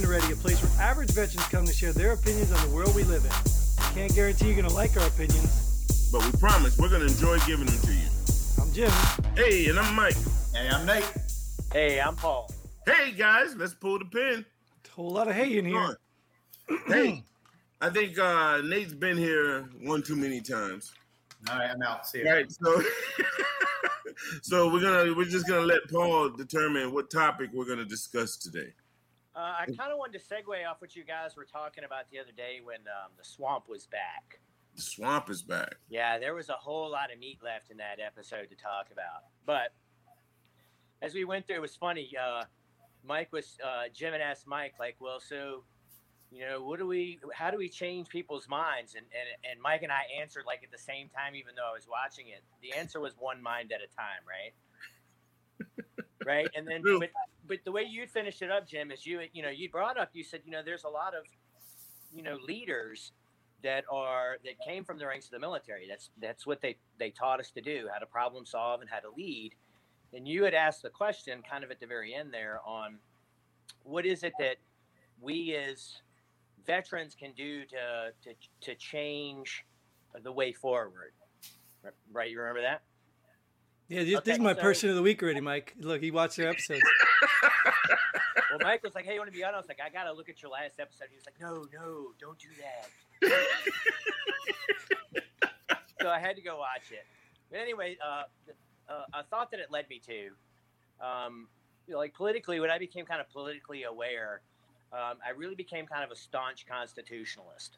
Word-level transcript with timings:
Pin 0.00 0.08
Ready, 0.08 0.32
a 0.32 0.36
place 0.36 0.62
where 0.62 0.82
average 0.82 1.10
veterans 1.10 1.46
come 1.48 1.66
to 1.66 1.72
share 1.72 1.92
their 1.92 2.12
opinions 2.12 2.52
on 2.52 2.68
the 2.68 2.74
world 2.74 2.94
we 2.94 3.04
live 3.04 3.24
in. 3.24 3.94
Can't 3.94 4.14
guarantee 4.14 4.46
you're 4.46 4.56
going 4.56 4.68
to 4.68 4.74
like 4.74 4.96
our 4.96 5.06
opinions. 5.06 6.08
But 6.10 6.24
we 6.24 6.32
promise 6.38 6.78
we're 6.78 6.88
going 6.88 7.02
to 7.02 7.06
enjoy 7.06 7.38
giving 7.40 7.66
them 7.66 7.78
to 7.80 7.92
you. 7.92 8.08
I'm 8.60 8.72
Jim. 8.72 8.90
Hey, 9.36 9.66
and 9.68 9.78
I'm 9.78 9.94
Mike. 9.94 10.16
Hey, 10.54 10.68
I'm 10.70 10.86
Nate. 10.86 11.12
Hey, 11.72 12.00
I'm 12.00 12.16
Paul. 12.16 12.50
Hey, 12.86 13.12
guys, 13.12 13.54
let's 13.56 13.74
pull 13.74 13.98
the 13.98 14.06
pin. 14.06 14.44
A 14.86 14.90
whole 14.94 15.10
lot 15.10 15.28
of 15.28 15.34
hay 15.34 15.58
in 15.58 15.66
here. 15.66 15.98
hey, 16.86 17.22
I 17.80 17.90
think 17.90 18.18
uh, 18.18 18.62
Nate's 18.62 18.94
been 18.94 19.18
here 19.18 19.68
one 19.82 20.02
too 20.02 20.16
many 20.16 20.40
times. 20.40 20.92
All 21.50 21.58
right, 21.58 21.70
I'm 21.70 21.82
out. 21.82 22.06
See 22.06 22.20
you. 22.20 22.26
All 22.26 22.32
right, 22.32 22.50
so 22.50 22.82
so 24.42 24.72
we're 24.72 24.80
gonna 24.80 25.14
we're 25.14 25.24
just 25.24 25.46
gonna 25.46 25.66
let 25.66 25.88
Paul 25.90 26.30
determine 26.30 26.92
what 26.92 27.10
topic 27.10 27.50
we're 27.52 27.66
gonna 27.66 27.84
discuss 27.84 28.36
today. 28.36 28.72
Uh, 29.34 29.54
I 29.60 29.66
kind 29.66 29.92
of 29.92 29.98
wanted 29.98 30.18
to 30.18 30.24
segue 30.24 30.68
off 30.68 30.80
what 30.80 30.96
you 30.96 31.04
guys 31.04 31.36
were 31.36 31.44
talking 31.44 31.84
about 31.84 32.10
the 32.10 32.18
other 32.18 32.32
day 32.36 32.60
when 32.62 32.80
um, 32.80 33.12
the 33.16 33.24
swamp 33.24 33.68
was 33.68 33.86
back. 33.86 34.40
The 34.74 34.82
swamp 34.82 35.30
is 35.30 35.42
back. 35.42 35.76
Yeah, 35.88 36.18
there 36.18 36.34
was 36.34 36.48
a 36.48 36.54
whole 36.54 36.90
lot 36.90 37.12
of 37.12 37.18
meat 37.18 37.38
left 37.42 37.70
in 37.70 37.76
that 37.76 37.98
episode 38.04 38.48
to 38.50 38.56
talk 38.56 38.88
about. 38.92 39.24
But 39.46 39.72
as 41.02 41.14
we 41.14 41.24
went 41.24 41.46
through, 41.46 41.56
it 41.56 41.62
was 41.62 41.76
funny. 41.76 42.10
Uh, 42.20 42.44
Mike 43.04 43.32
was 43.32 43.56
uh, 43.64 43.84
Jim 43.94 44.12
had 44.12 44.20
asked 44.20 44.46
Mike 44.46 44.74
like, 44.78 44.96
"Well, 45.00 45.20
so 45.20 45.64
you 46.30 46.46
know, 46.46 46.62
what 46.62 46.78
do 46.78 46.86
we? 46.86 47.18
How 47.32 47.50
do 47.50 47.58
we 47.58 47.68
change 47.68 48.08
people's 48.08 48.48
minds?" 48.48 48.94
And 48.94 49.06
and 49.12 49.50
and 49.52 49.62
Mike 49.62 49.82
and 49.82 49.92
I 49.92 50.02
answered 50.20 50.44
like 50.46 50.62
at 50.62 50.70
the 50.70 50.78
same 50.78 51.08
time, 51.08 51.34
even 51.34 51.54
though 51.56 51.68
I 51.68 51.72
was 51.72 51.86
watching 51.88 52.28
it. 52.28 52.42
The 52.62 52.76
answer 52.76 53.00
was 53.00 53.14
one 53.18 53.42
mind 53.42 53.72
at 53.72 53.80
a 53.80 53.88
time, 53.96 54.22
right? 54.26 55.96
right, 56.26 56.48
and 56.54 56.66
then 56.66 56.82
but, 56.82 57.10
but 57.50 57.58
the 57.64 57.72
way 57.72 57.82
you 57.82 58.06
finished 58.06 58.42
it 58.42 58.50
up, 58.52 58.64
Jim, 58.64 58.92
is 58.92 59.04
you 59.04 59.22
you 59.32 59.42
know 59.42 59.50
you 59.50 59.68
brought 59.68 59.98
up 59.98 60.10
you 60.12 60.22
said 60.22 60.40
you 60.44 60.52
know 60.52 60.62
there's 60.64 60.84
a 60.84 60.88
lot 60.88 61.14
of 61.14 61.24
you 62.14 62.22
know 62.22 62.38
leaders 62.46 63.10
that 63.64 63.84
are 63.90 64.36
that 64.44 64.54
came 64.64 64.84
from 64.84 64.98
the 64.98 65.06
ranks 65.06 65.26
of 65.26 65.32
the 65.32 65.40
military. 65.40 65.86
That's 65.88 66.10
that's 66.22 66.46
what 66.46 66.62
they 66.62 66.76
they 67.00 67.10
taught 67.10 67.40
us 67.40 67.50
to 67.50 67.60
do, 67.60 67.88
how 67.92 67.98
to 67.98 68.06
problem 68.06 68.46
solve 68.46 68.82
and 68.82 68.88
how 68.88 69.00
to 69.00 69.10
lead. 69.16 69.56
And 70.14 70.28
you 70.28 70.44
had 70.44 70.54
asked 70.54 70.82
the 70.82 70.90
question 70.90 71.42
kind 71.42 71.64
of 71.64 71.72
at 71.72 71.80
the 71.80 71.86
very 71.86 72.14
end 72.14 72.32
there 72.32 72.60
on 72.64 72.98
what 73.82 74.06
is 74.06 74.22
it 74.22 74.32
that 74.38 74.56
we 75.20 75.56
as 75.56 76.02
veterans 76.64 77.16
can 77.18 77.32
do 77.32 77.64
to 77.64 78.12
to 78.22 78.34
to 78.60 78.74
change 78.76 79.64
the 80.22 80.30
way 80.30 80.52
forward. 80.52 81.14
Right, 82.12 82.30
you 82.30 82.38
remember 82.38 82.62
that? 82.62 82.82
Yeah, 83.90 84.04
this, 84.04 84.14
Okay, 84.18 84.24
this 84.24 84.36
is 84.36 84.42
my 84.42 84.54
so- 84.54 84.60
person 84.60 84.88
of 84.88 84.94
the 84.96 85.02
week 85.02 85.20
already, 85.20 85.40
Mike. 85.40 85.74
Look, 85.80 86.00
he 86.00 86.12
watched 86.12 86.36
their 86.36 86.48
episodes. 86.48 86.80
Well, 88.50 88.58
Mike 88.62 88.82
was 88.82 88.96
like, 88.96 89.04
"Hey, 89.04 89.14
you 89.14 89.20
want 89.20 89.30
to 89.30 89.36
be 89.36 89.44
on?" 89.44 89.54
I 89.54 89.58
was 89.58 89.68
like, 89.68 89.78
"I 89.80 89.88
gotta 89.90 90.12
look 90.12 90.28
at 90.28 90.42
your 90.42 90.50
last 90.50 90.80
episode." 90.80 91.06
He 91.08 91.14
was 91.14 91.24
like, 91.24 91.40
"No, 91.40 91.66
no, 91.72 92.06
don't 92.18 92.36
do 92.36 92.48
that." 92.58 92.88
so 96.00 96.08
I 96.08 96.18
had 96.18 96.34
to 96.34 96.42
go 96.42 96.58
watch 96.58 96.90
it. 96.90 97.06
But 97.48 97.60
anyway, 97.60 97.96
uh, 98.04 98.24
uh, 98.88 99.04
a 99.14 99.22
thought 99.22 99.52
that 99.52 99.60
it 99.60 99.70
led 99.70 99.88
me 99.88 100.00
to, 100.04 100.30
um, 101.06 101.46
you 101.86 101.92
know, 101.92 102.00
like 102.00 102.12
politically, 102.12 102.58
when 102.58 102.70
I 102.70 102.78
became 102.78 103.06
kind 103.06 103.20
of 103.20 103.30
politically 103.30 103.84
aware, 103.84 104.40
um, 104.92 105.18
I 105.24 105.30
really 105.36 105.54
became 105.54 105.86
kind 105.86 106.02
of 106.02 106.10
a 106.10 106.16
staunch 106.16 106.66
constitutionalist. 106.66 107.76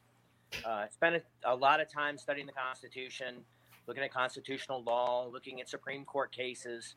Uh, 0.64 0.86
spent 0.88 1.16
a, 1.16 1.22
a 1.52 1.54
lot 1.54 1.80
of 1.80 1.88
time 1.90 2.16
studying 2.16 2.46
the 2.46 2.52
Constitution, 2.52 3.44
looking 3.86 4.02
at 4.02 4.12
constitutional 4.12 4.82
law, 4.82 5.28
looking 5.30 5.60
at 5.60 5.68
Supreme 5.68 6.04
Court 6.04 6.32
cases, 6.32 6.96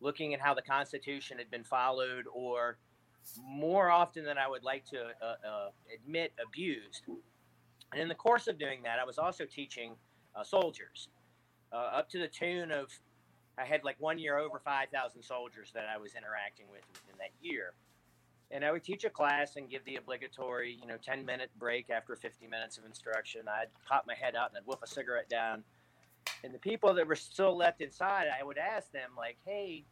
looking 0.00 0.34
at 0.34 0.40
how 0.40 0.54
the 0.54 0.62
Constitution 0.62 1.38
had 1.38 1.50
been 1.50 1.64
followed, 1.64 2.24
or 2.32 2.78
more 3.42 3.90
often 3.90 4.24
than 4.24 4.38
I 4.38 4.48
would 4.48 4.62
like 4.62 4.84
to 4.86 4.98
uh, 5.22 5.48
uh, 5.48 5.68
admit, 5.94 6.32
abused. 6.44 7.02
And 7.92 8.00
in 8.00 8.08
the 8.08 8.14
course 8.14 8.46
of 8.46 8.58
doing 8.58 8.82
that, 8.84 8.98
I 8.98 9.04
was 9.04 9.18
also 9.18 9.44
teaching 9.44 9.94
uh, 10.34 10.44
soldiers 10.44 11.08
uh, 11.72 11.76
up 11.76 12.08
to 12.10 12.18
the 12.18 12.28
tune 12.28 12.70
of, 12.70 12.90
I 13.58 13.64
had 13.64 13.84
like 13.84 13.96
one 13.98 14.18
year 14.18 14.38
over 14.38 14.60
5,000 14.62 15.22
soldiers 15.22 15.70
that 15.74 15.86
I 15.92 15.96
was 15.96 16.14
interacting 16.14 16.66
with 16.70 16.82
within 16.92 17.18
that 17.18 17.30
year. 17.40 17.72
And 18.50 18.64
I 18.64 18.70
would 18.70 18.84
teach 18.84 19.04
a 19.04 19.10
class 19.10 19.56
and 19.56 19.68
give 19.68 19.84
the 19.84 19.96
obligatory, 19.96 20.78
you 20.80 20.86
know, 20.86 20.96
10 21.02 21.24
minute 21.24 21.50
break 21.58 21.90
after 21.90 22.14
50 22.14 22.46
minutes 22.46 22.78
of 22.78 22.84
instruction. 22.84 23.42
I'd 23.48 23.68
pop 23.88 24.04
my 24.06 24.14
head 24.14 24.36
out 24.36 24.50
and 24.50 24.58
I'd 24.58 24.66
whiff 24.66 24.78
a 24.84 24.86
cigarette 24.86 25.28
down. 25.28 25.64
And 26.44 26.54
the 26.54 26.58
people 26.58 26.94
that 26.94 27.06
were 27.06 27.16
still 27.16 27.56
left 27.56 27.80
inside, 27.80 28.26
I 28.38 28.44
would 28.44 28.58
ask 28.58 28.90
them, 28.92 29.10
like, 29.16 29.38
hey, 29.44 29.84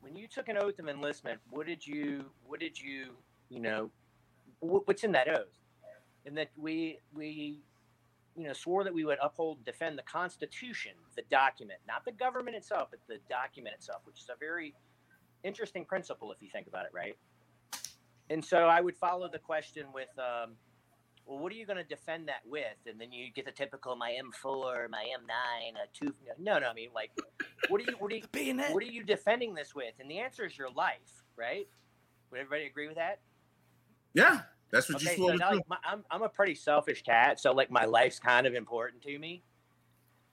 when 0.00 0.16
you 0.16 0.26
took 0.26 0.48
an 0.48 0.56
oath 0.56 0.78
of 0.78 0.88
enlistment, 0.88 1.40
what 1.50 1.66
did 1.66 1.86
you, 1.86 2.24
what 2.46 2.60
did 2.60 2.80
you, 2.80 3.12
you 3.48 3.60
know, 3.60 3.90
wh- 4.60 4.86
what's 4.86 5.04
in 5.04 5.12
that 5.12 5.28
oath? 5.28 5.58
And 6.26 6.36
that 6.36 6.50
we, 6.56 6.98
we, 7.12 7.60
you 8.36 8.44
know, 8.44 8.52
swore 8.52 8.82
that 8.84 8.94
we 8.94 9.04
would 9.04 9.18
uphold 9.22 9.58
and 9.58 9.66
defend 9.66 9.98
the 9.98 10.02
Constitution, 10.02 10.92
the 11.16 11.22
document, 11.30 11.80
not 11.86 12.04
the 12.04 12.12
government 12.12 12.56
itself, 12.56 12.88
but 12.90 13.00
the 13.06 13.18
document 13.28 13.74
itself, 13.74 14.00
which 14.04 14.20
is 14.20 14.28
a 14.28 14.38
very 14.38 14.74
interesting 15.42 15.84
principle 15.84 16.32
if 16.32 16.40
you 16.40 16.48
think 16.50 16.66
about 16.66 16.86
it, 16.86 16.92
right? 16.94 17.16
And 18.30 18.42
so 18.42 18.66
I 18.66 18.80
would 18.80 18.96
follow 18.96 19.28
the 19.28 19.38
question 19.38 19.86
with, 19.92 20.08
um, 20.18 20.52
well, 21.26 21.38
what 21.38 21.52
are 21.52 21.54
you 21.54 21.66
going 21.66 21.78
to 21.78 21.84
defend 21.84 22.28
that 22.28 22.42
with? 22.46 22.76
And 22.86 23.00
then 23.00 23.12
you 23.12 23.32
get 23.32 23.46
the 23.46 23.52
typical 23.52 23.96
my 23.96 24.12
M4, 24.22 24.90
my 24.90 25.04
M9, 25.04 25.72
a 25.82 25.86
two. 25.92 26.14
No, 26.38 26.58
no, 26.58 26.68
I 26.68 26.74
mean 26.74 26.90
like, 26.94 27.10
what 27.68 27.80
are 27.80 27.84
you, 27.84 27.96
what 27.98 28.12
are 28.12 28.16
you, 28.16 28.22
Bayonet. 28.32 28.72
what 28.72 28.82
are 28.82 28.86
you 28.86 29.02
defending 29.04 29.54
this 29.54 29.74
with? 29.74 29.94
And 30.00 30.10
the 30.10 30.18
answer 30.18 30.44
is 30.44 30.56
your 30.58 30.70
life, 30.70 31.24
right? 31.36 31.66
Would 32.30 32.40
everybody 32.40 32.66
agree 32.66 32.88
with 32.88 32.96
that? 32.96 33.20
Yeah, 34.14 34.42
that's 34.70 34.88
what 34.88 34.96
Okay, 34.96 35.04
you 35.12 35.16
so 35.16 35.16
swore 35.16 35.32
to 35.32 35.38
do. 35.38 35.44
like, 35.56 35.68
my, 35.68 35.76
I'm 35.84 36.04
I'm 36.10 36.22
a 36.22 36.28
pretty 36.28 36.54
selfish 36.54 37.02
cat, 37.02 37.40
so 37.40 37.52
like 37.52 37.70
my 37.70 37.84
life's 37.84 38.18
kind 38.18 38.46
of 38.46 38.54
important 38.54 39.02
to 39.02 39.18
me. 39.18 39.42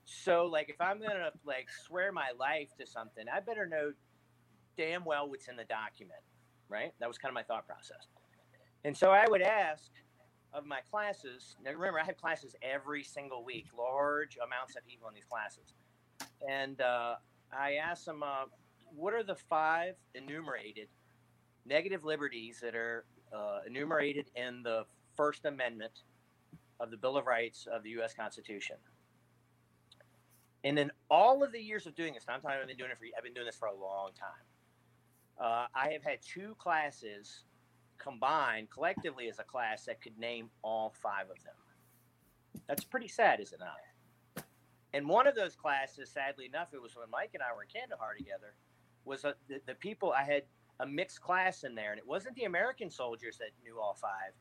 So 0.04 0.46
like 0.46 0.68
if 0.68 0.80
I'm 0.80 1.00
gonna 1.00 1.30
like 1.44 1.68
swear 1.86 2.12
my 2.12 2.30
life 2.38 2.68
to 2.78 2.86
something, 2.86 3.24
I 3.32 3.40
better 3.40 3.66
know 3.66 3.92
damn 4.76 5.04
well 5.04 5.28
what's 5.28 5.48
in 5.48 5.56
the 5.56 5.64
document, 5.64 6.20
right? 6.68 6.92
That 7.00 7.08
was 7.08 7.18
kind 7.18 7.30
of 7.30 7.34
my 7.34 7.42
thought 7.42 7.66
process. 7.66 8.08
And 8.84 8.96
so 8.96 9.10
I 9.10 9.26
would 9.28 9.42
ask 9.42 9.90
of 10.52 10.66
my 10.66 10.80
classes. 10.90 11.56
Now 11.64 11.72
remember, 11.72 12.00
I 12.00 12.04
have 12.04 12.16
classes 12.16 12.54
every 12.62 13.02
single 13.02 13.44
week, 13.44 13.66
large 13.76 14.36
amounts 14.44 14.76
of 14.76 14.86
people 14.86 15.08
in 15.08 15.14
these 15.14 15.24
classes, 15.24 15.74
and 16.48 16.80
uh, 16.80 17.14
I 17.52 17.74
asked 17.74 18.06
them, 18.06 18.22
uh, 18.22 18.44
what 18.94 19.14
are 19.14 19.22
the 19.22 19.36
five 19.36 19.94
enumerated 20.14 20.88
negative 21.64 22.04
liberties 22.04 22.60
that 22.60 22.74
are 22.74 23.04
uh, 23.32 23.60
enumerated 23.66 24.26
in 24.36 24.62
the 24.62 24.84
First 25.16 25.44
Amendment 25.44 26.02
of 26.80 26.90
the 26.90 26.96
Bill 26.96 27.16
of 27.16 27.26
Rights 27.26 27.66
of 27.72 27.82
the 27.82 27.90
U.S. 27.90 28.14
Constitution. 28.14 28.76
And 30.64 30.78
in 30.78 30.90
all 31.10 31.42
of 31.42 31.52
the 31.52 31.60
years 31.60 31.86
of 31.86 31.94
doing 31.94 32.14
this, 32.14 32.24
I'm 32.28 32.40
talking, 32.40 32.58
I've 32.60 32.66
been 32.66 32.76
doing 32.76 32.90
it 32.90 32.98
for, 32.98 33.04
I've 33.16 33.24
been 33.24 33.34
doing 33.34 33.46
this 33.46 33.56
for 33.56 33.68
a 33.68 33.74
long 33.74 34.10
time. 34.18 34.28
Uh, 35.40 35.66
I 35.74 35.90
have 35.90 36.02
had 36.02 36.18
two 36.22 36.54
classes 36.58 37.44
combined 38.02 38.70
collectively 38.70 39.28
as 39.28 39.38
a 39.38 39.44
class 39.44 39.84
that 39.84 40.00
could 40.00 40.18
name 40.18 40.50
all 40.62 40.94
five 41.02 41.30
of 41.30 41.42
them. 41.44 41.54
That's 42.68 42.84
pretty 42.84 43.08
sad, 43.08 43.40
is 43.40 43.52
it 43.52 43.60
not? 43.60 44.44
And 44.94 45.08
one 45.08 45.26
of 45.26 45.34
those 45.34 45.54
classes, 45.54 46.10
sadly 46.10 46.46
enough, 46.46 46.68
it 46.74 46.82
was 46.82 46.96
when 46.96 47.10
Mike 47.10 47.30
and 47.34 47.42
I 47.42 47.54
were 47.54 47.62
in 47.62 47.68
Kandahar 47.68 48.14
together, 48.16 48.54
was 49.04 49.24
uh 49.24 49.32
the, 49.48 49.60
the 49.66 49.74
people 49.74 50.12
I 50.12 50.22
had 50.22 50.42
a 50.80 50.86
mixed 50.86 51.20
class 51.20 51.64
in 51.64 51.74
there, 51.74 51.90
and 51.92 51.98
it 51.98 52.06
wasn't 52.06 52.34
the 52.36 52.44
American 52.44 52.90
soldiers 52.90 53.38
that 53.38 53.50
knew 53.64 53.80
all 53.80 53.94
five; 53.94 54.32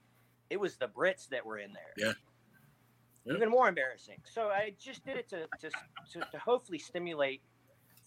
it 0.50 0.60
was 0.60 0.76
the 0.76 0.88
Brits 0.88 1.30
that 1.30 1.46
were 1.46 1.60
in 1.60 1.72
there. 1.74 1.94
Yeah. 1.98 2.14
Yeah. 3.26 3.36
Even 3.36 3.50
more 3.50 3.70
embarrassing. 3.70 4.18
So 4.26 4.48
I 4.48 4.74
just 4.80 5.06
did 5.06 5.16
it 5.18 5.30
to, 5.30 5.48
to 5.60 5.70
to 6.14 6.20
to 6.32 6.40
hopefully 6.40 6.80
stimulate 6.80 7.42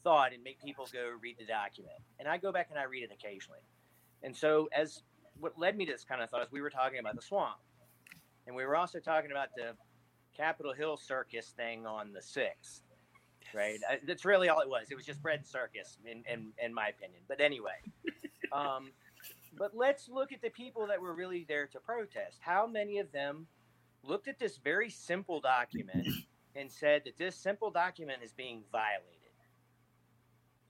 thought 0.02 0.34
and 0.34 0.42
make 0.44 0.60
people 0.60 0.86
go 0.92 1.12
read 1.20 1.36
the 1.38 1.46
document. 1.46 1.96
And 2.18 2.28
I 2.28 2.36
go 2.36 2.52
back 2.52 2.68
and 2.70 2.78
I 2.78 2.84
read 2.84 3.04
it 3.04 3.10
occasionally. 3.12 3.60
And 4.22 4.36
so 4.36 4.68
as 4.72 5.02
what 5.38 5.58
led 5.58 5.76
me 5.76 5.86
to 5.86 5.92
this 5.92 6.04
kind 6.04 6.22
of 6.22 6.30
thought 6.30 6.42
is 6.42 6.52
we 6.52 6.60
were 6.60 6.70
talking 6.70 6.98
about 6.98 7.16
the 7.16 7.22
swamp, 7.22 7.58
and 8.46 8.54
we 8.54 8.64
were 8.64 8.76
also 8.76 9.00
talking 9.00 9.30
about 9.30 9.48
the 9.56 9.72
Capitol 10.36 10.72
Hill 10.72 10.96
circus 10.96 11.52
thing 11.56 11.86
on 11.86 12.12
the 12.12 12.22
sixth 12.22 12.82
right? 13.54 13.78
I, 13.88 13.98
that's 14.06 14.24
really 14.24 14.48
all 14.48 14.60
it 14.60 14.68
was. 14.68 14.88
It 14.90 14.96
was 14.96 15.06
just 15.06 15.22
bread 15.22 15.38
and 15.38 15.46
circus, 15.46 15.98
in, 16.04 16.22
in, 16.30 16.52
in 16.62 16.74
my 16.74 16.88
opinion. 16.88 17.20
But 17.28 17.40
anyway, 17.40 17.76
um, 18.52 18.90
but 19.56 19.76
let's 19.76 20.08
look 20.08 20.32
at 20.32 20.42
the 20.42 20.50
people 20.50 20.86
that 20.88 21.00
were 21.00 21.14
really 21.14 21.44
there 21.48 21.66
to 21.68 21.80
protest. 21.80 22.38
How 22.40 22.66
many 22.66 22.98
of 22.98 23.10
them 23.12 23.46
looked 24.02 24.28
at 24.28 24.38
this 24.38 24.58
very 24.58 24.90
simple 24.90 25.40
document 25.40 26.06
and 26.56 26.70
said 26.70 27.02
that 27.04 27.16
this 27.16 27.36
simple 27.36 27.70
document 27.70 28.18
is 28.22 28.32
being 28.32 28.62
violated? 28.72 29.10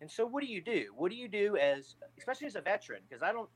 And 0.00 0.10
so, 0.10 0.26
what 0.26 0.42
do 0.42 0.50
you 0.50 0.60
do? 0.60 0.86
What 0.96 1.10
do 1.10 1.16
you 1.16 1.28
do 1.28 1.56
as, 1.56 1.96
especially 2.18 2.46
as 2.46 2.56
a 2.56 2.60
veteran? 2.60 3.00
Because 3.08 3.22
I 3.22 3.32
don't, 3.32 3.48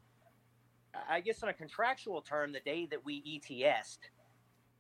I 1.09 1.21
guess 1.21 1.43
on 1.43 1.49
a 1.49 1.55
contractual 1.55 2.23
term, 2.23 2.53
the 2.53 2.61
day 2.61 2.87
that 2.91 3.05
we 3.05 3.23
ETS'd, 3.23 4.09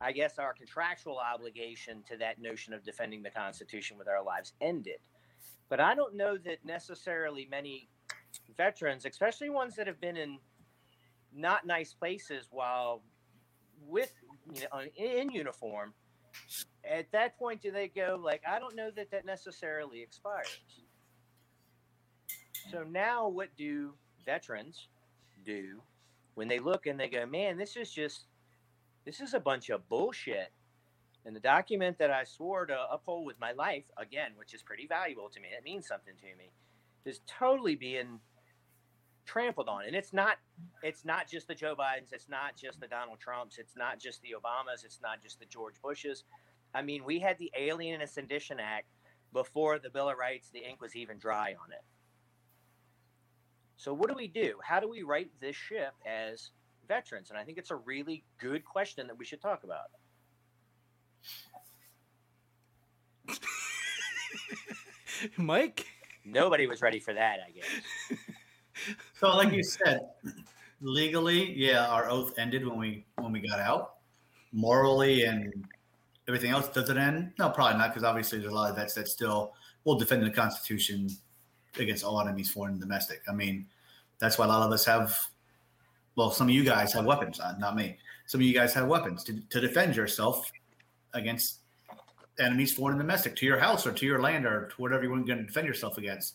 I 0.00 0.12
guess 0.12 0.38
our 0.38 0.54
contractual 0.54 1.18
obligation 1.18 2.02
to 2.08 2.16
that 2.18 2.40
notion 2.40 2.72
of 2.72 2.84
defending 2.84 3.22
the 3.22 3.30
Constitution 3.30 3.98
with 3.98 4.08
our 4.08 4.22
lives 4.22 4.52
ended. 4.60 4.98
But 5.68 5.80
I 5.80 5.94
don't 5.94 6.14
know 6.14 6.38
that 6.38 6.64
necessarily 6.64 7.46
many 7.50 7.88
veterans, 8.56 9.04
especially 9.04 9.50
ones 9.50 9.74
that 9.76 9.86
have 9.86 10.00
been 10.00 10.16
in 10.16 10.38
not 11.34 11.66
nice 11.66 11.92
places 11.92 12.46
while 12.50 13.02
with 13.86 14.12
you 14.52 14.62
know 14.62 14.80
in 14.96 15.30
uniform 15.30 15.92
at 16.84 17.10
that 17.12 17.38
point 17.38 17.60
do 17.62 17.70
they 17.70 17.88
go 17.88 18.18
like 18.22 18.42
i 18.48 18.58
don't 18.58 18.74
know 18.74 18.90
that 18.90 19.10
that 19.10 19.24
necessarily 19.24 20.02
expires 20.02 20.58
so 22.70 22.82
now 22.82 23.28
what 23.28 23.48
do 23.56 23.92
veterans 24.24 24.88
do 25.44 25.80
when 26.38 26.46
they 26.46 26.60
look 26.60 26.86
and 26.86 27.00
they 27.00 27.08
go 27.08 27.26
man 27.26 27.58
this 27.58 27.76
is 27.76 27.90
just 27.90 28.26
this 29.04 29.20
is 29.20 29.34
a 29.34 29.40
bunch 29.40 29.70
of 29.70 29.88
bullshit. 29.88 30.52
And 31.24 31.34
the 31.34 31.40
document 31.40 31.98
that 31.98 32.12
i 32.12 32.22
swore 32.22 32.64
to 32.64 32.78
uphold 32.90 33.26
with 33.26 33.40
my 33.40 33.52
life 33.52 33.84
again 33.96 34.30
which 34.36 34.54
is 34.54 34.62
pretty 34.62 34.86
valuable 34.86 35.28
to 35.30 35.40
me 35.40 35.48
it 35.48 35.64
means 35.64 35.88
something 35.88 36.14
to 36.16 36.38
me 36.38 36.52
is 37.04 37.20
totally 37.26 37.74
being 37.74 38.20
trampled 39.26 39.68
on. 39.68 39.84
And 39.84 39.96
it's 39.96 40.12
not 40.12 40.36
it's 40.82 41.04
not 41.04 41.28
just 41.28 41.48
the 41.48 41.56
joe 41.56 41.74
bidens 41.74 42.12
it's 42.12 42.28
not 42.28 42.56
just 42.56 42.80
the 42.80 42.86
donald 42.86 43.18
trumps 43.18 43.58
it's 43.58 43.76
not 43.76 43.98
just 43.98 44.22
the 44.22 44.28
obamas 44.38 44.84
it's 44.84 45.00
not 45.02 45.20
just 45.20 45.40
the 45.40 45.46
george 45.46 45.74
bushes. 45.82 46.22
I 46.72 46.82
mean 46.82 47.04
we 47.04 47.18
had 47.18 47.36
the 47.38 47.50
alien 47.58 48.00
and 48.00 48.08
sedition 48.08 48.60
act 48.60 48.86
before 49.32 49.80
the 49.80 49.90
bill 49.90 50.08
of 50.08 50.16
rights 50.16 50.50
the 50.50 50.60
ink 50.60 50.80
was 50.80 50.94
even 50.94 51.18
dry 51.18 51.56
on 51.60 51.72
it 51.72 51.82
so 53.78 53.94
what 53.94 54.10
do 54.10 54.14
we 54.14 54.28
do 54.28 54.58
how 54.62 54.78
do 54.78 54.88
we 54.88 55.02
right 55.02 55.30
this 55.40 55.56
ship 55.56 55.94
as 56.06 56.50
veterans 56.86 57.30
and 57.30 57.38
i 57.38 57.44
think 57.44 57.56
it's 57.56 57.70
a 57.70 57.76
really 57.76 58.22
good 58.38 58.62
question 58.64 59.06
that 59.06 59.16
we 59.16 59.24
should 59.24 59.40
talk 59.40 59.64
about 59.64 59.90
Mike? 65.38 65.86
nobody 66.26 66.66
was 66.66 66.82
ready 66.82 66.98
for 66.98 67.14
that 67.14 67.38
i 67.46 67.50
guess 67.50 67.64
So, 69.14 69.36
like 69.36 69.52
you 69.52 69.62
said, 69.62 70.00
legally, 70.80 71.52
yeah, 71.54 71.86
our 71.88 72.08
oath 72.08 72.38
ended 72.38 72.66
when 72.66 72.78
we 72.78 73.04
when 73.16 73.32
we 73.32 73.40
got 73.40 73.58
out. 73.58 73.94
Morally 74.52 75.24
and 75.24 75.52
everything 76.26 76.50
else, 76.50 76.68
does 76.68 76.88
it 76.88 76.96
end? 76.96 77.32
No, 77.38 77.50
probably 77.50 77.78
not, 77.78 77.90
because 77.90 78.04
obviously 78.04 78.38
there's 78.38 78.52
a 78.52 78.54
lot 78.54 78.70
of 78.70 78.76
vets 78.76 78.94
that 78.94 79.08
still 79.08 79.52
will 79.84 79.98
defend 79.98 80.22
the 80.22 80.30
Constitution 80.30 81.08
against 81.78 82.04
all 82.04 82.20
enemies, 82.20 82.50
foreign 82.50 82.72
and 82.72 82.80
domestic. 82.80 83.20
I 83.28 83.32
mean, 83.32 83.66
that's 84.18 84.38
why 84.38 84.46
a 84.46 84.48
lot 84.48 84.62
of 84.62 84.72
us 84.72 84.84
have. 84.84 85.18
Well, 86.16 86.30
some 86.30 86.48
of 86.48 86.54
you 86.54 86.64
guys 86.64 86.92
have 86.94 87.04
weapons, 87.04 87.38
uh, 87.38 87.54
not 87.58 87.76
me. 87.76 87.96
Some 88.26 88.40
of 88.40 88.46
you 88.46 88.52
guys 88.52 88.74
have 88.74 88.88
weapons 88.88 89.22
to, 89.24 89.40
to 89.50 89.60
defend 89.60 89.94
yourself 89.94 90.50
against 91.14 91.60
enemies, 92.40 92.72
foreign 92.72 92.94
and 92.94 93.00
domestic, 93.00 93.36
to 93.36 93.46
your 93.46 93.58
house 93.58 93.86
or 93.86 93.92
to 93.92 94.06
your 94.06 94.20
land 94.20 94.44
or 94.44 94.68
to 94.68 94.82
whatever 94.82 95.04
you're 95.04 95.16
going 95.16 95.38
to 95.38 95.44
defend 95.44 95.66
yourself 95.66 95.96
against. 95.96 96.34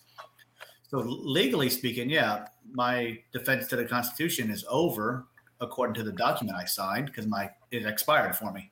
So 0.89 0.99
legally 0.99 1.69
speaking, 1.69 2.09
yeah, 2.09 2.47
my 2.71 3.19
defense 3.31 3.67
to 3.67 3.75
the 3.75 3.85
Constitution 3.85 4.49
is 4.49 4.63
over 4.69 5.25
according 5.59 5.95
to 5.95 6.03
the 6.03 6.11
document 6.11 6.57
I 6.57 6.65
signed 6.65 7.07
because 7.07 7.25
my 7.25 7.49
it 7.71 7.85
expired 7.85 8.35
for 8.35 8.51
me. 8.51 8.71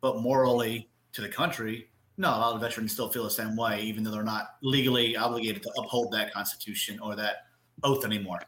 But 0.00 0.20
morally 0.20 0.88
to 1.12 1.20
the 1.20 1.28
country, 1.28 1.88
no, 2.18 2.28
a 2.28 2.38
lot 2.38 2.54
of 2.54 2.60
veterans 2.60 2.92
still 2.92 3.08
feel 3.08 3.24
the 3.24 3.30
same 3.30 3.56
way, 3.56 3.80
even 3.82 4.04
though 4.04 4.10
they're 4.10 4.22
not 4.22 4.56
legally 4.62 5.16
obligated 5.16 5.62
to 5.62 5.72
uphold 5.78 6.12
that 6.12 6.32
Constitution 6.32 6.98
or 7.00 7.16
that 7.16 7.46
oath 7.82 8.04
anymore. 8.04 8.40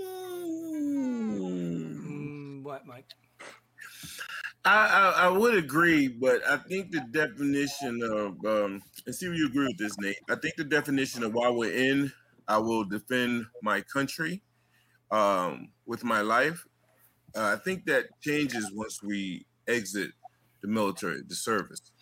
Mm, 0.00 2.62
what, 2.62 2.86
Mike? 2.86 3.06
I, 4.64 4.86
I, 4.86 5.26
I 5.26 5.28
would 5.28 5.54
agree, 5.54 6.08
but 6.08 6.40
I 6.48 6.56
think 6.56 6.92
the 6.92 7.00
definition 7.10 8.00
of 8.02 8.44
um, 8.44 8.82
and 9.06 9.14
see 9.14 9.26
if 9.26 9.36
you 9.36 9.46
agree 9.46 9.66
with 9.66 9.78
this, 9.78 9.98
Nate. 9.98 10.16
I 10.28 10.36
think 10.36 10.54
the 10.56 10.64
definition 10.64 11.24
of 11.24 11.34
while 11.34 11.56
we're 11.56 11.72
in, 11.72 12.12
I 12.46 12.58
will 12.58 12.84
defend 12.84 13.46
my 13.62 13.80
country 13.80 14.42
um, 15.10 15.68
with 15.86 16.04
my 16.04 16.20
life. 16.20 16.64
Uh, 17.34 17.56
I 17.56 17.64
think 17.64 17.86
that 17.86 18.06
changes 18.20 18.70
once 18.72 19.02
we 19.02 19.46
exit 19.66 20.12
the 20.62 20.68
military, 20.68 21.22
the 21.26 21.34
service. 21.34 21.92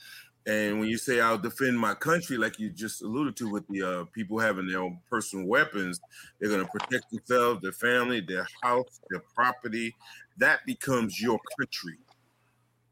And 0.46 0.80
when 0.80 0.88
you 0.88 0.96
say 0.96 1.20
I'll 1.20 1.38
defend 1.38 1.78
my 1.78 1.94
country, 1.94 2.38
like 2.38 2.58
you 2.58 2.70
just 2.70 3.02
alluded 3.02 3.36
to, 3.36 3.48
with 3.50 3.66
the 3.68 3.82
uh, 3.82 4.04
people 4.14 4.38
having 4.38 4.66
their 4.66 4.80
own 4.80 5.00
personal 5.10 5.46
weapons, 5.46 6.00
they're 6.40 6.48
going 6.48 6.64
to 6.64 6.70
protect 6.70 7.10
themselves, 7.10 7.60
their 7.62 7.72
family, 7.72 8.20
their 8.20 8.46
house, 8.62 9.00
their 9.10 9.22
property. 9.34 9.94
That 10.38 10.60
becomes 10.66 11.20
your 11.20 11.38
country. 11.58 11.98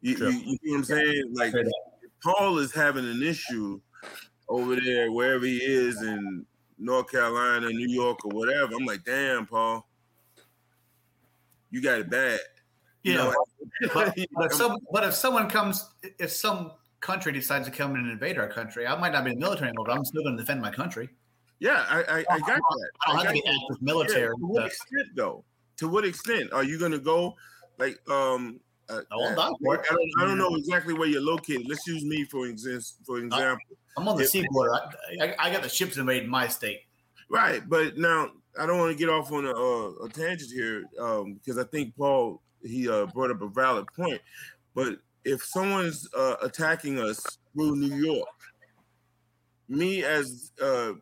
You, 0.03 0.17
Sure. 0.17 0.31
you, 0.31 0.39
you 0.39 0.59
know 0.63 0.73
what 0.73 0.79
I'm 0.79 0.85
saying? 0.85 1.25
Like 1.33 1.55
Paul 2.23 2.59
is 2.59 2.73
having 2.73 3.09
an 3.09 3.23
issue 3.23 3.81
over 4.49 4.77
there, 4.77 5.11
wherever 5.11 5.45
he 5.45 5.59
is 5.59 6.03
in 6.03 6.47
North 6.79 7.11
Carolina, 7.11 7.69
New 7.71 7.89
York, 7.89 8.25
or 8.25 8.31
whatever. 8.31 8.75
I'm 8.75 8.85
like, 8.87 9.05
damn, 9.05 9.47
Paul, 9.47 9.89
you 11.71 11.83
got 11.83 11.99
it 11.99 12.11
bad. 12.11 12.41
You 13.03 13.15
Yeah, 13.15 13.19
know, 13.19 13.35
but, 13.95 14.17
but, 14.33 14.53
some, 14.53 14.79
but 14.93 15.05
if 15.05 15.15
someone 15.15 15.49
comes, 15.49 15.89
if 16.19 16.31
some 16.31 16.73
country 17.01 17.33
decides 17.33 17.67
to 17.67 17.73
come 17.73 17.95
and 17.95 18.11
invade 18.11 18.39
our 18.39 18.49
country, 18.49 18.87
I 18.87 18.99
might 18.99 19.13
not 19.13 19.25
be 19.25 19.31
in 19.33 19.39
the 19.39 19.45
military 19.45 19.69
anymore, 19.69 19.87
but 19.87 19.97
I'm 19.97 20.05
still 20.05 20.23
going 20.23 20.37
to 20.37 20.43
defend 20.43 20.61
my 20.61 20.71
country. 20.71 21.09
yeah, 21.61 21.85
I, 21.89 22.01
I, 22.01 22.25
I 22.31 22.39
got 22.41 22.61
that. 22.61 22.91
I 23.07 23.13
don't 23.13 23.17
got 23.17 23.25
have 23.25 23.27
to 23.27 23.33
be 23.33 23.39
active 23.47 23.59
Yeah, 23.71 23.77
military. 23.81 24.27
to 24.27 24.35
what 24.41 24.67
extent, 24.67 25.09
though? 25.17 25.45
To 25.79 25.89
what 25.89 26.05
extent 26.05 26.53
are 26.53 26.65
you 26.65 26.79
going 26.79 26.93
to 26.93 26.99
go? 26.99 27.35
Like, 27.79 27.99
um, 28.11 28.61
uh, 28.89 29.03
I 29.13 29.25
uh, 29.25 29.35
die 29.35 29.51
for 29.63 29.75
it. 29.75 29.81
I 29.91 29.95
don't, 29.95 30.11
I 30.21 30.25
don't 30.25 30.39
know 30.39 30.55
exactly 30.57 30.95
where 30.95 31.09
you're 31.09 31.23
located. 31.23 31.67
Let's 31.69 31.87
use 31.87 32.05
me 32.05 32.25
for 32.25 32.47
example. 32.47 32.87
For 33.05 33.19
example, 33.19 33.59
I'm 33.97 34.09
on 34.09 34.17
the 34.17 34.23
Yeah. 34.23 34.29
seaboard. 34.29 34.71
I, 34.73 35.25
I, 35.25 35.35
I 35.39 35.51
got 35.51 35.63
the 35.63 35.69
ships 35.69 35.97
invading 35.97 36.29
my 36.29 36.49
state. 36.49 36.81
Right, 37.31 37.63
but 37.69 37.99
now 37.99 38.31
I 38.59 38.67
don't 38.67 38.79
want 38.79 38.93
to 38.93 38.99
get 38.99 39.11
off 39.11 39.31
on 39.33 39.45
a, 39.45 39.51
uh, 39.51 40.07
a 40.07 40.09
tangent 40.09 40.51
here 40.51 40.85
um, 40.99 41.35
because 41.35 41.59
I 41.59 41.65
think 41.65 41.95
Paul 41.97 42.41
he 42.63 42.89
uh, 42.89 43.07
brought 43.07 43.31
up 43.31 43.43
a 43.43 43.49
valid 43.49 43.87
point. 43.97 44.21
But 44.75 44.99
if 45.25 45.43
someone's 45.43 46.09
uh, 46.17 46.37
attacking 46.43 46.99
us 46.99 47.21
through 47.55 47.77
New 47.77 47.95
York, 47.95 48.29
me 49.69 50.05
as 50.05 50.53
uh, 50.63 50.93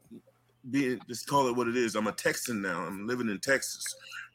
being 0.71 1.01
just 1.09 1.27
call 1.27 1.49
it 1.49 1.57
what 1.57 1.69
it 1.69 1.77
is, 1.77 1.95
I'm 1.95 2.07
a 2.07 2.13
Texan 2.13 2.61
now. 2.61 2.81
I'm 2.81 3.07
living 3.07 3.29
in 3.29 3.39
Texas, 3.39 3.85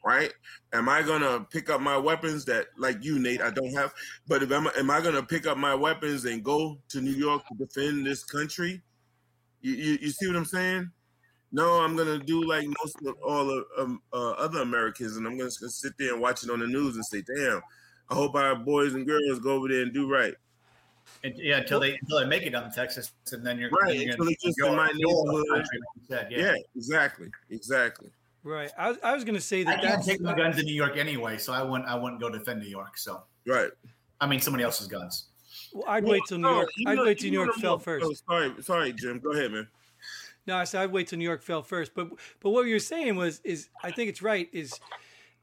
right? 0.04 0.32
Am 0.72 0.88
I 0.88 1.02
gonna 1.02 1.46
pick 1.50 1.68
up 1.68 1.80
my 1.80 1.96
weapons 1.96 2.44
that, 2.46 2.66
like 2.78 3.04
you, 3.04 3.18
Nate, 3.18 3.42
I 3.42 3.50
don't 3.50 3.74
have? 3.74 3.92
But 4.26 4.42
if 4.42 4.50
I'm, 4.50 4.66
am 4.78 4.90
I 4.90 5.00
gonna 5.00 5.22
pick 5.22 5.46
up 5.46 5.58
my 5.58 5.74
weapons 5.74 6.24
and 6.24 6.42
go 6.42 6.78
to 6.88 7.00
New 7.00 7.12
York 7.12 7.42
to 7.48 7.54
defend 7.54 8.06
this 8.06 8.24
country? 8.24 8.80
You, 9.60 9.74
you, 9.74 9.98
you 10.00 10.10
see 10.10 10.26
what 10.26 10.36
I'm 10.36 10.44
saying? 10.44 10.90
No, 11.52 11.80
I'm 11.82 11.94
gonna 11.96 12.18
do 12.18 12.42
like 12.44 12.66
most 12.82 12.96
of 13.06 13.14
all 13.22 13.50
of 13.50 13.64
um, 13.78 14.02
uh, 14.12 14.30
other 14.32 14.60
Americans, 14.62 15.16
and 15.16 15.26
I'm 15.26 15.36
gonna 15.36 15.48
s- 15.48 15.62
sit 15.74 15.92
there 15.98 16.12
and 16.14 16.20
watch 16.22 16.42
it 16.44 16.50
on 16.50 16.60
the 16.60 16.66
news 16.66 16.96
and 16.96 17.04
say, 17.04 17.22
"Damn, 17.22 17.60
I 18.08 18.14
hope 18.14 18.34
our 18.34 18.56
boys 18.56 18.94
and 18.94 19.06
girls 19.06 19.38
go 19.40 19.50
over 19.56 19.68
there 19.68 19.82
and 19.82 19.92
do 19.92 20.10
right." 20.10 20.34
And, 21.24 21.34
yeah, 21.36 21.58
until 21.58 21.78
they 21.80 21.94
until 22.00 22.20
they 22.20 22.26
make 22.26 22.44
it 22.44 22.50
down 22.50 22.64
to 22.68 22.74
Texas, 22.74 23.12
and 23.32 23.44
then 23.44 23.58
you're 23.58 23.68
Right, 23.70 23.94
You're 23.96 24.10
until 24.12 24.24
gonna, 24.24 24.30
it's 24.30 24.42
just 24.42 24.56
your- 24.56 24.68
in 24.68 24.76
my 24.76 24.90
neighborhood. 24.94 25.44
country, 25.48 25.78
like 25.78 26.08
said, 26.08 26.32
Yeah, 26.32 26.38
yeah. 26.38 26.54
exactly, 26.74 27.28
exactly. 27.50 28.08
Right. 28.44 28.70
I, 28.78 28.88
was- 28.88 28.98
I 29.04 29.14
was 29.14 29.22
going 29.22 29.34
to 29.36 29.40
say 29.40 29.62
that. 29.62 29.70
I 29.70 29.74
that 29.76 29.82
can't 29.82 29.94
that's. 29.96 30.06
take 30.06 30.20
my 30.20 30.34
guns 30.34 30.56
to 30.56 30.62
New 30.64 30.74
York 30.74 30.96
anyway, 30.96 31.38
so 31.38 31.52
I 31.52 31.62
wouldn't. 31.62 31.88
I 31.88 31.94
wouldn't 31.96 32.20
go 32.20 32.28
defend 32.30 32.60
New 32.60 32.68
York. 32.68 32.96
So 32.98 33.22
Right. 33.46 33.70
I 34.20 34.26
mean, 34.26 34.40
somebody 34.40 34.64
else's 34.64 34.88
guns. 34.88 35.26
Well, 35.72 35.84
I'd 35.86 36.04
wait 36.04 36.22
till 36.28 36.38
New 36.38 36.48
York. 36.48 36.70
you 36.76 36.90
I'd 36.90 36.96
know- 36.96 37.04
wait 37.04 37.18
till 37.18 37.30
New 37.30 37.38
York 37.44 37.54
fell 37.56 37.78
first. 37.78 38.04
Oh, 38.06 38.12
sorry, 38.14 38.54
sorry, 38.62 38.92
Jim. 38.94 39.18
Go 39.20 39.32
ahead, 39.32 39.52
man. 39.52 39.68
No, 40.46 40.56
I 40.56 40.64
said 40.64 40.82
I'd 40.82 40.92
wait 40.92 41.08
till 41.08 41.18
New 41.18 41.24
York 41.24 41.42
fell 41.42 41.62
first. 41.62 41.92
But 41.94 42.10
but 42.40 42.50
what 42.50 42.66
you're 42.66 42.78
saying 42.78 43.16
was 43.16 43.40
is 43.44 43.68
I 43.82 43.90
think 43.90 44.08
it's 44.08 44.22
right. 44.22 44.48
Is 44.52 44.78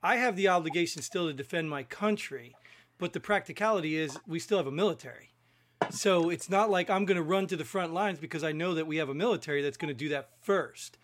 I 0.03 0.17
have 0.17 0.35
the 0.35 0.47
obligation 0.47 1.01
still 1.01 1.27
to 1.27 1.33
defend 1.33 1.69
my 1.69 1.83
country, 1.83 2.55
but 2.97 3.13
the 3.13 3.19
practicality 3.19 3.97
is 3.97 4.17
we 4.27 4.39
still 4.39 4.57
have 4.57 4.67
a 4.67 4.71
military. 4.71 5.31
So 5.89 6.29
it's 6.29 6.49
not 6.49 6.69
like 6.69 6.89
I'm 6.89 7.05
going 7.05 7.17
to 7.17 7.23
run 7.23 7.47
to 7.47 7.57
the 7.57 7.65
front 7.65 7.93
lines 7.93 8.19
because 8.19 8.43
I 8.43 8.51
know 8.51 8.75
that 8.75 8.85
we 8.85 8.97
have 8.97 9.09
a 9.09 9.13
military 9.13 9.61
that's 9.61 9.77
going 9.77 9.87
to 9.89 9.97
do 9.97 10.09
that 10.09 10.29
first. 10.41 10.97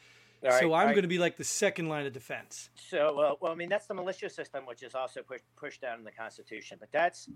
Right, 0.43 0.59
so 0.59 0.73
I'm 0.73 0.87
right. 0.87 0.93
going 0.93 1.03
to 1.03 1.07
be 1.07 1.17
like 1.17 1.37
the 1.37 1.43
second 1.43 1.89
line 1.89 2.05
of 2.05 2.13
defense. 2.13 2.69
So, 2.75 3.19
uh, 3.19 3.35
well, 3.41 3.51
I 3.51 3.55
mean, 3.55 3.69
that's 3.69 3.87
the 3.87 3.95
militia 3.95 4.29
system, 4.29 4.65
which 4.67 4.83
is 4.83 4.93
also 4.93 5.23
push, 5.23 5.41
pushed 5.55 5.81
down 5.81 5.97
in 5.97 6.05
the 6.05 6.11
Constitution. 6.11 6.77
But 6.79 6.91
that's, 6.91 7.29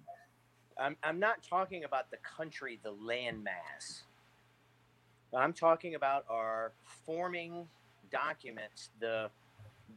I'm, 0.77 0.95
I'm 1.01 1.19
not 1.19 1.41
talking 1.41 1.85
about 1.85 2.11
the 2.11 2.17
country, 2.17 2.79
the 2.83 2.93
landmass. 2.93 4.03
I'm 5.33 5.53
talking 5.53 5.95
about 5.95 6.25
our 6.29 6.71
forming 7.05 7.67
documents, 8.11 8.89
the, 8.99 9.29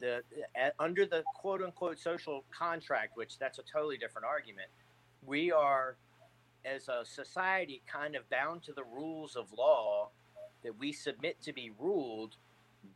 the 0.01 0.23
uh, 0.61 0.71
under 0.79 1.07
the 1.07 1.23
quote 1.35 1.63
unquote 1.63 1.99
social 1.99 2.45
contract, 2.57 3.17
which 3.17 3.39
that's 3.39 3.59
a 3.59 3.63
totally 3.63 3.97
different 3.97 4.27
argument. 4.27 4.69
We 5.27 5.53
are, 5.53 5.97
as 6.65 6.89
a 6.89 7.05
society, 7.05 7.81
kind 7.91 8.15
of 8.15 8.29
bound 8.29 8.63
to 8.65 8.73
the 8.73 8.85
rules 8.85 9.37
of 9.37 9.47
law 9.57 10.09
that 10.63 10.79
we 10.79 10.93
submit 10.93 11.41
to 11.43 11.53
be 11.53 11.73
ruled 11.79 12.37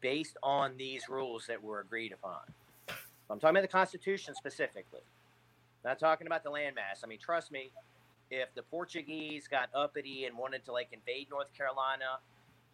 based 0.00 0.36
on 0.42 0.76
these 0.76 1.08
rules 1.08 1.46
that 1.46 1.62
were 1.62 1.80
agreed 1.80 2.12
upon. 2.12 2.40
I'm 3.30 3.40
talking 3.40 3.56
about 3.56 3.62
the 3.62 3.68
Constitution 3.68 4.34
specifically. 4.34 5.00
Not 5.84 5.98
talking 5.98 6.26
about 6.26 6.42
the 6.42 6.50
landmass. 6.50 7.02
I 7.04 7.06
mean, 7.06 7.18
trust 7.18 7.50
me, 7.50 7.70
if 8.30 8.54
the 8.54 8.62
Portuguese 8.62 9.48
got 9.48 9.68
uppity 9.74 10.24
and 10.24 10.36
wanted 10.36 10.64
to 10.64 10.72
like 10.72 10.88
invade 10.92 11.28
North 11.30 11.52
Carolina, 11.54 12.18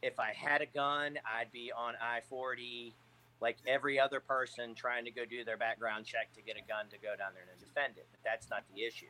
if 0.02 0.18
I 0.18 0.32
had 0.32 0.62
a 0.62 0.66
gun, 0.66 1.18
I'd 1.24 1.52
be 1.52 1.70
on 1.76 1.94
I 2.00 2.20
40 2.28 2.94
like 3.40 3.56
every 3.66 3.98
other 3.98 4.20
person 4.20 4.74
trying 4.74 5.04
to 5.04 5.10
go 5.10 5.24
do 5.24 5.44
their 5.44 5.56
background 5.56 6.06
check 6.06 6.32
to 6.34 6.40
get 6.40 6.56
a 6.56 6.66
gun 6.66 6.86
to 6.90 6.96
go 6.96 7.16
down 7.18 7.32
there 7.34 7.44
and 7.50 7.60
defend 7.60 7.96
it. 7.96 8.06
But 8.12 8.20
that's 8.24 8.48
not 8.48 8.62
the 8.74 8.84
issue. 8.84 9.06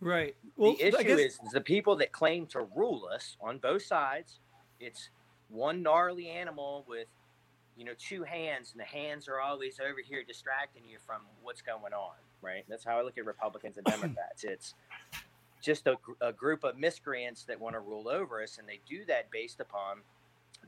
Right. 0.00 0.34
Well, 0.56 0.72
the 0.72 0.88
issue 0.88 1.02
guess, 1.04 1.18
is 1.18 1.38
the 1.52 1.60
people 1.60 1.94
that 1.96 2.12
claim 2.12 2.46
to 2.46 2.66
rule 2.74 3.06
us 3.12 3.36
on 3.40 3.58
both 3.58 3.82
sides. 3.82 4.40
It's 4.80 5.10
one 5.48 5.82
gnarly 5.82 6.28
animal 6.28 6.84
with, 6.88 7.08
you 7.76 7.84
know, 7.84 7.92
two 7.98 8.24
hands, 8.24 8.72
and 8.72 8.80
the 8.80 8.84
hands 8.84 9.28
are 9.28 9.38
always 9.38 9.78
over 9.78 10.00
here 10.02 10.24
distracting 10.26 10.82
you 10.88 10.96
from 11.06 11.20
what's 11.42 11.62
going 11.62 11.92
on. 11.92 12.14
Right. 12.40 12.64
That's 12.68 12.84
how 12.84 12.98
I 12.98 13.02
look 13.02 13.18
at 13.18 13.26
Republicans 13.26 13.76
and 13.76 13.86
Democrats. 13.86 14.44
It's 14.44 14.74
just 15.62 15.86
a, 15.86 15.96
a 16.20 16.32
group 16.32 16.64
of 16.64 16.76
miscreants 16.76 17.44
that 17.44 17.60
want 17.60 17.74
to 17.74 17.80
rule 17.80 18.08
over 18.08 18.42
us, 18.42 18.58
and 18.58 18.68
they 18.68 18.80
do 18.88 19.04
that 19.06 19.30
based 19.30 19.60
upon 19.60 19.98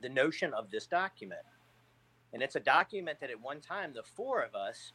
the 0.00 0.08
notion 0.08 0.54
of 0.54 0.70
this 0.70 0.86
document. 0.86 1.40
And 2.32 2.42
it's 2.42 2.56
a 2.56 2.60
document 2.60 3.20
that 3.20 3.30
at 3.30 3.40
one 3.40 3.60
time 3.60 3.92
the 3.94 4.02
four 4.02 4.42
of 4.42 4.54
us 4.54 4.92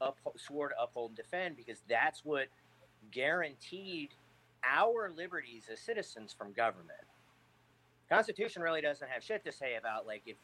upho- 0.00 0.38
swore 0.38 0.70
to 0.70 0.74
uphold 0.82 1.10
and 1.10 1.16
defend 1.16 1.56
because 1.56 1.82
that's 1.88 2.24
what 2.24 2.48
guaranteed 3.10 4.10
our 4.64 5.10
liberties 5.16 5.64
as 5.72 5.80
citizens 5.80 6.34
from 6.36 6.52
government. 6.52 6.98
Constitution 8.10 8.62
really 8.62 8.82
doesn't 8.82 9.08
have 9.08 9.22
shit 9.22 9.44
to 9.44 9.52
say 9.52 9.76
about 9.76 10.06
like 10.06 10.22
if 10.26 10.36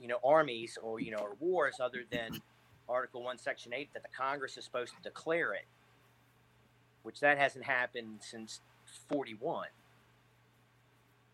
you 0.00 0.08
know 0.08 0.18
armies 0.24 0.76
or 0.82 1.00
you 1.00 1.12
know 1.12 1.18
or 1.18 1.36
wars 1.38 1.76
other 1.80 2.04
than 2.10 2.40
Article 2.88 3.22
One, 3.22 3.38
Section 3.38 3.72
Eight 3.72 3.90
that 3.94 4.02
the 4.02 4.08
Congress 4.16 4.56
is 4.56 4.64
supposed 4.64 4.94
to 4.96 5.02
declare 5.02 5.52
it, 5.52 5.66
which 7.08 7.20
that 7.20 7.38
hasn't 7.38 7.64
happened 7.64 8.18
since 8.20 8.60
forty 9.08 9.32
one. 9.32 9.68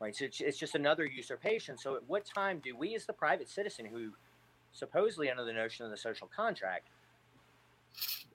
Right, 0.00 0.14
so 0.14 0.26
it's, 0.26 0.40
it's 0.40 0.56
just 0.56 0.76
another 0.76 1.04
usurpation. 1.04 1.76
So, 1.76 1.96
at 1.96 2.04
what 2.06 2.24
time 2.24 2.60
do 2.62 2.76
we, 2.76 2.94
as 2.94 3.06
the 3.06 3.12
private 3.12 3.48
citizen, 3.48 3.84
who 3.86 4.10
supposedly 4.72 5.28
under 5.28 5.44
the 5.44 5.52
notion 5.52 5.84
of 5.84 5.90
the 5.90 5.96
social 5.96 6.28
contract, 6.28 6.86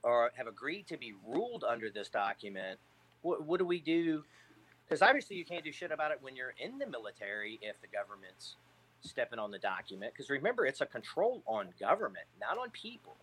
or 0.04 0.32
have 0.36 0.48
agreed 0.48 0.86
to 0.88 0.98
be 0.98 1.14
ruled 1.26 1.64
under 1.64 1.90
this 1.90 2.10
document, 2.10 2.78
what, 3.22 3.46
what 3.46 3.58
do 3.58 3.66
we 3.66 3.80
do? 3.80 4.26
Because 4.86 5.02
obviously 5.02 5.38
you 5.38 5.46
can't 5.46 5.64
do 5.64 5.72
shit 5.72 5.94
about 5.94 6.12
it 6.12 6.18
when 6.20 6.36
you're 6.36 6.56
in 6.60 6.78
the 6.78 6.88
military 6.88 7.58
if 7.62 7.80
the 7.80 7.88
government's 7.88 8.58
stepping 9.00 9.40
on 9.40 9.50
the 9.50 9.60
document. 9.60 10.12
Because 10.12 10.30
remember, 10.30 10.66
it's 10.66 10.82
a 10.82 10.86
control 10.86 11.42
on 11.46 11.70
government, 11.80 12.26
not 12.38 12.58
on 12.58 12.70
people. 12.72 13.16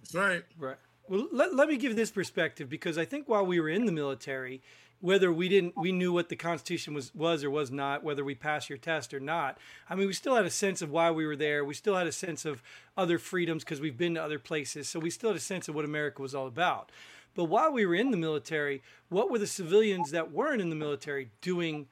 That's 0.00 0.14
right. 0.14 0.44
Right. 0.58 0.76
Well, 1.08 1.26
let, 1.32 1.54
let 1.54 1.68
me 1.68 1.76
give 1.76 1.96
this 1.96 2.10
perspective 2.10 2.68
because 2.68 2.98
I 2.98 3.04
think 3.04 3.28
while 3.28 3.46
we 3.46 3.60
were 3.60 3.70
in 3.70 3.86
the 3.86 3.92
military, 3.92 4.60
whether 5.00 5.32
we 5.32 5.48
didn't 5.48 5.76
we 5.76 5.92
knew 5.92 6.12
what 6.12 6.28
the 6.28 6.36
Constitution 6.36 6.92
was 6.92 7.14
was 7.14 7.44
or 7.44 7.50
was 7.50 7.70
not, 7.70 8.02
whether 8.02 8.24
we 8.24 8.34
passed 8.34 8.68
your 8.68 8.78
test 8.78 9.14
or 9.14 9.20
not. 9.20 9.58
I 9.88 9.94
mean, 9.94 10.06
we 10.06 10.12
still 10.12 10.34
had 10.34 10.44
a 10.44 10.50
sense 10.50 10.82
of 10.82 10.90
why 10.90 11.10
we 11.10 11.24
were 11.24 11.36
there. 11.36 11.64
We 11.64 11.74
still 11.74 11.96
had 11.96 12.06
a 12.06 12.12
sense 12.12 12.44
of 12.44 12.62
other 12.96 13.18
freedoms 13.18 13.64
because 13.64 13.80
we've 13.80 13.96
been 13.96 14.14
to 14.14 14.22
other 14.22 14.38
places. 14.38 14.88
So 14.88 14.98
we 14.98 15.10
still 15.10 15.30
had 15.30 15.36
a 15.36 15.40
sense 15.40 15.68
of 15.68 15.74
what 15.74 15.84
America 15.84 16.20
was 16.20 16.34
all 16.34 16.46
about. 16.46 16.90
But 17.34 17.44
while 17.44 17.72
we 17.72 17.86
were 17.86 17.94
in 17.94 18.10
the 18.10 18.16
military, 18.16 18.82
what 19.08 19.30
were 19.30 19.38
the 19.38 19.46
civilians 19.46 20.10
that 20.10 20.32
weren't 20.32 20.60
in 20.60 20.70
the 20.70 20.76
military 20.76 21.30
doing 21.40 21.86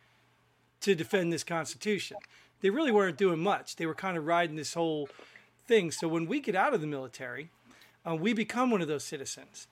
to 0.81 0.95
defend 0.95 1.33
this 1.33 1.45
Constitution? 1.45 2.17
They 2.61 2.71
really 2.71 2.91
weren't 2.91 3.17
doing 3.17 3.39
much. 3.39 3.77
They 3.77 3.87
were 3.87 3.95
kind 3.95 4.17
of 4.17 4.27
riding 4.27 4.57
this 4.57 4.75
whole 4.75 5.09
thing. 5.69 5.93
So 5.93 6.09
when 6.09 6.27
we 6.27 6.41
get 6.41 6.57
out 6.57 6.75
of 6.75 6.81
the 6.81 6.87
military, 6.87 7.51
uh, 8.07 8.15
we 8.15 8.33
become 8.33 8.71
one 8.71 8.81
of 8.81 8.89
those 8.89 9.05
citizens. 9.05 9.67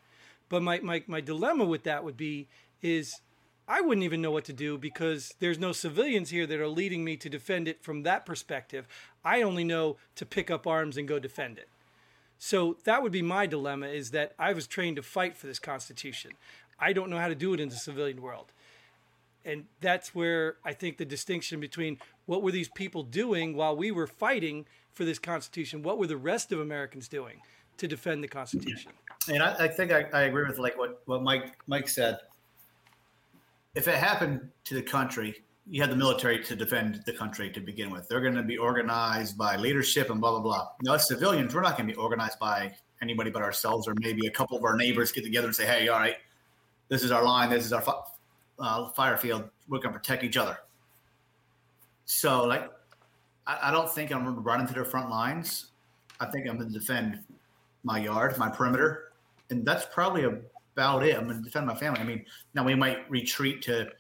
But 0.49 0.63
my, 0.63 0.81
my, 0.81 1.03
my 1.07 1.21
dilemma 1.21 1.65
with 1.65 1.85
that 1.85 2.05
would 2.05 2.17
be 2.17 2.49
is 2.83 3.21
I 3.67 3.81
wouldn't 3.81 4.05
even 4.05 4.21
know 4.21 4.31
what 4.31 4.45
to 4.45 4.53
do 4.53 4.77
because 4.77 5.35
there's 5.39 5.59
no 5.59 5.73
civilians 5.73 6.31
here 6.31 6.47
that 6.47 6.61
are 6.61 6.69
leading 6.69 7.05
me 7.05 7.17
to 7.17 7.31
defend 7.31 7.67
it 7.67 7.83
from 7.83 8.03
that 8.03 8.27
perspective. 8.27 8.87
I 9.25 9.41
only 9.41 9.65
know 9.65 9.97
to 10.17 10.27
pick 10.27 10.51
up 10.51 10.67
arms 10.67 10.97
and 10.97 11.09
go 11.09 11.19
defend 11.19 11.59
it. 11.59 11.69
So 12.39 12.77
that 12.85 13.03
would 13.03 13.13
be 13.13 13.23
my 13.23 13.47
dilemma 13.47 13.87
is 13.87 14.11
that 14.11 14.35
I 14.39 14.53
was 14.53 14.67
trained 14.67 14.97
to 14.97 15.03
fight 15.03 15.37
for 15.37 15.47
this 15.47 15.59
constitution. 15.59 16.33
I 16.79 16.93
don't 16.93 17.09
know 17.09 17.19
how 17.19 17.29
to 17.29 17.35
do 17.35 17.55
it 17.55 17.61
in 17.61 17.71
the 17.71 17.77
civilian 17.77 18.21
world. 18.21 18.53
And 19.47 19.65
that's 19.81 20.15
where 20.15 20.57
I 20.65 20.73
think 20.73 20.99
the 20.99 21.05
distinction 21.05 21.61
between 21.61 21.99
what 22.27 22.43
were 22.43 22.51
these 22.51 22.69
people 22.69 23.03
doing 23.03 23.55
while 23.55 23.77
we 23.77 23.91
were 23.91 24.07
fighting 24.07 24.67
for 24.93 25.05
this 25.05 25.19
constitution, 25.19 25.83
what 25.83 25.99
were 25.99 26.07
the 26.07 26.17
rest 26.17 26.53
of 26.53 26.61
Americans 26.61 27.09
doing 27.09 27.41
to 27.79 27.89
defend 27.89 28.23
the 28.23 28.29
constitution? 28.29 28.93
And 29.29 29.43
I, 29.43 29.55
I 29.65 29.69
think 29.69 29.93
I, 29.93 30.05
I 30.13 30.23
agree 30.23 30.47
with 30.47 30.59
like 30.59 30.79
what, 30.79 31.03
what 31.07 31.23
Mike 31.23 31.57
Mike 31.67 31.89
said. 31.89 32.19
If 33.75 33.89
it 33.89 33.95
happened 33.95 34.51
to 34.65 34.75
the 34.75 34.83
country, 34.83 35.43
you 35.67 35.81
had 35.81 35.91
the 35.91 35.97
military 35.97 36.43
to 36.45 36.55
defend 36.55 37.03
the 37.07 37.13
country 37.13 37.51
to 37.51 37.61
begin 37.61 37.91
with. 37.91 38.09
They're 38.09 38.21
going 38.21 38.35
to 38.35 38.43
be 38.43 38.59
organized 38.59 39.39
by 39.39 39.57
leadership 39.57 40.11
and 40.11 40.21
blah 40.21 40.33
blah 40.33 40.41
blah. 40.41 40.69
Now, 40.83 40.95
as 40.95 41.09
civilians, 41.09 41.55
we're 41.55 41.63
not 41.63 41.77
going 41.77 41.89
to 41.89 41.95
be 41.95 41.99
organized 41.99 42.39
by 42.39 42.75
anybody 43.03 43.31
but 43.31 43.43
ourselves, 43.43 43.89
or 43.89 43.95
maybe 43.99 44.27
a 44.27 44.31
couple 44.31 44.57
of 44.57 44.65
our 44.65 44.77
neighbors 44.77 45.11
get 45.11 45.25
together 45.25 45.47
and 45.47 45.57
say, 45.57 45.67
"Hey, 45.67 45.89
all 45.89 45.99
right, 45.99 46.17
this 46.89 47.03
is 47.03 47.11
our 47.11 47.25
line. 47.25 47.51
This 47.51 47.65
is 47.65 47.73
our 47.73 47.81
fi- 47.81 48.03
uh, 48.59 48.91
fire 48.91 49.17
field. 49.17 49.49
We're 49.69 49.79
going 49.79 49.93
to 49.93 49.99
protect 49.99 50.23
each 50.23 50.37
other." 50.37 50.59
So, 52.05 52.45
like, 52.45 52.71
I, 53.47 53.69
I 53.69 53.71
don't 53.71 53.91
think 53.91 54.13
I'm 54.13 54.25
going 54.25 54.67
to 54.67 54.75
the 54.75 54.85
front 54.85 55.09
lines. 55.09 55.71
I 56.21 56.27
think 56.27 56.49
I'm 56.49 56.59
going 56.59 56.71
to 56.73 56.79
defend 56.79 57.21
my 57.85 58.01
yard, 58.01 58.37
my 58.39 58.49
perimeter, 58.49 59.13
and 59.51 59.65
that's 59.65 59.87
probably 59.93 60.25
about 60.25 61.05
it. 61.05 61.17
I'm 61.17 61.25
going 61.25 61.39
to 61.39 61.45
defend 61.45 61.67
my 61.67 61.75
family. 61.75 62.01
I 62.01 62.05
mean, 62.05 62.25
now 62.55 62.65
we 62.65 62.75
might 62.75 63.09
retreat 63.11 63.63
to 63.63 63.91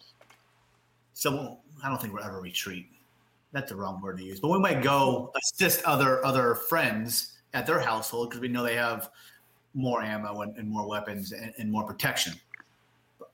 someone. 1.12 1.58
I 1.82 1.88
don't 1.88 2.00
think 2.00 2.12
we'll 2.12 2.24
ever 2.24 2.40
retreat. 2.40 2.86
That's 3.52 3.70
the 3.70 3.76
wrong 3.76 4.00
word 4.00 4.18
to 4.18 4.24
use, 4.24 4.40
but 4.40 4.48
we 4.48 4.58
might 4.58 4.82
go 4.82 5.30
assist 5.36 5.84
other 5.84 6.24
other 6.26 6.56
friends 6.56 7.38
at 7.52 7.66
their 7.66 7.78
household 7.78 8.30
because 8.30 8.40
we 8.40 8.48
know 8.48 8.64
they 8.64 8.74
have 8.74 9.10
more 9.74 10.02
ammo 10.02 10.42
and, 10.42 10.56
and 10.56 10.68
more 10.68 10.88
weapons 10.88 11.30
and, 11.30 11.52
and 11.58 11.70
more 11.70 11.84
protection. 11.84 12.34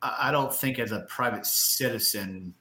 I 0.02 0.30
don't 0.30 0.54
think 0.54 0.78
as 0.78 0.92
a 0.92 1.00
private 1.00 1.47
citizen, 1.47 2.54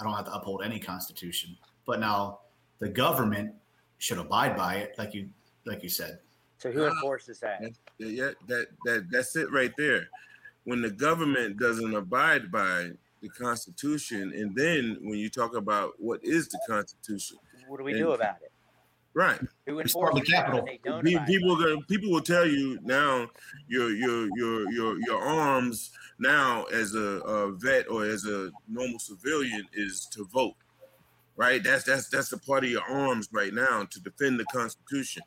I 0.00 0.04
don't 0.04 0.14
have 0.14 0.26
to 0.26 0.32
uphold 0.32 0.62
any 0.64 0.78
constitution. 0.78 1.56
But 1.86 2.00
now 2.00 2.40
the 2.78 2.88
government 2.88 3.54
should 3.98 4.18
abide 4.18 4.56
by 4.56 4.76
it, 4.76 4.94
like 4.98 5.14
you 5.14 5.28
like 5.64 5.82
you 5.82 5.88
said. 5.88 6.18
So 6.62 6.70
who 6.70 6.84
enforces 6.86 7.40
that? 7.40 7.60
Yeah, 7.98 8.30
that 8.46 8.68
that 8.84 9.08
that's 9.10 9.34
it 9.34 9.50
right 9.50 9.72
there. 9.76 10.08
When 10.62 10.80
the 10.80 10.90
government 10.90 11.58
doesn't 11.58 11.92
abide 11.92 12.52
by 12.52 12.92
the 13.20 13.28
Constitution, 13.30 14.32
and 14.32 14.54
then 14.54 14.98
when 15.00 15.18
you 15.18 15.28
talk 15.28 15.56
about 15.56 15.94
what 15.98 16.22
is 16.22 16.46
the 16.46 16.60
Constitution, 16.68 17.38
What 17.66 17.78
do 17.78 17.84
we 17.84 17.94
do 17.94 18.12
about 18.12 18.36
it? 18.42 18.52
right? 19.12 19.40
Who 19.66 19.80
It's 19.80 19.92
part 19.92 20.12
of 20.12 20.18
enforces 20.18 20.28
the 20.28 20.34
it 20.34 20.36
Capitol. 20.36 20.58
when 20.60 20.66
they 20.66 20.80
don't 20.84 21.04
Pe- 21.04 21.14
abide 21.14 21.26
People 21.26 21.56
by 21.56 21.62
it? 21.62 21.74
gonna 21.74 21.86
people 21.86 22.10
will 22.12 22.20
tell 22.20 22.46
you 22.46 22.78
now 22.84 23.28
your 23.66 23.90
your 23.90 24.28
your 24.36 24.70
your 24.70 25.00
your 25.00 25.20
arms 25.20 25.90
now 26.20 26.62
as 26.66 26.94
a, 26.94 27.00
a 27.26 27.50
vet 27.56 27.88
or 27.90 28.04
as 28.04 28.24
a 28.24 28.52
normal 28.68 29.00
civilian 29.00 29.66
is 29.72 30.06
to 30.12 30.24
vote. 30.26 30.54
Right? 31.34 31.60
That's 31.60 31.82
that's 31.82 32.08
that's 32.08 32.30
a 32.30 32.38
part 32.38 32.62
of 32.62 32.70
your 32.70 32.82
arms 32.88 33.28
right 33.32 33.52
now 33.52 33.82
to 33.82 34.00
defend 34.00 34.38
the 34.38 34.44
Constitution. 34.44 35.24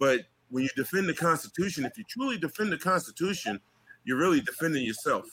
But 0.00 0.20
when 0.50 0.64
you 0.64 0.70
defend 0.76 1.08
the 1.08 1.14
Constitution, 1.14 1.84
if 1.84 1.96
you 1.98 2.04
truly 2.04 2.38
defend 2.38 2.72
the 2.72 2.78
Constitution, 2.78 3.60
you're 4.04 4.18
really 4.18 4.40
defending 4.40 4.84
yourself. 4.84 5.26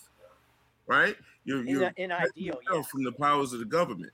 Right? 0.88 1.16
You're 1.46 1.62
In, 1.62 1.68
you're 1.68 1.84
a- 1.86 1.94
in 1.98 2.12
ideal, 2.12 2.60
yeah. 2.72 2.82
from 2.84 3.04
the 3.04 3.12
powers 3.12 3.54
of 3.54 3.60
the 3.60 3.66
government. 3.66 4.12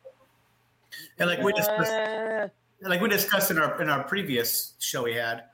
And 1.20 1.30
like 1.30 1.40
we 1.42 1.52
discussed, 1.54 1.92
Uh, 1.92 2.48
like 2.82 3.02
we 3.02 3.10
discussed 3.10 3.52
in 3.52 3.58
our 3.58 3.82
in 3.82 3.90
our 3.90 4.04
previous 4.04 4.74
show 4.80 5.04
we 5.04 5.14
had, 5.14 5.46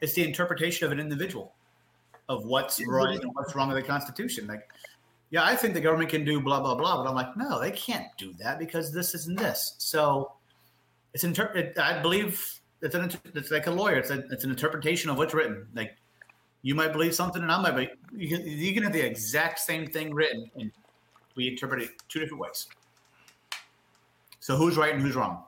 it's 0.00 0.12
the 0.14 0.24
interpretation 0.24 0.86
of 0.86 0.92
an 0.92 1.00
individual 1.00 1.54
of 2.28 2.44
what's 2.44 2.78
Yeah. 2.80 2.86
right 2.88 3.20
and 3.20 3.30
what's 3.34 3.54
wrong 3.54 3.68
with 3.68 3.76
the 3.82 3.86
Constitution. 3.86 4.46
Like, 4.46 4.68
yeah, 5.30 5.44
I 5.44 5.56
think 5.56 5.74
the 5.74 5.80
government 5.80 6.10
can 6.10 6.24
do 6.24 6.40
blah 6.40 6.60
blah 6.60 6.74
blah, 6.74 7.02
but 7.02 7.08
I'm 7.08 7.14
like, 7.14 7.36
no, 7.36 7.58
they 7.60 7.70
can't 7.70 8.06
do 8.18 8.32
that 8.34 8.58
because 8.58 8.92
this 8.92 9.14
isn't 9.14 9.38
this. 9.38 9.74
So 9.78 10.32
it's 11.14 11.24
inter- 11.24 11.52
it, 11.54 11.78
I 11.78 12.00
believe 12.00 12.60
it's 12.82 12.94
an 12.94 13.10
it's 13.34 13.50
like 13.50 13.68
a 13.68 13.70
lawyer. 13.70 13.96
It's 13.96 14.10
a, 14.10 14.24
it's 14.30 14.44
an 14.44 14.50
interpretation 14.50 15.08
of 15.08 15.16
what's 15.16 15.32
written. 15.32 15.66
Like 15.74 15.96
you 16.62 16.74
might 16.74 16.92
believe 16.92 17.14
something, 17.14 17.40
and 17.40 17.50
I 17.50 17.60
might 17.60 17.76
be. 17.76 17.88
You 18.14 18.36
can, 18.36 18.46
you 18.46 18.74
can 18.74 18.82
have 18.82 18.92
the 18.92 19.00
exact 19.00 19.60
same 19.60 19.86
thing 19.86 20.12
written, 20.12 20.50
and 20.56 20.70
we 21.36 21.48
interpret 21.48 21.82
it 21.82 21.90
two 22.08 22.20
different 22.20 22.40
ways. 22.40 22.66
So 24.40 24.56
who's 24.56 24.76
right 24.76 24.92
and 24.92 25.00
who's 25.00 25.14
wrong? 25.14 25.44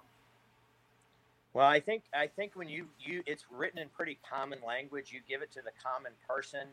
Well, 1.53 1.67
I 1.67 1.81
think 1.81 2.05
I 2.15 2.29
think 2.29 2.53
when 2.55 2.69
you 2.69 2.87
you 3.01 3.23
it's 3.27 3.45
written 3.51 3.81
in 3.81 3.89
pretty 3.89 4.19
common 4.29 4.61
language. 4.67 5.13
You 5.13 5.21
give 5.29 5.43
it 5.43 5.51
to 5.53 5.61
the 5.63 5.73
common 5.83 6.13
person. 6.29 6.69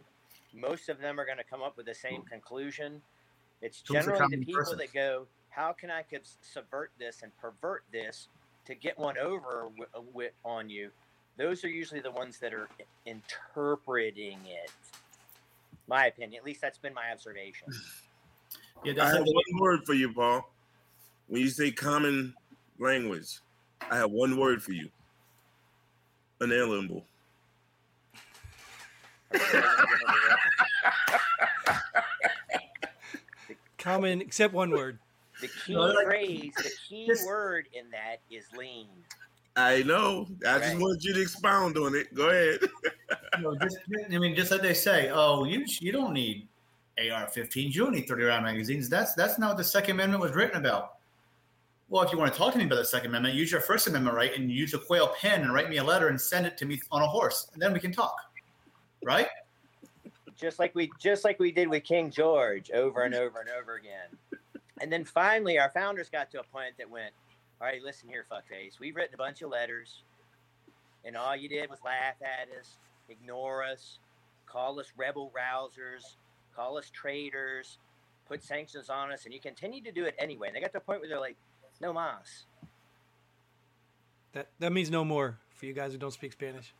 Most 0.53 0.89
of 0.89 0.99
them 0.99 1.19
are 1.19 1.25
going 1.25 1.37
to 1.37 1.43
come 1.43 1.61
up 1.61 1.77
with 1.77 1.85
the 1.87 1.95
same 1.95 2.21
conclusion. 2.23 3.01
It's 3.61 3.81
the 3.81 3.93
generally 3.93 4.37
the 4.37 4.45
people 4.45 4.61
person? 4.61 4.77
that 4.77 4.93
go, 4.93 5.25
"How 5.49 5.71
can 5.71 5.89
I 5.89 6.03
subvert 6.41 6.91
this 6.99 7.21
and 7.23 7.31
pervert 7.37 7.83
this 7.91 8.27
to 8.65 8.75
get 8.75 8.97
one 8.97 9.17
over 9.17 9.69
wi- 9.69 9.87
uh, 9.93 10.01
wi- 10.01 10.31
on 10.43 10.69
you?" 10.69 10.91
Those 11.37 11.63
are 11.63 11.69
usually 11.69 12.01
the 12.01 12.11
ones 12.11 12.39
that 12.39 12.53
are 12.53 12.67
interpreting 13.05 14.39
it. 14.45 14.71
My 15.87 16.07
opinion, 16.07 16.39
at 16.39 16.45
least 16.45 16.61
that's 16.61 16.77
been 16.77 16.93
my 16.93 17.11
observation. 17.11 17.67
Yeah, 18.83 19.03
I 19.03 19.09
have 19.09 19.23
one 19.23 19.59
word 19.59 19.81
for 19.85 19.93
you, 19.93 20.11
Paul. 20.11 20.51
When 21.27 21.39
you 21.39 21.49
say 21.49 21.69
common 21.69 22.33
language, 22.79 23.39
I 23.91 23.97
have 23.97 24.09
one 24.09 24.39
word 24.39 24.63
for 24.63 24.71
you. 24.71 24.89
Unalienable. 26.39 27.05
Common, 33.77 34.21
except 34.21 34.53
one 34.53 34.71
word. 34.71 34.99
The 35.41 35.47
key 35.65 35.73
No, 35.73 35.81
like- 35.81 36.05
phrase, 36.05 36.51
the 36.57 36.71
key 36.89 37.05
This- 37.07 37.25
word 37.25 37.67
in 37.73 37.89
that 37.91 38.17
is 38.29 38.45
lean. 38.57 38.87
I 39.57 39.83
know. 39.83 40.27
I 40.47 40.59
just 40.59 40.73
Right. 40.73 40.79
wanted 40.79 41.03
you 41.03 41.13
to 41.15 41.21
expound 41.21 41.77
on 41.77 41.93
it. 41.95 42.13
Go 42.13 42.29
ahead. 42.29 42.59
You 43.37 43.43
know, 43.43 43.55
just, 43.61 43.77
I 44.13 44.17
mean, 44.17 44.35
just 44.35 44.51
like 44.51 44.61
they 44.61 44.73
say, 44.73 45.09
oh, 45.09 45.45
you 45.45 45.65
you 45.79 45.93
don't 45.93 46.11
need 46.11 46.47
AR-15s, 46.99 47.73
you 47.73 47.83
don't 47.85 47.93
need 47.93 48.05
30 48.05 48.23
round 48.25 48.43
magazines. 48.43 48.89
That's 48.89 49.13
that's 49.13 49.39
not 49.39 49.49
what 49.51 49.57
the 49.57 49.63
Second 49.63 49.91
Amendment 49.95 50.21
was 50.21 50.33
written 50.33 50.57
about. 50.57 50.95
Well, 51.89 52.03
if 52.03 52.11
you 52.11 52.17
want 52.17 52.33
to 52.33 52.37
talk 52.37 52.51
to 52.53 52.57
me 52.59 52.65
about 52.65 52.75
the 52.75 52.83
Second 52.85 53.07
Amendment, 53.11 53.35
use 53.35 53.49
your 53.49 53.61
First 53.61 53.87
Amendment 53.87 54.17
right 54.17 54.37
and 54.37 54.51
use 54.51 54.73
a 54.73 54.79
quail 54.79 55.13
pen 55.19 55.41
and 55.43 55.53
write 55.53 55.69
me 55.69 55.77
a 55.77 55.83
letter 55.83 56.09
and 56.09 56.19
send 56.19 56.45
it 56.45 56.57
to 56.57 56.65
me 56.65 56.81
on 56.91 57.01
a 57.03 57.07
horse, 57.07 57.47
and 57.53 57.61
then 57.61 57.71
we 57.71 57.79
can 57.79 57.91
talk, 57.93 58.15
right? 59.03 59.27
just 60.37 60.59
like 60.59 60.75
we 60.75 60.89
just 60.99 61.23
like 61.23 61.39
we 61.39 61.51
did 61.53 61.69
with 61.69 61.83
King 61.85 62.11
George 62.11 62.69
over 62.71 63.03
and 63.03 63.15
over 63.15 63.39
and 63.39 63.49
over 63.49 63.75
again. 63.75 64.09
And 64.81 64.91
then 64.91 65.05
finally, 65.05 65.59
our 65.59 65.69
founders 65.69 66.09
got 66.09 66.31
to 66.31 66.39
a 66.39 66.43
point 66.43 66.77
that 66.79 66.89
went, 66.89 67.13
"All 67.61 67.67
right, 67.67 67.81
listen 67.83 68.09
here, 68.09 68.25
fuckface. 68.29 68.79
We've 68.79 68.95
written 68.95 69.13
a 69.13 69.17
bunch 69.17 69.43
of 69.43 69.51
letters, 69.51 70.03
and 71.05 71.15
all 71.15 71.35
you 71.35 71.47
did 71.47 71.69
was 71.69 71.79
laugh 71.83 72.15
at 72.21 72.49
us, 72.57 72.77
ignore 73.07 73.63
us, 73.63 73.99
call 74.47 74.79
us 74.79 74.91
rebel 74.97 75.31
rousers, 75.35 76.17
call 76.55 76.77
us 76.77 76.89
traitors, 76.89 77.77
put 78.27 78.43
sanctions 78.43 78.89
on 78.89 79.11
us, 79.11 79.25
and 79.25 79.33
you 79.33 79.39
continue 79.39 79.83
to 79.83 79.91
do 79.91 80.05
it 80.05 80.15
anyway." 80.17 80.47
And 80.47 80.55
they 80.55 80.61
got 80.61 80.71
to 80.71 80.79
a 80.79 80.81
point 80.81 81.01
where 81.01 81.09
they're 81.09 81.19
like, 81.19 81.37
"No 81.79 81.93
mas." 81.93 82.45
That 84.33 84.49
that 84.59 84.71
means 84.73 84.89
no 84.89 85.05
more 85.05 85.37
for 85.55 85.67
you 85.67 85.73
guys 85.73 85.91
who 85.91 85.99
don't 85.99 86.11
speak 86.11 86.31
Spanish. 86.31 86.73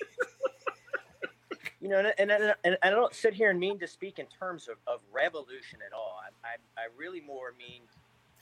you 1.80 1.88
know, 1.88 1.98
and, 1.98 2.12
and, 2.18 2.30
and, 2.30 2.54
and 2.64 2.76
I 2.82 2.90
don't 2.90 3.14
sit 3.14 3.32
here 3.32 3.48
and 3.48 3.58
mean 3.58 3.78
to 3.78 3.86
speak 3.86 4.18
in 4.18 4.26
terms 4.26 4.68
of, 4.68 4.76
of 4.86 5.00
revolution 5.12 5.78
at 5.86 5.94
all. 5.94 6.20
I, 6.44 6.48
I, 6.80 6.84
I 6.84 6.86
really 6.96 7.20
more 7.20 7.54
mean 7.58 7.82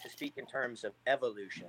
to 0.03 0.11
speak 0.11 0.35
in 0.37 0.47
terms 0.47 0.85
of 0.85 0.93
evolution, 1.07 1.69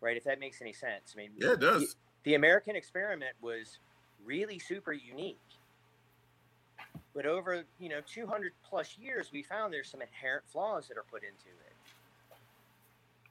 right? 0.00 0.16
If 0.16 0.24
that 0.24 0.40
makes 0.40 0.60
any 0.60 0.72
sense. 0.72 1.14
I 1.14 1.18
mean, 1.18 1.30
Yeah, 1.36 1.52
it 1.52 1.60
does. 1.60 1.96
the 2.24 2.34
American 2.34 2.76
experiment 2.76 3.32
was 3.40 3.78
really 4.24 4.58
super 4.58 4.92
unique. 4.92 5.38
But 7.14 7.26
over, 7.26 7.64
you 7.80 7.88
know, 7.88 8.00
200 8.06 8.52
plus 8.68 8.96
years, 8.98 9.30
we 9.32 9.42
found 9.42 9.72
there's 9.72 9.90
some 9.90 10.00
inherent 10.02 10.44
flaws 10.46 10.88
that 10.88 10.96
are 10.96 11.04
put 11.10 11.22
into 11.22 11.48
it. 11.66 11.72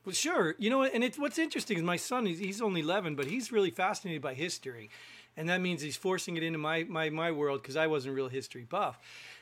Well, 0.06 0.14
sure. 0.14 0.56
You 0.58 0.70
know, 0.70 0.84
and 0.84 1.04
it's 1.04 1.18
what's 1.20 1.38
interesting 1.38 1.78
is 1.78 1.84
my 1.84 1.98
son. 1.98 2.26
He's, 2.26 2.40
he's 2.40 2.62
only 2.62 2.82
eleven, 2.82 3.16
but 3.16 3.26
he's 3.28 3.52
really 3.52 3.70
fascinated 3.70 4.22
by 4.22 4.34
history, 4.34 4.90
and 5.38 5.48
that 5.50 5.62
means 5.62 5.82
he's 5.82 5.98
forcing 5.98 6.38
it 6.38 6.44
into 6.44 6.58
my 6.58 6.84
my 6.86 7.10
my 7.10 7.32
world 7.32 7.62
because 7.62 7.76
I 7.76 7.88
wasn't 7.88 8.14
a 8.14 8.16
real 8.16 8.30
history 8.30 8.64
buff. 8.68 8.98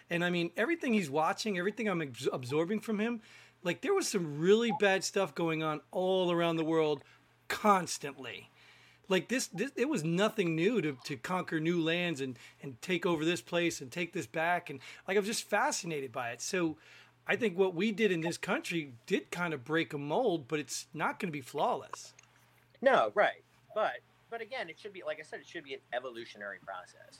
And 0.09 0.23
I 0.23 0.29
mean, 0.29 0.51
everything 0.55 0.93
he's 0.93 1.09
watching, 1.09 1.57
everything 1.57 1.87
I'm 1.87 2.01
abs- 2.01 2.29
absorbing 2.31 2.79
from 2.79 2.99
him, 2.99 3.21
like 3.63 3.81
there 3.81 3.93
was 3.93 4.07
some 4.07 4.39
really 4.39 4.71
bad 4.79 5.03
stuff 5.03 5.35
going 5.35 5.63
on 5.63 5.81
all 5.91 6.31
around 6.31 6.57
the 6.57 6.63
world, 6.63 7.03
constantly. 7.47 8.49
Like 9.09 9.29
this, 9.29 9.47
this 9.47 9.71
it 9.75 9.87
was 9.87 10.03
nothing 10.03 10.55
new 10.55 10.81
to, 10.81 10.97
to 11.05 11.15
conquer 11.15 11.59
new 11.59 11.81
lands 11.81 12.19
and 12.19 12.37
and 12.61 12.81
take 12.81 13.05
over 13.05 13.23
this 13.23 13.41
place 13.41 13.79
and 13.79 13.89
take 13.89 14.11
this 14.11 14.27
back 14.27 14.69
and 14.69 14.79
like 15.07 15.15
I 15.15 15.19
was 15.19 15.27
just 15.27 15.49
fascinated 15.49 16.11
by 16.11 16.31
it. 16.31 16.41
So 16.41 16.77
I 17.25 17.35
think 17.35 17.57
what 17.57 17.75
we 17.75 17.91
did 17.91 18.11
in 18.11 18.21
this 18.21 18.37
country 18.37 18.93
did 19.05 19.31
kind 19.31 19.53
of 19.53 19.63
break 19.63 19.93
a 19.93 19.97
mold, 19.97 20.47
but 20.47 20.59
it's 20.59 20.87
not 20.93 21.19
going 21.19 21.29
to 21.29 21.37
be 21.37 21.41
flawless. 21.41 22.13
No, 22.81 23.11
right. 23.15 23.43
But 23.73 23.99
but 24.29 24.41
again, 24.41 24.69
it 24.69 24.79
should 24.79 24.93
be 24.93 25.03
like 25.05 25.19
I 25.19 25.23
said, 25.23 25.39
it 25.39 25.47
should 25.47 25.63
be 25.63 25.73
an 25.73 25.81
evolutionary 25.93 26.59
process. 26.65 27.19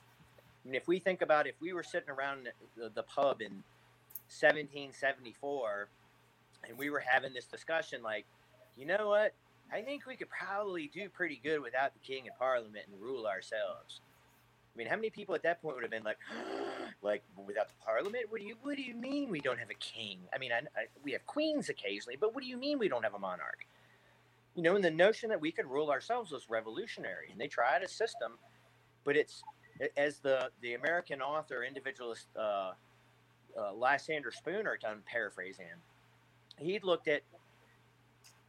Mean, 0.67 0.75
if 0.75 0.88
we 0.88 0.99
think 0.99 1.21
about 1.21 1.47
if 1.47 1.56
we 1.62 1.73
were 1.73 1.84
sitting 1.84 2.10
around 2.10 2.49
the, 2.75 2.89
the 2.89 3.03
pub 3.03 3.41
in 3.41 3.63
1774 4.30 5.89
and 6.67 6.77
we 6.77 6.89
were 6.89 6.99
having 6.99 7.34
this 7.34 7.45
discussion, 7.45 8.03
like, 8.03 8.25
you 8.75 8.86
know 8.86 9.08
what? 9.08 9.34
I 9.71 9.82
think 9.82 10.06
we 10.06 10.15
could 10.15 10.30
probably 10.30 10.91
do 10.93 11.10
pretty 11.10 11.39
good 11.43 11.62
without 11.62 11.93
the 11.93 11.99
king 11.99 12.27
and 12.27 12.38
parliament 12.38 12.86
and 12.91 13.01
rule 13.01 13.25
ourselves. 13.25 14.01
I 14.73 14.77
mean, 14.77 14.88
how 14.88 14.95
many 14.95 15.10
people 15.10 15.34
at 15.36 15.43
that 15.43 15.62
point 15.62 15.75
would 15.75 15.84
have 15.84 15.91
been 15.91 16.03
like, 16.03 16.19
like 17.01 17.23
without 17.45 17.69
the 17.69 17.75
parliament? 17.84 18.25
What 18.30 18.41
do 18.41 18.47
you 18.47 18.56
What 18.62 18.75
do 18.75 18.84
you 18.84 18.93
mean 18.95 19.30
we 19.30 19.39
don't 19.39 19.60
have 19.60 19.69
a 19.69 19.75
king? 19.75 20.19
I 20.34 20.38
mean, 20.38 20.51
I, 20.51 20.60
I, 20.77 20.86
we 21.03 21.13
have 21.13 21.25
queens 21.25 21.69
occasionally, 21.69 22.17
but 22.19 22.36
what 22.36 22.43
do 22.43 22.49
you 22.49 22.58
mean 22.58 22.77
we 22.77 22.89
don't 22.89 23.03
have 23.03 23.13
a 23.13 23.19
monarch? 23.19 23.65
you 24.58 24.63
know, 24.63 24.75
and 24.75 24.84
the 24.84 24.91
notion 24.91 25.30
that 25.30 25.39
we 25.39 25.51
could 25.51 25.67
rule 25.67 25.91
ourselves 25.91 26.32
was 26.32 26.49
revolutionary, 26.49 27.30
and 27.32 27.39
they 27.39 27.47
tried 27.47 27.84
a 27.84 27.88
system, 27.88 28.34
but 29.06 29.15
it's 29.15 29.43
as 29.95 30.19
the 30.19 30.49
the 30.61 30.73
American 30.73 31.21
author 31.21 31.63
individualist 31.63 32.27
uh, 32.37 32.73
uh, 33.59 33.73
Lysander 33.73 34.31
Spooner, 34.31 34.77
I'm 34.87 35.03
paraphrasing 35.05 35.67
him, 35.67 35.79
he 36.57 36.79
looked 36.79 37.07
at. 37.07 37.21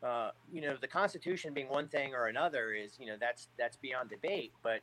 Uh, 0.00 0.30
you 0.52 0.60
know, 0.60 0.76
the 0.80 0.86
Constitution 0.86 1.52
being 1.52 1.68
one 1.68 1.88
thing 1.88 2.14
or 2.14 2.26
another 2.26 2.72
is, 2.72 2.92
you 3.00 3.06
know, 3.06 3.16
that's 3.18 3.48
that's 3.58 3.76
beyond 3.76 4.10
debate. 4.10 4.52
But 4.62 4.80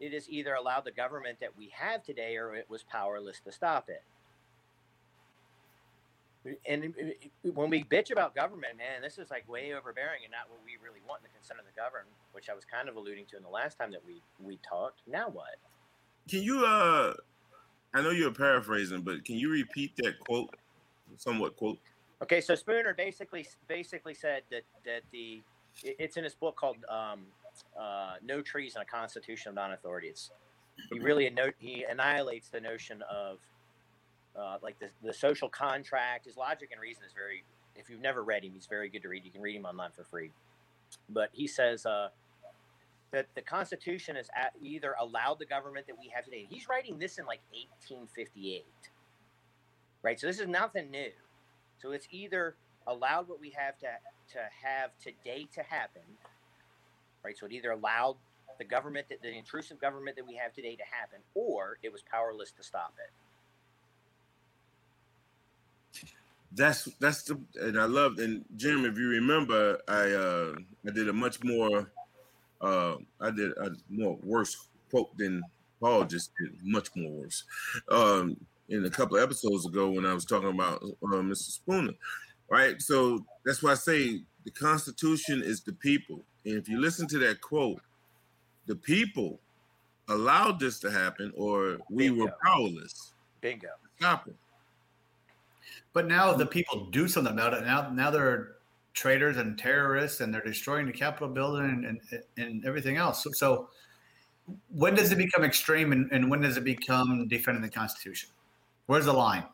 it 0.00 0.14
is 0.14 0.28
either 0.30 0.54
allowed 0.54 0.86
the 0.86 0.90
government 0.90 1.38
that 1.40 1.56
we 1.58 1.70
have 1.74 2.02
today, 2.02 2.36
or 2.38 2.54
it 2.54 2.64
was 2.70 2.82
powerless 2.82 3.40
to 3.40 3.52
stop 3.52 3.90
it 3.90 4.02
and 6.66 6.94
when 7.54 7.70
we 7.70 7.84
bitch 7.84 8.10
about 8.10 8.34
government, 8.34 8.76
man, 8.76 9.02
this 9.02 9.18
is 9.18 9.30
like 9.30 9.48
way 9.48 9.72
overbearing 9.72 10.20
and 10.24 10.32
not 10.32 10.50
what 10.50 10.60
we 10.64 10.76
really 10.82 11.00
want 11.08 11.22
in 11.22 11.30
the 11.30 11.38
consent 11.38 11.58
of 11.60 11.66
the 11.66 11.72
governed, 11.80 12.08
which 12.32 12.50
I 12.50 12.54
was 12.54 12.64
kind 12.64 12.88
of 12.88 12.96
alluding 12.96 13.26
to 13.26 13.36
in 13.36 13.42
the 13.42 13.48
last 13.48 13.78
time 13.78 13.90
that 13.92 14.02
we 14.06 14.22
we 14.38 14.58
talked. 14.68 15.00
Now 15.06 15.28
what? 15.28 15.56
Can 16.28 16.42
you 16.42 16.64
uh 16.64 17.14
I 17.94 18.02
know 18.02 18.10
you're 18.10 18.32
paraphrasing, 18.32 19.02
but 19.02 19.24
can 19.24 19.36
you 19.36 19.50
repeat 19.50 19.94
that 19.98 20.18
quote? 20.18 20.50
Somewhat 21.16 21.56
quote. 21.56 21.78
Okay, 22.22 22.40
so 22.40 22.54
Spooner 22.54 22.94
basically 22.94 23.46
basically 23.68 24.14
said 24.14 24.42
that 24.50 24.62
that 24.84 25.02
the 25.12 25.42
it's 25.82 26.16
in 26.16 26.24
his 26.24 26.34
book 26.34 26.56
called 26.56 26.78
um, 26.88 27.26
uh, 27.78 28.14
"No 28.24 28.42
Treason 28.42 28.82
a 28.82 28.84
Constitution 28.84 29.50
of 29.50 29.54
Non-Authority." 29.54 30.08
It's 30.08 30.30
he 30.90 30.98
really 30.98 31.30
he 31.58 31.84
annihilates 31.88 32.48
the 32.48 32.60
notion 32.60 33.02
of 33.02 33.38
uh, 34.36 34.58
like 34.62 34.78
the 34.78 34.88
the 35.02 35.12
social 35.12 35.48
contract. 35.48 36.26
His 36.26 36.36
logic 36.36 36.70
and 36.72 36.80
reason 36.80 37.04
is 37.04 37.12
very. 37.12 37.44
If 37.76 37.90
you've 37.90 38.00
never 38.00 38.22
read 38.22 38.44
him, 38.44 38.52
he's 38.54 38.66
very 38.66 38.88
good 38.88 39.02
to 39.02 39.08
read. 39.08 39.24
You 39.24 39.32
can 39.32 39.42
read 39.42 39.56
him 39.56 39.64
online 39.64 39.90
for 39.90 40.04
free. 40.04 40.30
But 41.08 41.30
he 41.32 41.48
says 41.48 41.86
uh, 41.86 42.08
that 43.14 43.28
the 43.36 43.42
Constitution 43.42 44.16
has 44.16 44.28
either 44.60 44.96
allowed 45.00 45.38
the 45.38 45.46
government 45.46 45.86
that 45.86 45.96
we 45.98 46.10
have 46.14 46.24
today. 46.24 46.46
He's 46.50 46.68
writing 46.68 46.98
this 46.98 47.18
in 47.18 47.26
like 47.26 47.40
1858, 47.86 48.64
right? 50.02 50.18
So 50.20 50.26
this 50.26 50.40
is 50.40 50.48
nothing 50.48 50.90
new. 50.90 51.12
So 51.78 51.92
it's 51.92 52.08
either 52.10 52.56
allowed 52.88 53.28
what 53.28 53.40
we 53.40 53.50
have 53.56 53.78
to 53.78 53.86
to 54.32 54.38
have 54.64 54.90
today 55.00 55.46
to 55.54 55.62
happen, 55.62 56.02
right? 57.24 57.38
So 57.38 57.46
it 57.46 57.52
either 57.52 57.70
allowed 57.70 58.16
the 58.58 58.64
government 58.64 59.08
that 59.10 59.22
the 59.22 59.30
intrusive 59.36 59.80
government 59.80 60.16
that 60.16 60.26
we 60.26 60.34
have 60.36 60.52
today 60.52 60.74
to 60.76 60.84
happen, 60.90 61.20
or 61.34 61.78
it 61.84 61.92
was 61.92 62.02
powerless 62.10 62.50
to 62.52 62.64
stop 62.64 62.94
it. 62.98 63.12
That's 66.52 66.86
that's 67.00 67.22
the 67.24 67.40
and 67.62 67.80
I 67.80 67.86
loved 67.86 68.20
and 68.20 68.44
Jim, 68.56 68.84
if 68.84 68.98
you 68.98 69.08
remember, 69.08 69.78
I 69.88 70.12
uh 70.12 70.54
I 70.86 70.92
did 70.92 71.08
a 71.08 71.14
much 71.14 71.44
more 71.44 71.92
uh 72.60 72.96
I 73.20 73.30
did 73.30 73.52
a 73.52 73.70
more 73.88 74.18
worse 74.22 74.68
quote 74.90 75.16
than 75.18 75.42
Paul 75.80 76.04
just 76.04 76.32
did, 76.40 76.52
much 76.62 76.88
more 76.94 77.10
worse. 77.10 77.44
Um 77.88 78.36
in 78.68 78.84
a 78.84 78.90
couple 78.90 79.16
of 79.16 79.22
episodes 79.22 79.66
ago 79.66 79.90
when 79.90 80.06
I 80.06 80.14
was 80.14 80.24
talking 80.24 80.48
about 80.48 80.82
uh, 80.82 81.06
Mr. 81.06 81.50
Spooner. 81.50 81.92
Right? 82.50 82.80
So 82.80 83.24
that's 83.44 83.62
why 83.62 83.72
I 83.72 83.74
say 83.74 84.22
the 84.44 84.50
Constitution 84.50 85.42
is 85.42 85.62
the 85.62 85.72
people. 85.72 86.24
And 86.44 86.56
if 86.56 86.68
you 86.68 86.80
listen 86.80 87.06
to 87.08 87.18
that 87.20 87.40
quote, 87.40 87.80
the 88.66 88.76
people 88.76 89.40
allowed 90.08 90.60
this 90.60 90.78
to 90.80 90.90
happen 90.90 91.32
or 91.36 91.78
we 91.90 92.10
were 92.10 92.32
powerless. 92.44 93.12
Bingo. 93.40 93.68
Stop 93.98 94.28
it. 94.28 94.36
But 95.92 96.06
now 96.06 96.32
the 96.34 96.46
people 96.46 96.86
do 96.90 97.08
something 97.08 97.32
about 97.32 97.54
it. 97.54 97.64
Now, 97.64 97.90
now 97.90 98.10
they're 98.10 98.56
traitors 98.94 99.36
and 99.36 99.58
terrorists, 99.58 100.20
and 100.20 100.32
they're 100.32 100.40
destroying 100.42 100.86
the 100.86 100.92
Capitol 100.92 101.28
building 101.28 101.84
and 101.86 102.00
and, 102.10 102.22
and 102.38 102.64
everything 102.64 102.96
else. 102.96 103.22
So, 103.22 103.30
so 103.32 103.68
when 104.74 104.94
does 104.94 105.12
it 105.12 105.16
become 105.16 105.44
extreme, 105.44 105.92
and, 105.92 106.10
and 106.12 106.30
when 106.30 106.40
does 106.40 106.56
it 106.56 106.64
become 106.64 107.26
defending 107.28 107.62
the 107.62 107.68
Constitution? 107.68 108.30
Where's 108.86 109.04
the 109.06 109.12
line? 109.12 109.44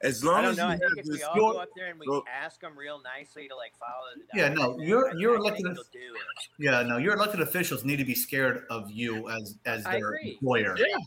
As 0.00 0.22
I 0.22 0.26
long 0.28 0.42
don't 0.42 0.50
as 0.52 0.56
know. 0.58 0.64
you 0.66 0.68
I 0.68 0.72
have 0.74 0.80
think 0.80 0.98
if 0.98 1.04
we 1.06 1.12
this 1.14 1.22
all 1.24 1.34
You're- 1.36 1.52
go 1.54 1.58
up 1.58 1.68
there 1.74 1.86
and 1.90 1.98
we 1.98 2.06
Well- 2.08 2.22
ask 2.32 2.60
them 2.60 2.78
real 2.78 3.00
nicely 3.02 3.48
to 3.48 3.56
like 3.56 3.72
follow 3.80 4.06
the 4.16 4.38
Yeah, 4.38 4.48
no, 4.50 4.78
you're- 4.78 5.10
I- 5.10 5.14
you're 5.16 5.34
I 5.34 5.38
elected 5.40 5.64
do 5.64 5.98
it. 6.14 6.48
Yeah, 6.56 6.82
no, 6.82 6.98
your 6.98 7.14
elected 7.14 7.40
officials 7.40 7.84
need 7.84 7.96
to 7.96 8.04
be 8.04 8.14
scared 8.14 8.64
of 8.70 8.92
you 8.92 9.28
as 9.28 9.56
as 9.66 9.84
I 9.86 9.92
their 9.98 10.08
agree. 10.14 10.32
employer. 10.34 10.76
Yeah. 10.78 10.98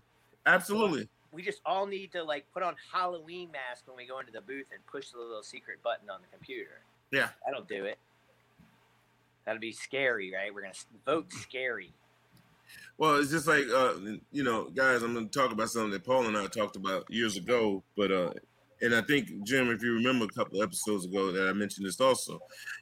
Absolutely. 0.45 1.07
We 1.31 1.41
just 1.41 1.61
all 1.65 1.85
need 1.85 2.11
to 2.11 2.23
like 2.23 2.45
put 2.53 2.63
on 2.63 2.75
Halloween 2.91 3.51
masks 3.51 3.87
when 3.87 3.97
we 3.97 4.05
go 4.05 4.19
into 4.19 4.31
the 4.31 4.41
booth 4.41 4.67
and 4.73 4.85
push 4.85 5.09
the 5.09 5.19
little 5.19 5.43
secret 5.43 5.81
button 5.83 6.09
on 6.09 6.19
the 6.21 6.27
computer. 6.35 6.81
Yeah. 7.11 7.29
That'll 7.45 7.63
do 7.63 7.85
it. 7.85 7.97
That'll 9.45 9.61
be 9.61 9.71
scary, 9.71 10.33
right? 10.33 10.53
We're 10.53 10.61
gonna 10.61 10.73
vote 11.05 11.31
scary. 11.31 11.93
Well, 12.97 13.15
it's 13.15 13.31
just 13.31 13.47
like 13.47 13.65
uh, 13.73 13.93
you 14.31 14.43
know, 14.43 14.69
guys. 14.69 15.01
I'm 15.01 15.13
going 15.13 15.27
to 15.27 15.39
talk 15.39 15.51
about 15.51 15.69
something 15.69 15.91
that 15.91 16.05
Paul 16.05 16.27
and 16.27 16.37
I 16.37 16.45
talked 16.47 16.75
about 16.75 17.09
years 17.09 17.35
ago, 17.37 17.83
but 17.97 18.11
uh, 18.11 18.31
and 18.81 18.93
I 18.93 19.01
think 19.01 19.43
Jim, 19.43 19.69
if 19.71 19.81
you 19.81 19.93
remember 19.93 20.25
a 20.25 20.29
couple 20.29 20.61
episodes 20.61 21.05
ago, 21.05 21.31
that 21.31 21.49
I 21.49 21.53
mentioned 21.53 21.87
this 21.87 21.99
also. 21.99 22.39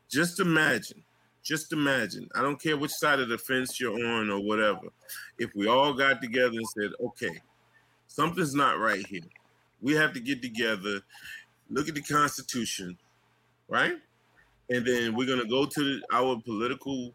Just 0.09 0.39
imagine, 0.39 1.03
just 1.43 1.71
imagine. 1.71 2.27
I 2.35 2.41
don't 2.41 2.61
care 2.61 2.77
which 2.77 2.91
side 2.91 3.19
of 3.19 3.29
the 3.29 3.37
fence 3.37 3.79
you're 3.79 3.93
on 3.93 4.29
or 4.29 4.39
whatever. 4.39 4.89
If 5.37 5.51
we 5.55 5.67
all 5.67 5.93
got 5.93 6.21
together 6.21 6.57
and 6.57 6.67
said, 6.67 6.91
"Okay, 7.01 7.39
something's 8.19 8.53
not 8.53 8.79
right 8.79 9.05
here. 9.07 9.21
We 9.81 9.95
have 9.95 10.11
to 10.11 10.19
get 10.19 10.41
together, 10.41 10.99
look 11.69 11.87
at 11.87 11.95
the 11.95 12.01
Constitution, 12.01 12.97
right?" 13.69 13.95
And 14.69 14.85
then 14.85 15.15
we're 15.15 15.25
gonna 15.25 15.47
go 15.47 15.65
to 15.65 15.83
the, 15.83 16.01
our 16.11 16.37
political, 16.41 17.13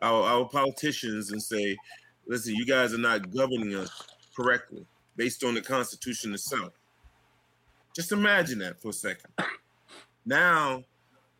our, 0.00 0.22
our 0.22 0.48
politicians 0.48 1.32
and 1.32 1.42
say, 1.42 1.76
listen, 2.26 2.54
you 2.54 2.64
guys 2.64 2.94
are 2.94 2.98
not 2.98 3.30
governing 3.32 3.74
us 3.74 3.90
correctly 4.36 4.86
based 5.16 5.42
on 5.42 5.54
the 5.54 5.60
Constitution 5.60 6.32
itself. 6.32 6.72
Just 7.94 8.12
imagine 8.12 8.60
that 8.60 8.80
for 8.80 8.90
a 8.90 8.92
second. 8.92 9.32
Now, 10.24 10.84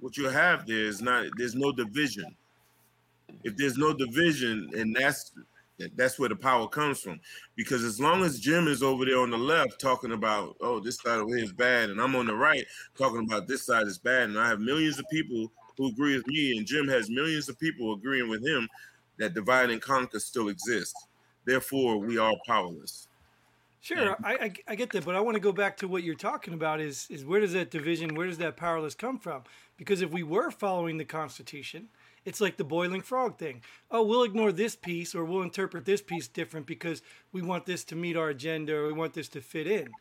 what 0.00 0.16
you 0.16 0.28
have 0.28 0.66
there 0.66 0.84
is 0.84 1.00
not 1.00 1.26
there's 1.36 1.54
no 1.54 1.70
division. 1.70 2.34
If 3.44 3.56
there's 3.56 3.78
no 3.78 3.94
division, 3.94 4.70
and 4.74 4.96
that's 4.96 5.32
that's 5.94 6.18
where 6.18 6.28
the 6.28 6.36
power 6.36 6.68
comes 6.68 7.00
from. 7.00 7.20
Because 7.54 7.84
as 7.84 8.00
long 8.00 8.22
as 8.22 8.40
Jim 8.40 8.68
is 8.68 8.82
over 8.82 9.04
there 9.04 9.20
on 9.20 9.30
the 9.30 9.38
left 9.38 9.80
talking 9.80 10.12
about, 10.12 10.56
oh, 10.60 10.80
this 10.80 10.96
side 10.96 11.18
over 11.18 11.34
here 11.34 11.44
is 11.44 11.52
bad, 11.52 11.90
and 11.90 12.00
I'm 12.00 12.16
on 12.16 12.26
the 12.26 12.34
right 12.34 12.64
talking 12.96 13.24
about 13.24 13.46
this 13.46 13.66
side 13.66 13.86
is 13.86 13.98
bad, 13.98 14.30
and 14.30 14.38
I 14.38 14.48
have 14.48 14.60
millions 14.60 14.98
of 14.98 15.04
people 15.10 15.52
who 15.76 15.88
agree 15.88 16.16
with 16.16 16.26
me, 16.26 16.56
and 16.56 16.66
Jim 16.66 16.88
has 16.88 17.10
millions 17.10 17.48
of 17.48 17.58
people 17.58 17.92
agreeing 17.92 18.28
with 18.30 18.46
him, 18.46 18.68
that 19.18 19.34
divide 19.34 19.70
and 19.70 19.80
conquer 19.80 20.18
still 20.18 20.48
exists. 20.48 21.06
Therefore, 21.44 21.98
we 21.98 22.18
are 22.18 22.34
powerless. 22.46 23.08
Sure, 23.80 24.16
I, 24.24 24.32
I, 24.32 24.52
I 24.68 24.74
get 24.74 24.90
that, 24.90 25.04
but 25.04 25.14
I 25.14 25.20
want 25.20 25.36
to 25.36 25.40
go 25.40 25.52
back 25.52 25.76
to 25.78 25.88
what 25.88 26.02
you're 26.02 26.16
talking 26.16 26.54
about. 26.54 26.80
Is 26.80 27.06
is 27.08 27.24
where 27.24 27.40
does 27.40 27.52
that 27.52 27.70
division, 27.70 28.16
where 28.16 28.26
does 28.26 28.38
that 28.38 28.56
powerless 28.56 28.96
come 28.96 29.18
from? 29.18 29.44
Because 29.76 30.02
if 30.02 30.10
we 30.10 30.24
were 30.24 30.50
following 30.50 30.96
the 30.96 31.04
Constitution, 31.04 31.88
it's 32.26 32.40
like 32.40 32.56
the 32.56 32.64
boiling 32.64 33.00
frog 33.00 33.38
thing. 33.38 33.62
Oh, 33.88 34.02
we'll 34.02 34.24
ignore 34.24 34.50
this 34.50 34.74
piece 34.74 35.14
or 35.14 35.24
we'll 35.24 35.42
interpret 35.42 35.84
this 35.84 36.02
piece 36.02 36.26
different 36.26 36.66
because 36.66 37.00
we 37.32 37.40
want 37.40 37.66
this 37.66 37.84
to 37.84 37.96
meet 37.96 38.16
our 38.16 38.28
agenda 38.28 38.74
or 38.74 38.88
we 38.88 38.92
want 38.92 39.14
this 39.14 39.28
to 39.28 39.40
fit 39.40 39.68
in. 39.68 39.92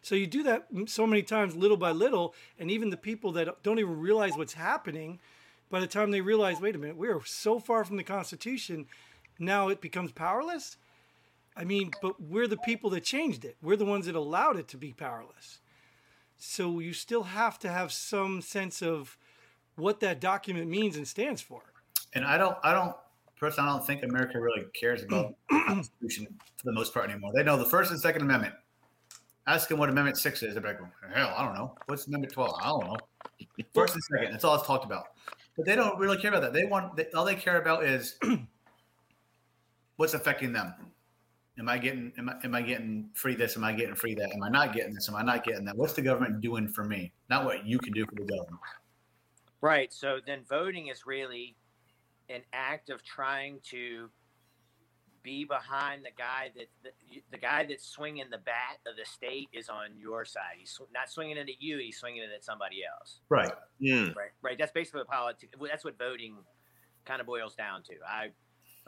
So 0.00 0.14
you 0.14 0.26
do 0.26 0.42
that 0.44 0.66
so 0.86 1.06
many 1.06 1.22
times, 1.22 1.54
little 1.54 1.76
by 1.76 1.90
little, 1.90 2.34
and 2.58 2.70
even 2.70 2.88
the 2.88 2.96
people 2.96 3.32
that 3.32 3.62
don't 3.62 3.78
even 3.78 4.00
realize 4.00 4.32
what's 4.34 4.54
happening, 4.54 5.20
by 5.70 5.78
the 5.78 5.86
time 5.86 6.10
they 6.10 6.22
realize, 6.22 6.58
wait 6.58 6.74
a 6.74 6.78
minute, 6.78 6.96
we 6.96 7.08
are 7.08 7.22
so 7.24 7.58
far 7.58 7.84
from 7.84 7.98
the 7.98 8.02
Constitution, 8.02 8.86
now 9.38 9.68
it 9.68 9.82
becomes 9.82 10.10
powerless. 10.10 10.78
I 11.54 11.64
mean, 11.64 11.92
but 12.00 12.20
we're 12.20 12.48
the 12.48 12.56
people 12.56 12.90
that 12.90 13.04
changed 13.04 13.44
it. 13.44 13.56
We're 13.62 13.76
the 13.76 13.84
ones 13.84 14.06
that 14.06 14.14
allowed 14.14 14.58
it 14.58 14.68
to 14.68 14.78
be 14.78 14.92
powerless. 14.92 15.60
So 16.38 16.80
you 16.80 16.94
still 16.94 17.24
have 17.24 17.58
to 17.60 17.68
have 17.68 17.92
some 17.92 18.40
sense 18.40 18.82
of 18.82 19.18
what 19.76 20.00
that 20.00 20.20
document 20.20 20.68
means 20.68 20.96
and 20.96 21.06
stands 21.06 21.42
for. 21.42 21.73
And 22.14 22.24
I 22.24 22.38
don't, 22.38 22.56
I 22.62 22.72
don't, 22.72 22.94
personally, 23.36 23.68
I 23.68 23.72
don't 23.76 23.86
think 23.86 24.02
America 24.02 24.40
really 24.40 24.64
cares 24.72 25.02
about 25.02 25.34
the 25.50 25.62
Constitution 25.66 26.26
for 26.56 26.64
the 26.64 26.72
most 26.72 26.94
part 26.94 27.10
anymore. 27.10 27.32
They 27.34 27.42
know 27.42 27.56
the 27.56 27.64
First 27.64 27.90
and 27.90 28.00
Second 28.00 28.22
Amendment. 28.22 28.54
Ask 29.46 29.68
them 29.68 29.78
what 29.78 29.90
Amendment 29.90 30.16
Six 30.16 30.42
is. 30.42 30.54
They're 30.54 30.62
like, 30.62 30.78
hell, 31.14 31.34
I 31.36 31.44
don't 31.44 31.54
know. 31.54 31.74
What's 31.86 32.06
Amendment 32.06 32.32
Twelve? 32.32 32.58
I 32.62 32.68
don't 32.68 32.84
know. 32.84 32.96
First 33.74 33.94
and 33.94 34.02
Second. 34.04 34.32
That's 34.32 34.44
all 34.44 34.54
it's 34.54 34.66
talked 34.66 34.86
about. 34.86 35.08
But 35.56 35.66
they 35.66 35.76
don't 35.76 35.98
really 35.98 36.16
care 36.16 36.30
about 36.30 36.42
that. 36.42 36.52
They 36.52 36.64
want 36.64 36.96
they, 36.96 37.06
all 37.14 37.24
they 37.24 37.34
care 37.34 37.60
about 37.60 37.84
is 37.84 38.18
what's 39.96 40.14
affecting 40.14 40.52
them. 40.52 40.72
Am 41.58 41.68
I 41.68 41.78
getting 41.78 42.12
am 42.16 42.30
I, 42.30 42.34
am 42.42 42.54
I 42.54 42.62
getting 42.62 43.10
free 43.14 43.34
this? 43.34 43.56
Am 43.56 43.64
I 43.64 43.72
getting 43.72 43.94
free 43.94 44.14
that? 44.14 44.32
Am 44.32 44.42
I 44.42 44.48
not 44.48 44.72
getting 44.72 44.94
this? 44.94 45.08
Am 45.08 45.14
I 45.14 45.22
not 45.22 45.44
getting 45.44 45.64
that? 45.66 45.76
What's 45.76 45.92
the 45.92 46.02
government 46.02 46.40
doing 46.40 46.66
for 46.66 46.84
me? 46.84 47.12
Not 47.28 47.44
what 47.44 47.66
you 47.66 47.78
can 47.78 47.92
do 47.92 48.06
for 48.06 48.14
the 48.14 48.24
government. 48.24 48.60
Right. 49.60 49.92
So 49.92 50.20
then 50.26 50.40
voting 50.48 50.88
is 50.88 51.06
really 51.06 51.54
an 52.28 52.42
act 52.52 52.90
of 52.90 53.02
trying 53.02 53.60
to 53.70 54.10
be 55.22 55.44
behind 55.44 56.04
the 56.04 56.10
guy 56.16 56.50
that 56.54 56.66
the, 56.82 57.22
the 57.32 57.38
guy 57.38 57.64
that's 57.64 57.86
swinging 57.86 58.26
the 58.30 58.38
bat 58.38 58.78
of 58.86 58.96
the 58.96 59.04
state 59.04 59.48
is 59.52 59.68
on 59.68 59.96
your 59.98 60.24
side. 60.24 60.56
He's 60.58 60.78
not 60.92 61.10
swinging 61.10 61.38
it 61.38 61.48
at 61.48 61.60
you; 61.60 61.78
he's 61.78 61.96
swinging 61.96 62.22
it 62.22 62.30
at 62.34 62.44
somebody 62.44 62.82
else. 62.84 63.20
Right. 63.28 63.50
Yeah. 63.78 64.10
Right. 64.16 64.30
Right. 64.42 64.58
That's 64.58 64.72
basically 64.72 65.00
what 65.00 65.08
politics. 65.08 65.54
That's 65.60 65.84
what 65.84 65.98
voting 65.98 66.36
kind 67.04 67.20
of 67.20 67.26
boils 67.26 67.54
down 67.54 67.82
to. 67.84 67.94
I. 68.06 68.28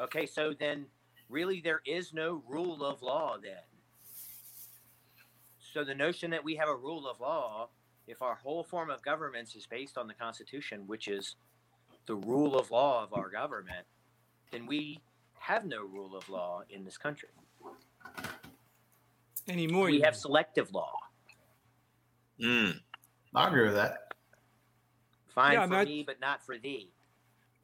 Okay. 0.03 0.27
So 0.27 0.53
then, 0.59 0.87
really, 1.29 1.61
there 1.61 1.81
is 1.87 2.13
no 2.13 2.43
rule 2.47 2.85
of 2.85 3.03
law 3.03 3.37
then. 3.43 3.55
So 5.73 5.85
the 5.85 5.95
notion 5.95 6.31
that 6.31 6.45
we 6.45 6.55
have 6.57 6.69
a 6.69 6.77
rule 6.77 7.09
of 7.09 7.21
law, 7.21 7.69
if 8.07 8.23
our 8.23 8.35
whole 8.35 8.65
form 8.65 8.91
of 8.91 9.03
governments 9.03 9.55
is 9.55 9.67
based 9.67 9.99
on 9.99 10.07
the 10.07 10.15
Constitution, 10.15 10.85
which 10.87 11.09
is 11.09 11.37
the 12.07 12.15
rule 12.17 12.59
of 12.59 12.71
law 12.71 13.03
of 13.03 13.13
our 13.15 13.29
government, 13.29 13.87
then 14.51 14.67
we 14.67 15.01
have 15.39 15.65
no 15.65 15.83
rule 15.85 16.17
of 16.17 16.29
law 16.29 16.63
in 16.71 16.85
this 16.85 16.97
country. 16.97 17.29
Anymore, 19.49 19.87
we 19.87 19.99
you 19.99 20.03
have 20.03 20.17
selective 20.17 20.73
law. 20.73 20.93
Mm. 22.41 22.81
I 23.35 23.49
agree 23.49 23.65
with 23.67 23.75
that. 23.75 24.13
Fine 25.29 25.53
Yeah, 25.55 25.63
I 25.63 25.67
for 25.67 25.71
mean, 25.71 25.81
I- 25.81 25.85
me, 25.85 26.03
but 26.07 26.21
not 26.21 26.45
for 26.45 26.59
thee. 26.59 26.91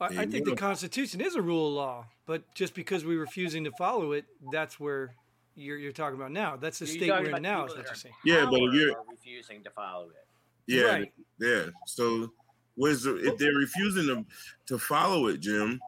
I, 0.00 0.06
I 0.22 0.26
think 0.26 0.46
the 0.46 0.56
Constitution 0.56 1.20
is 1.20 1.36
a 1.36 1.42
rule 1.42 1.68
of 1.68 1.74
law, 1.74 2.06
but 2.26 2.42
just 2.56 2.74
because 2.74 3.04
we're 3.04 3.20
refusing 3.20 3.62
to 3.62 3.70
follow 3.78 4.10
it, 4.12 4.24
that's 4.50 4.80
where 4.80 5.14
you're, 5.54 5.76
you're 5.78 5.92
talking 5.92 6.16
about 6.18 6.32
now. 6.32 6.56
That's 6.56 6.80
the 6.80 6.86
You're 6.86 6.96
state 6.96 7.10
we're 7.10 7.36
in 7.36 7.42
now. 7.42 7.66
people 7.66 7.74
Is 7.74 7.78
what 7.78 7.86
you're 7.86 7.94
saying. 7.94 8.14
Yeah, 8.24 8.44
but 8.46 8.54
if 8.54 8.58
power 8.58 8.74
you're- 8.74 8.94
are 8.94 9.04
refusing 9.08 9.62
to 9.62 9.70
follow 9.70 10.08
it. 10.08 10.26
Yeah. 10.66 10.82
Right. 10.86 11.12
Yeah. 11.38 11.66
So 11.86 12.32
where's 12.76 13.02
the, 13.02 13.16
if 13.16 13.38
they're 13.38 13.54
refusing 13.54 14.06
to, 14.06 14.24
to 14.66 14.78
follow 14.78 15.26
it, 15.26 15.40
Jim, 15.40 15.80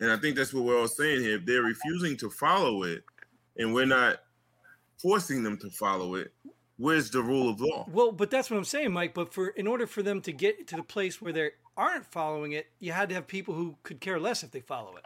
and 0.00 0.10
I 0.10 0.16
think 0.16 0.36
that's 0.36 0.52
what 0.52 0.64
we're 0.64 0.78
all 0.78 0.88
saying 0.88 1.22
here. 1.22 1.36
If 1.36 1.46
they're 1.46 1.62
refusing 1.62 2.16
to 2.18 2.30
follow 2.30 2.82
it 2.82 3.02
and 3.56 3.72
we're 3.72 3.86
not 3.86 4.18
forcing 4.98 5.42
them 5.42 5.56
to 5.58 5.70
follow 5.70 6.16
it, 6.16 6.32
where's 6.76 7.10
the 7.10 7.22
rule 7.22 7.48
of 7.48 7.60
law? 7.60 7.86
Well, 7.90 8.12
but 8.12 8.30
that's 8.30 8.50
what 8.50 8.58
I'm 8.58 8.64
saying, 8.64 8.92
Mike. 8.92 9.14
But 9.14 9.32
for 9.32 9.48
in 9.48 9.66
order 9.66 9.86
for 9.86 10.02
them 10.02 10.20
to 10.22 10.32
get 10.32 10.66
to 10.68 10.76
the 10.76 10.82
place 10.82 11.22
where 11.22 11.32
they 11.32 11.50
aren't 11.76 12.06
following 12.06 12.52
it, 12.52 12.66
you 12.78 12.92
had 12.92 13.08
to 13.08 13.14
have 13.14 13.26
people 13.26 13.54
who 13.54 13.76
could 13.82 14.00
care 14.00 14.20
less 14.20 14.42
if 14.42 14.50
they 14.50 14.60
follow 14.60 14.96
it. 14.96 15.04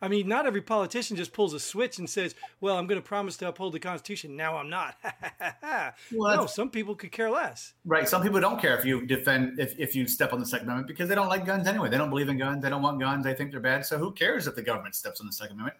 I 0.00 0.08
mean, 0.08 0.28
not 0.28 0.46
every 0.46 0.62
politician 0.62 1.16
just 1.16 1.32
pulls 1.32 1.54
a 1.54 1.60
switch 1.60 1.98
and 1.98 2.08
says, 2.08 2.34
"Well, 2.60 2.76
I'm 2.78 2.86
going 2.86 3.00
to 3.00 3.06
promise 3.06 3.36
to 3.38 3.48
uphold 3.48 3.72
the 3.72 3.80
Constitution." 3.80 4.36
Now 4.36 4.56
I'm 4.56 4.70
not. 4.70 4.96
Well, 6.12 6.36
no, 6.36 6.46
some 6.46 6.70
people 6.70 6.94
could 6.94 7.12
care 7.12 7.30
less. 7.30 7.74
Right. 7.84 8.08
Some 8.08 8.22
people 8.22 8.40
don't 8.40 8.60
care 8.60 8.76
if 8.78 8.84
you 8.84 9.04
defend 9.06 9.58
if, 9.58 9.78
if 9.78 9.94
you 9.94 10.06
step 10.08 10.32
on 10.32 10.40
the 10.40 10.46
Second 10.46 10.66
Amendment 10.68 10.88
because 10.88 11.08
they 11.08 11.14
don't 11.14 11.28
like 11.28 11.44
guns 11.44 11.66
anyway. 11.66 11.88
They 11.88 11.98
don't 11.98 12.10
believe 12.10 12.28
in 12.28 12.38
guns. 12.38 12.62
They 12.62 12.70
don't 12.70 12.82
want 12.82 12.98
guns. 12.98 13.24
They 13.24 13.34
think 13.34 13.50
they're 13.50 13.60
bad. 13.60 13.84
So 13.84 13.98
who 13.98 14.12
cares 14.12 14.46
if 14.46 14.54
the 14.54 14.62
government 14.62 14.94
steps 14.94 15.20
on 15.20 15.26
the 15.26 15.32
Second 15.32 15.54
Amendment? 15.54 15.76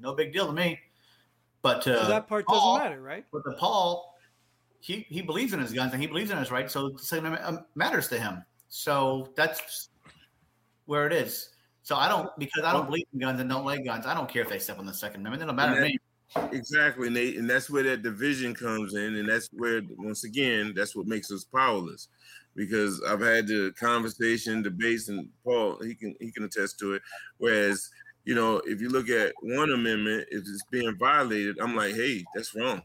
No 0.00 0.14
big 0.14 0.32
deal 0.32 0.46
to 0.46 0.52
me. 0.52 0.78
But 1.62 1.86
uh, 1.86 2.02
So 2.04 2.08
that 2.08 2.26
part 2.28 2.46
Paul- 2.46 2.78
doesn't 2.78 2.90
matter, 2.90 3.02
right? 3.02 3.24
But 3.32 3.44
the 3.44 3.54
Paul, 3.54 4.14
he 4.80 5.06
he 5.08 5.22
believes 5.22 5.52
in 5.52 5.60
his 5.60 5.72
guns 5.72 5.92
and 5.92 6.00
he 6.00 6.06
believes 6.06 6.30
in 6.30 6.38
his 6.38 6.50
rights. 6.50 6.72
So 6.72 6.90
the 6.90 6.98
Second 6.98 7.26
Amendment 7.26 7.58
um, 7.58 7.64
matters 7.74 8.08
to 8.08 8.18
him. 8.18 8.44
So 8.68 9.32
that's 9.36 9.88
where 10.86 11.06
it 11.06 11.12
is. 11.12 11.50
So 11.82 11.96
I 11.96 12.08
don't 12.08 12.30
because 12.38 12.64
I 12.64 12.72
don't 12.72 12.86
believe 12.86 13.06
in 13.12 13.20
guns 13.20 13.40
and 13.40 13.48
don't 13.48 13.64
like 13.64 13.84
guns. 13.84 14.06
I 14.06 14.14
don't 14.14 14.28
care 14.28 14.42
if 14.42 14.48
they 14.48 14.58
step 14.58 14.78
on 14.78 14.86
the 14.86 14.94
Second 14.94 15.20
Amendment. 15.20 15.42
It 15.42 15.46
don't 15.46 15.56
matter 15.56 15.74
to 15.76 15.80
me. 15.80 15.98
Exactly, 16.52 17.10
Nate, 17.10 17.38
and 17.38 17.50
that's 17.50 17.68
where 17.68 17.82
that 17.82 18.02
division 18.02 18.54
comes 18.54 18.94
in, 18.94 19.16
and 19.16 19.28
that's 19.28 19.48
where, 19.52 19.82
once 19.98 20.22
again, 20.22 20.72
that's 20.76 20.94
what 20.94 21.06
makes 21.06 21.32
us 21.32 21.44
powerless. 21.44 22.06
Because 22.54 23.02
I've 23.08 23.20
had 23.20 23.48
the 23.48 23.72
conversation, 23.78 24.62
debates, 24.62 25.08
and 25.08 25.28
Paul 25.42 25.78
he 25.82 25.94
can 25.94 26.14
he 26.20 26.30
can 26.30 26.44
attest 26.44 26.78
to 26.80 26.94
it. 26.94 27.02
Whereas, 27.38 27.88
you 28.24 28.34
know, 28.34 28.58
if 28.64 28.80
you 28.80 28.90
look 28.90 29.08
at 29.08 29.32
one 29.40 29.72
amendment, 29.72 30.28
if 30.30 30.40
it's 30.40 30.64
being 30.70 30.96
violated, 30.96 31.58
I'm 31.60 31.74
like, 31.74 31.94
hey, 31.94 32.24
that's 32.34 32.54
wrong. 32.54 32.82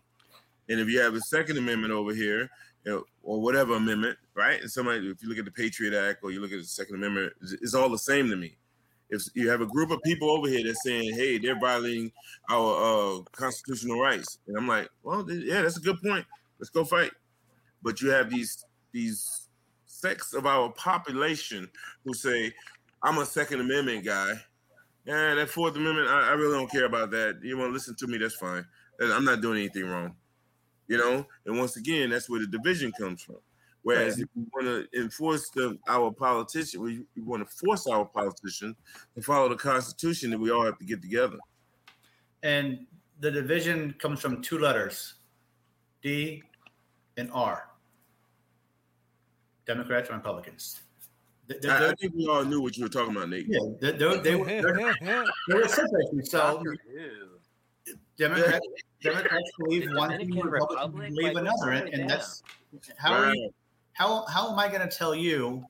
And 0.69 0.79
if 0.79 0.87
you 0.89 0.99
have 0.99 1.13
a 1.13 1.21
Second 1.21 1.57
Amendment 1.57 1.93
over 1.93 2.13
here, 2.15 2.49
you 2.83 2.91
know, 2.91 3.03
or 3.21 3.41
whatever 3.41 3.75
amendment, 3.75 4.17
right? 4.35 4.59
And 4.61 4.71
somebody, 4.71 5.07
if 5.09 5.21
you 5.21 5.29
look 5.29 5.37
at 5.37 5.45
the 5.45 5.51
Patriot 5.51 5.93
Act 5.93 6.23
or 6.23 6.31
you 6.31 6.41
look 6.41 6.51
at 6.51 6.59
the 6.59 6.65
Second 6.65 6.95
Amendment, 6.95 7.33
it's 7.61 7.75
all 7.75 7.89
the 7.89 7.97
same 7.97 8.29
to 8.29 8.35
me. 8.35 8.57
If 9.09 9.23
you 9.35 9.49
have 9.49 9.61
a 9.61 9.67
group 9.67 9.91
of 9.91 10.01
people 10.03 10.31
over 10.31 10.47
here 10.47 10.63
that's 10.65 10.83
saying, 10.83 11.13
"Hey, 11.13 11.37
they're 11.37 11.59
violating 11.59 12.11
our 12.49 13.19
uh, 13.19 13.21
constitutional 13.31 13.99
rights," 13.99 14.39
and 14.47 14.57
I'm 14.57 14.67
like, 14.67 14.89
"Well, 15.03 15.29
yeah, 15.29 15.61
that's 15.61 15.77
a 15.77 15.81
good 15.81 16.01
point. 16.01 16.25
Let's 16.59 16.69
go 16.69 16.83
fight." 16.83 17.11
But 17.83 18.01
you 18.01 18.09
have 18.09 18.29
these 18.29 18.65
these 18.91 19.47
sects 19.85 20.33
of 20.33 20.45
our 20.45 20.71
population 20.71 21.69
who 22.03 22.13
say, 22.13 22.53
"I'm 23.03 23.19
a 23.19 23.25
Second 23.25 23.61
Amendment 23.61 24.05
guy." 24.05 24.33
Yeah, 25.05 25.35
that 25.35 25.49
Fourth 25.49 25.75
Amendment, 25.75 26.09
I, 26.09 26.29
I 26.29 26.31
really 26.31 26.57
don't 26.57 26.71
care 26.71 26.85
about 26.85 27.11
that. 27.11 27.39
You 27.43 27.57
want 27.57 27.69
to 27.69 27.73
listen 27.73 27.95
to 27.95 28.07
me? 28.07 28.17
That's 28.17 28.35
fine. 28.35 28.65
I'm 28.99 29.23
not 29.23 29.39
doing 29.39 29.59
anything 29.59 29.85
wrong. 29.85 30.15
You 30.87 30.97
know, 30.97 31.25
and 31.45 31.59
once 31.59 31.77
again, 31.77 32.09
that's 32.09 32.29
where 32.29 32.39
the 32.39 32.47
division 32.47 32.91
comes 32.91 33.21
from. 33.21 33.37
Whereas 33.85 34.17
if 34.19 34.27
we 34.35 34.43
want 34.51 34.65
to 34.65 34.99
enforce 34.99 35.47
the, 35.51 35.77
our 35.87 36.09
politician, 36.11 36.81
we, 36.81 37.03
we 37.15 37.21
want 37.21 37.47
to 37.47 37.55
force 37.55 37.85
our 37.85 38.03
politicians 38.03 38.75
to 39.13 39.21
follow 39.21 39.47
the 39.47 39.55
Constitution, 39.55 40.31
then 40.31 40.41
we 40.41 40.49
all 40.49 40.65
have 40.65 40.79
to 40.79 40.85
get 40.85 41.01
together. 41.03 41.37
and 42.41 42.87
the 43.19 43.29
division 43.31 43.93
comes 43.99 44.19
from 44.19 44.41
two 44.41 44.57
letters, 44.57 45.13
D 46.01 46.41
and 47.15 47.29
R. 47.31 47.69
Democrats 49.65 50.09
and 50.09 50.17
Republicans. 50.17 50.81
They're- 51.47 51.59
I, 51.71 51.75
I 51.75 51.79
they're- 51.79 51.95
think 52.01 52.13
we 52.15 52.27
all 52.27 52.43
knew 52.43 52.61
what 52.61 52.75
you 52.75 52.83
were 52.83 52.89
talking 52.89 53.15
about, 53.15 53.29
Nate. 53.29 53.45
yeah, 53.47 53.59
they're, 53.79 53.91
they're, 53.93 54.17
they 54.17 54.35
were 54.35 54.45
they're, 54.45 55.25
they 55.47 55.53
were 55.53 55.67
separated. 55.67 56.27
So 56.27 56.39
Doctor 56.39 56.75
Democrats, 58.17 58.67
Democrats 59.01 59.51
believe 59.59 59.89
one 59.93 60.09
thing, 60.17 60.31
Republicans 60.35 60.51
Republic, 60.51 61.09
believe 61.15 61.33
like, 61.35 61.41
another, 61.43 61.71
and, 61.71 61.89
and 61.93 62.09
that's 62.09 62.43
how 62.97 63.13
are 63.13 63.33
you, 63.35 63.49
how 63.95 64.25
how 64.27 64.51
am 64.51 64.59
I 64.59 64.67
going 64.67 64.87
to 64.87 64.95
tell 64.95 65.15
you 65.15 65.65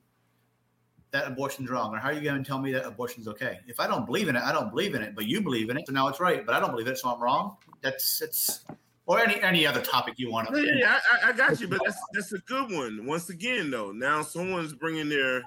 that 1.12 1.26
abortion's 1.26 1.70
wrong, 1.70 1.94
or 1.94 1.98
how 1.98 2.08
are 2.10 2.12
you 2.12 2.20
going 2.20 2.42
to 2.42 2.46
tell 2.46 2.58
me 2.58 2.72
that 2.72 2.84
abortion's 2.84 3.28
okay? 3.28 3.60
If 3.66 3.80
I 3.80 3.86
don't 3.86 4.04
believe 4.04 4.28
in 4.28 4.36
it, 4.36 4.42
I 4.42 4.52
don't 4.52 4.70
believe 4.70 4.94
in 4.94 5.02
it, 5.02 5.14
but 5.14 5.26
you 5.26 5.40
believe 5.40 5.70
in 5.70 5.78
it, 5.78 5.86
so 5.86 5.92
now 5.92 6.08
it's 6.08 6.20
right. 6.20 6.44
But 6.44 6.54
I 6.54 6.60
don't 6.60 6.72
believe 6.72 6.88
it, 6.88 6.98
so 6.98 7.08
I'm 7.08 7.22
wrong. 7.22 7.56
That's 7.80 8.20
it's 8.20 8.64
or 9.06 9.20
any 9.20 9.40
any 9.42 9.66
other 9.66 9.80
topic 9.80 10.14
you 10.18 10.30
want 10.30 10.48
Yeah, 10.52 10.60
to. 10.60 10.78
yeah, 10.78 10.98
I, 11.24 11.30
I 11.30 11.32
got 11.32 11.60
you, 11.60 11.68
but 11.68 11.80
that's 11.84 11.98
that's 12.12 12.32
a 12.32 12.38
good 12.38 12.70
one. 12.72 13.06
Once 13.06 13.30
again, 13.30 13.70
though, 13.70 13.92
now 13.92 14.22
someone's 14.22 14.74
bringing 14.74 15.08
their 15.08 15.42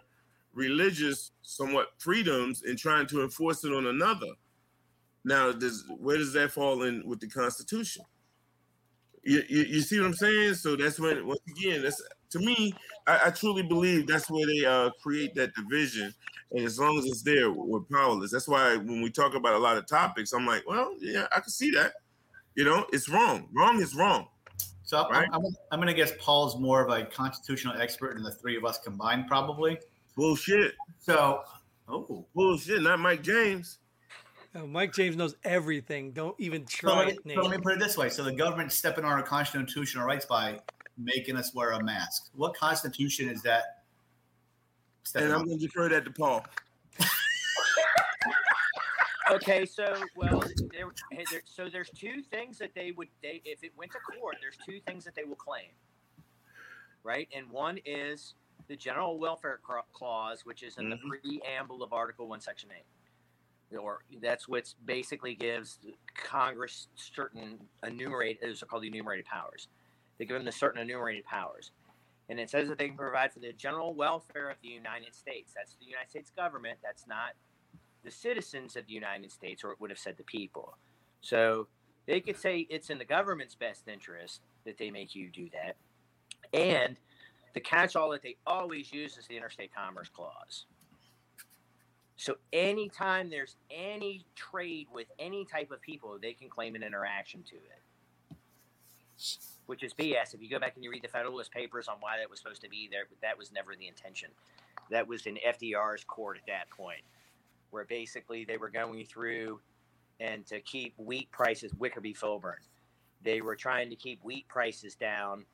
religious, 0.53 1.31
somewhat 1.41 1.87
freedoms 1.97 2.63
and 2.63 2.77
trying 2.77 3.07
to 3.07 3.21
enforce 3.21 3.63
it 3.65 3.73
on 3.73 3.87
another. 3.87 4.27
Now, 5.25 5.51
does 5.51 5.83
where 5.99 6.17
does 6.17 6.31
that 6.33 6.51
fall 6.51 6.83
in 6.83 7.05
with 7.05 7.19
the 7.19 7.27
Constitution? 7.27 8.05
You, 9.21 9.43
you, 9.49 9.63
you 9.63 9.81
see 9.81 9.99
what 9.99 10.07
I'm 10.07 10.13
saying? 10.13 10.53
So 10.55 10.77
that's 10.77 10.97
when 10.97 11.27
once 11.27 11.41
again, 11.49 11.81
that's 11.83 12.01
to 12.31 12.39
me, 12.39 12.73
I, 13.07 13.19
I 13.25 13.29
truly 13.31 13.63
believe 13.63 14.07
that's 14.07 14.29
where 14.29 14.45
they 14.45 14.65
uh, 14.65 14.91
create 15.01 15.35
that 15.35 15.53
division. 15.55 16.13
And 16.51 16.65
as 16.65 16.79
long 16.79 16.97
as 16.97 17.05
it's 17.05 17.21
there, 17.21 17.51
we're 17.51 17.81
powerless. 17.81 18.31
That's 18.31 18.47
why 18.47 18.75
when 18.75 19.01
we 19.01 19.09
talk 19.09 19.35
about 19.35 19.53
a 19.53 19.59
lot 19.59 19.77
of 19.77 19.87
topics, 19.87 20.33
I'm 20.33 20.45
like, 20.45 20.67
well, 20.67 20.95
yeah, 20.99 21.27
I 21.35 21.39
can 21.39 21.49
see 21.49 21.71
that. 21.71 21.93
You 22.55 22.63
know, 22.63 22.85
it's 22.91 23.07
wrong. 23.07 23.47
Wrong 23.53 23.79
is 23.81 23.95
wrong. 23.95 24.27
So 24.83 25.05
I'm, 25.11 25.31
I'm, 25.31 25.41
I'm 25.71 25.79
going 25.79 25.87
to 25.87 25.93
guess 25.93 26.11
Paul's 26.19 26.59
more 26.59 26.83
of 26.83 26.89
a 26.89 27.05
constitutional 27.05 27.79
expert 27.79 28.15
than 28.15 28.23
the 28.23 28.31
three 28.31 28.57
of 28.57 28.65
us 28.65 28.79
combined, 28.79 29.27
probably. 29.27 29.77
Bullshit. 30.15 30.73
So, 30.99 31.43
oh, 31.87 32.25
Bullshit. 32.33 32.81
Not 32.81 32.99
Mike 32.99 33.21
James. 33.21 33.77
Oh, 34.55 34.65
Mike 34.65 34.93
James 34.93 35.15
knows 35.15 35.35
everything. 35.43 36.11
Don't 36.11 36.35
even 36.39 36.65
So 36.65 36.87
try 36.87 36.97
let, 36.97 37.07
me, 37.23 37.33
it, 37.33 37.35
so 37.35 37.41
let 37.43 37.51
me 37.51 37.61
put 37.61 37.73
it 37.73 37.79
this 37.79 37.95
way: 37.97 38.09
so 38.09 38.23
the 38.23 38.31
government 38.31 38.71
stepping 38.71 39.05
on 39.05 39.11
our 39.11 39.21
constitutional 39.21 40.05
rights 40.05 40.25
by 40.25 40.59
making 40.99 41.37
us 41.37 41.53
wear 41.53 41.71
a 41.71 41.83
mask. 41.83 42.29
What 42.35 42.55
constitution 42.55 43.29
is 43.29 43.41
that? 43.43 43.83
stepping 45.03 45.27
And 45.27 45.35
I'm 45.35 45.45
going 45.45 45.57
to 45.57 45.65
defer 45.65 45.89
that 45.89 46.05
to 46.05 46.11
Paul. 46.11 46.45
Okay, 49.31 49.63
so 49.63 49.95
well, 50.15 50.43
there, 50.71 50.87
hey, 51.11 51.23
there, 51.29 51.41
so 51.45 51.69
there's 51.71 51.91
two 51.91 52.23
things 52.31 52.57
that 52.57 52.71
they 52.73 52.91
would, 52.93 53.09
they 53.21 53.43
if 53.45 53.63
it 53.63 53.71
went 53.77 53.91
to 53.91 53.99
court, 53.99 54.37
there's 54.41 54.57
two 54.65 54.79
things 54.87 55.05
that 55.05 55.13
they 55.13 55.23
will 55.23 55.35
claim, 55.35 55.67
right? 57.03 57.27
And 57.35 57.47
one 57.51 57.77
is 57.85 58.33
the 58.67 58.75
general 58.75 59.19
welfare 59.19 59.59
clause, 59.93 60.45
which 60.45 60.63
is 60.63 60.79
in 60.79 60.85
Mhm. 60.85 60.89
the 60.89 61.19
preamble 61.19 61.83
of 61.83 61.93
Article 61.93 62.27
One, 62.27 62.41
Section 62.41 62.71
Eight, 62.71 63.77
or 63.77 64.03
that's 64.19 64.47
what 64.47 64.73
basically 64.85 65.35
gives 65.35 65.77
Congress 66.15 66.87
certain 66.95 67.69
enumerated, 67.83 68.41
those 68.41 68.63
are 68.63 68.65
called 68.65 68.81
the 68.81 68.87
enumerated 68.87 69.27
powers. 69.27 69.67
They 70.19 70.25
give 70.25 70.35
them 70.35 70.45
the 70.45 70.51
certain 70.51 70.81
enumerated 70.81 71.25
powers, 71.25 71.71
and 72.29 72.39
it 72.39 72.49
says 72.49 72.67
that 72.67 72.77
they 72.77 72.87
can 72.87 72.97
provide 72.97 73.33
for 73.33 73.39
the 73.39 73.53
general 73.53 73.95
welfare 73.95 74.49
of 74.49 74.57
the 74.61 74.67
United 74.67 75.15
States. 75.15 75.53
That's 75.55 75.75
the 75.79 75.85
United 75.85 76.09
States 76.09 76.29
government. 76.35 76.77
That's 76.83 77.07
not 77.07 77.31
the 78.03 78.11
citizens 78.11 78.75
of 78.75 78.85
the 78.85 78.93
United 78.93 79.31
States, 79.31 79.63
or 79.63 79.71
it 79.71 79.79
would 79.79 79.89
have 79.89 79.99
said 79.99 80.17
the 80.17 80.23
people. 80.23 80.77
So 81.21 81.67
they 82.05 82.19
could 82.19 82.37
say 82.37 82.67
it's 82.69 82.89
in 82.89 82.97
the 82.97 83.05
government's 83.05 83.55
best 83.55 83.87
interest 83.87 84.41
that 84.65 84.77
they 84.77 84.91
make 84.91 85.15
you 85.15 85.29
do 85.29 85.49
that. 85.53 85.77
And 86.53 86.97
the 87.53 87.59
catch 87.59 87.95
all 87.95 88.09
that 88.11 88.21
they 88.21 88.35
always 88.45 88.91
use 88.91 89.17
is 89.17 89.27
the 89.27 89.37
interstate 89.37 89.73
commerce 89.73 90.09
clause. 90.09 90.65
So 92.15 92.35
anytime 92.51 93.29
there's 93.29 93.55
any 93.71 94.25
trade 94.35 94.87
with 94.93 95.07
any 95.19 95.45
type 95.45 95.71
of 95.71 95.81
people, 95.81 96.17
they 96.21 96.33
can 96.33 96.49
claim 96.49 96.75
an 96.75 96.83
interaction 96.83 97.43
to 97.43 97.55
it. 97.55 98.37
Which 99.69 99.83
is 99.83 99.93
BS. 99.93 100.33
If 100.33 100.41
you 100.41 100.49
go 100.49 100.57
back 100.57 100.73
and 100.73 100.83
you 100.83 100.89
read 100.89 101.03
the 101.03 101.09
Federalist 101.09 101.51
Papers 101.51 101.87
on 101.87 101.97
why 101.99 102.17
that 102.17 102.27
was 102.27 102.39
supposed 102.39 102.63
to 102.63 102.69
be 102.69 102.89
there, 102.91 103.03
that 103.21 103.37
was 103.37 103.51
never 103.51 103.75
the 103.75 103.87
intention. 103.87 104.31
That 104.89 105.07
was 105.07 105.27
in 105.27 105.37
FDR's 105.47 106.03
court 106.05 106.37
at 106.37 106.47
that 106.47 106.71
point 106.75 107.03
where 107.69 107.85
basically 107.85 108.45
they 108.45 108.57
were 108.57 108.71
going 108.71 109.05
through 109.05 109.59
and 110.19 110.43
to 110.47 110.59
keep 110.59 110.95
wheat 110.97 111.29
prices, 111.31 111.71
Wickard 111.73 112.01
v. 112.01 112.15
Filburn, 112.15 112.57
they 113.23 113.41
were 113.41 113.55
trying 113.55 113.91
to 113.91 113.95
keep 113.95 114.23
wheat 114.23 114.47
prices 114.47 114.95
down. 114.95 115.45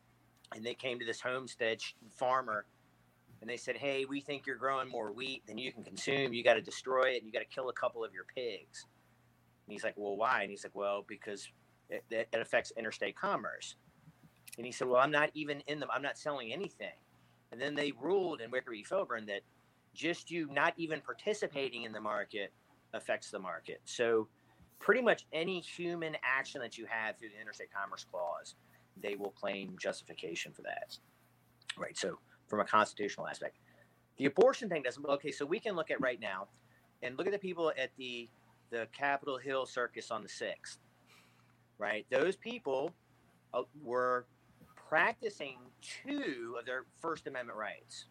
And 0.55 0.63
they 0.63 0.75
came 0.75 0.97
to 0.99 1.05
this 1.05 1.19
homestead 1.19 1.81
farmer 2.09 2.65
and 3.41 3.49
they 3.49 3.57
said, 3.57 3.75
Hey, 3.75 4.05
we 4.05 4.21
think 4.21 4.47
you're 4.47 4.55
growing 4.55 4.87
more 4.87 5.11
wheat 5.11 5.45
than 5.45 5.57
you 5.57 5.73
can 5.73 5.83
consume. 5.83 6.33
You 6.33 6.41
got 6.41 6.53
to 6.53 6.61
destroy 6.61 7.09
it 7.09 7.17
and 7.17 7.25
you 7.25 7.33
got 7.33 7.39
to 7.39 7.53
kill 7.53 7.67
a 7.67 7.73
couple 7.73 8.01
of 8.05 8.13
your 8.13 8.23
pigs. 8.33 8.85
And 9.67 9.73
he's 9.73 9.83
like, 9.83 9.95
Well, 9.97 10.15
why? 10.15 10.43
And 10.43 10.49
he's 10.49 10.63
like, 10.63 10.73
Well, 10.75 11.03
because 11.05 11.49
it 11.89 12.05
it 12.09 12.29
affects 12.33 12.71
interstate 12.77 13.17
commerce. 13.17 13.75
And 14.57 14.65
he 14.65 14.71
said, 14.71 14.87
Well, 14.87 15.01
I'm 15.01 15.11
not 15.11 15.29
even 15.33 15.61
in 15.67 15.79
them, 15.79 15.89
I'm 15.93 16.01
not 16.01 16.17
selling 16.17 16.53
anything. 16.53 16.93
And 17.51 17.61
then 17.61 17.75
they 17.75 17.93
ruled 18.01 18.41
in 18.41 18.51
Wickard 18.51 18.71
v. 18.71 18.85
Filburn 18.89 19.27
that 19.27 19.41
just 19.93 20.29
you 20.29 20.49
not 20.51 20.73
even 20.77 21.01
participating 21.01 21.83
in 21.83 21.91
the 21.91 22.01
market 22.01 22.51
affects 22.93 23.31
the 23.31 23.39
market. 23.39 23.81
So, 23.85 24.27
pretty 24.79 25.01
much 25.01 25.25
any 25.31 25.61
human 25.61 26.17
action 26.23 26.61
that 26.61 26.77
you 26.77 26.85
have 26.89 27.17
through 27.17 27.29
the 27.29 27.41
Interstate 27.41 27.69
Commerce 27.73 28.05
Clause, 28.11 28.55
they 29.01 29.15
will 29.15 29.31
claim 29.31 29.75
justification 29.79 30.51
for 30.51 30.63
that. 30.63 30.97
Right. 31.77 31.97
So, 31.97 32.19
from 32.47 32.59
a 32.59 32.65
constitutional 32.65 33.27
aspect, 33.27 33.57
the 34.17 34.25
abortion 34.25 34.69
thing 34.69 34.83
doesn't. 34.83 35.05
Okay, 35.05 35.31
so 35.31 35.45
we 35.45 35.59
can 35.59 35.75
look 35.75 35.91
at 35.91 35.99
right 36.01 36.19
now, 36.19 36.47
and 37.03 37.17
look 37.17 37.27
at 37.27 37.33
the 37.33 37.39
people 37.39 37.71
at 37.77 37.91
the 37.97 38.29
the 38.69 38.87
Capitol 38.91 39.37
Hill 39.37 39.65
Circus 39.65 40.11
on 40.11 40.23
the 40.23 40.29
sixth. 40.29 40.79
Right. 41.77 42.05
Those 42.09 42.37
people 42.37 42.91
uh, 43.53 43.63
were 43.83 44.25
practicing 44.87 45.57
two 45.81 46.57
of 46.59 46.65
their 46.65 46.85
First 47.01 47.27
Amendment 47.27 47.57
rights 47.57 48.05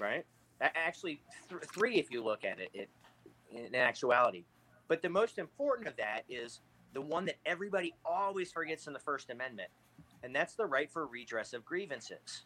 right? 0.00 0.26
Actually, 0.60 1.22
th- 1.50 1.62
three 1.74 1.96
if 1.98 2.10
you 2.10 2.24
look 2.24 2.44
at 2.44 2.60
it, 2.60 2.70
it 2.74 2.90
in 3.52 3.74
actuality. 3.74 4.44
But 4.88 5.02
the 5.02 5.10
most 5.10 5.38
important 5.38 5.88
of 5.88 5.96
that 5.98 6.22
is 6.28 6.60
the 6.94 7.02
one 7.02 7.26
that 7.26 7.36
everybody 7.46 7.94
always 8.04 8.52
forgets 8.52 8.88
in 8.88 8.92
the 8.92 8.98
First 9.00 9.30
Amendment, 9.30 9.70
and 10.22 10.34
that's 10.34 10.54
the 10.54 10.66
right 10.66 10.90
for 10.90 11.06
redress 11.06 11.52
of 11.52 11.64
grievances. 11.64 12.44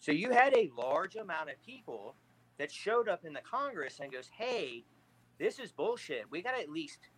So 0.00 0.12
you 0.12 0.32
had 0.32 0.54
a 0.56 0.70
large 0.76 1.16
amount 1.16 1.50
of 1.50 1.62
people 1.64 2.16
that 2.58 2.72
showed 2.72 3.08
up 3.08 3.24
in 3.24 3.32
the 3.34 3.42
Congress 3.42 4.00
and 4.00 4.12
goes, 4.12 4.28
"Hey, 4.28 4.84
this 5.38 5.58
is 5.58 5.72
bullshit. 5.72 6.30
We 6.30 6.42
got 6.42 6.52
to 6.56 6.60
at 6.62 6.70
least 6.70 7.10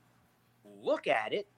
look 0.64 1.06
at 1.06 1.32
it." 1.32 1.48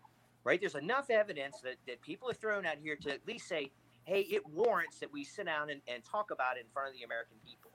Right? 0.44 0.60
There's 0.60 0.74
enough 0.74 1.08
evidence 1.10 1.60
that, 1.62 1.76
that 1.86 2.02
people 2.02 2.28
are 2.28 2.34
thrown 2.34 2.66
out 2.66 2.76
here 2.82 2.96
to 2.96 3.10
at 3.10 3.26
least 3.26 3.48
say, 3.48 3.70
hey, 4.04 4.20
it 4.20 4.46
warrants 4.46 4.98
that 4.98 5.10
we 5.12 5.24
sit 5.24 5.46
down 5.46 5.70
and, 5.70 5.80
and 5.88 6.04
talk 6.04 6.30
about 6.30 6.56
it 6.56 6.60
in 6.60 6.66
front 6.72 6.90
of 6.90 6.94
the 6.94 7.02
American 7.04 7.36
people. 7.46 7.70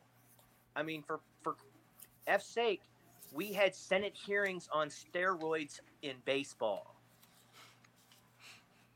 I 0.75 0.83
mean, 0.83 1.01
for 1.01 1.19
for 1.41 1.55
F's 2.27 2.45
sake, 2.45 2.81
we 3.33 3.51
had 3.51 3.75
Senate 3.75 4.15
hearings 4.15 4.69
on 4.71 4.89
steroids 4.89 5.79
in 6.01 6.15
baseball. 6.25 6.95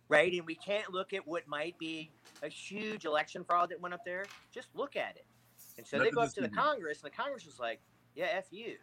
Right? 0.07 0.31
And 0.33 0.45
we 0.45 0.55
can't 0.55 0.91
look 0.93 1.13
at 1.13 1.27
what 1.27 1.47
might 1.47 1.77
be 1.79 2.11
a 2.43 2.49
huge 2.49 3.05
election 3.05 3.43
fraud 3.43 3.69
that 3.69 3.81
went 3.81 3.93
up 3.93 4.05
there. 4.05 4.25
Just 4.53 4.67
look 4.75 4.95
at 4.95 5.15
it. 5.15 5.25
And 5.77 5.87
so 5.87 5.97
they 5.97 6.11
go 6.11 6.21
to 6.21 6.27
up 6.27 6.33
to 6.33 6.41
the. 6.41 6.49
Congress, 6.49 7.01
and 7.03 7.11
the 7.11 7.15
Congress 7.15 7.45
was 7.45 7.59
like, 7.59 7.79
yeah, 8.15 8.27
F 8.33 8.45
you. 8.51 8.75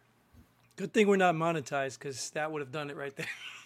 Good 0.75 0.93
thing 0.93 1.07
we're 1.07 1.15
not 1.15 1.35
monetized 1.35 1.99
because 1.99 2.31
that 2.31 2.51
would 2.51 2.59
have 2.59 2.71
done 2.71 2.89
it 2.89 2.97
right 2.97 3.15
there. 3.15 3.27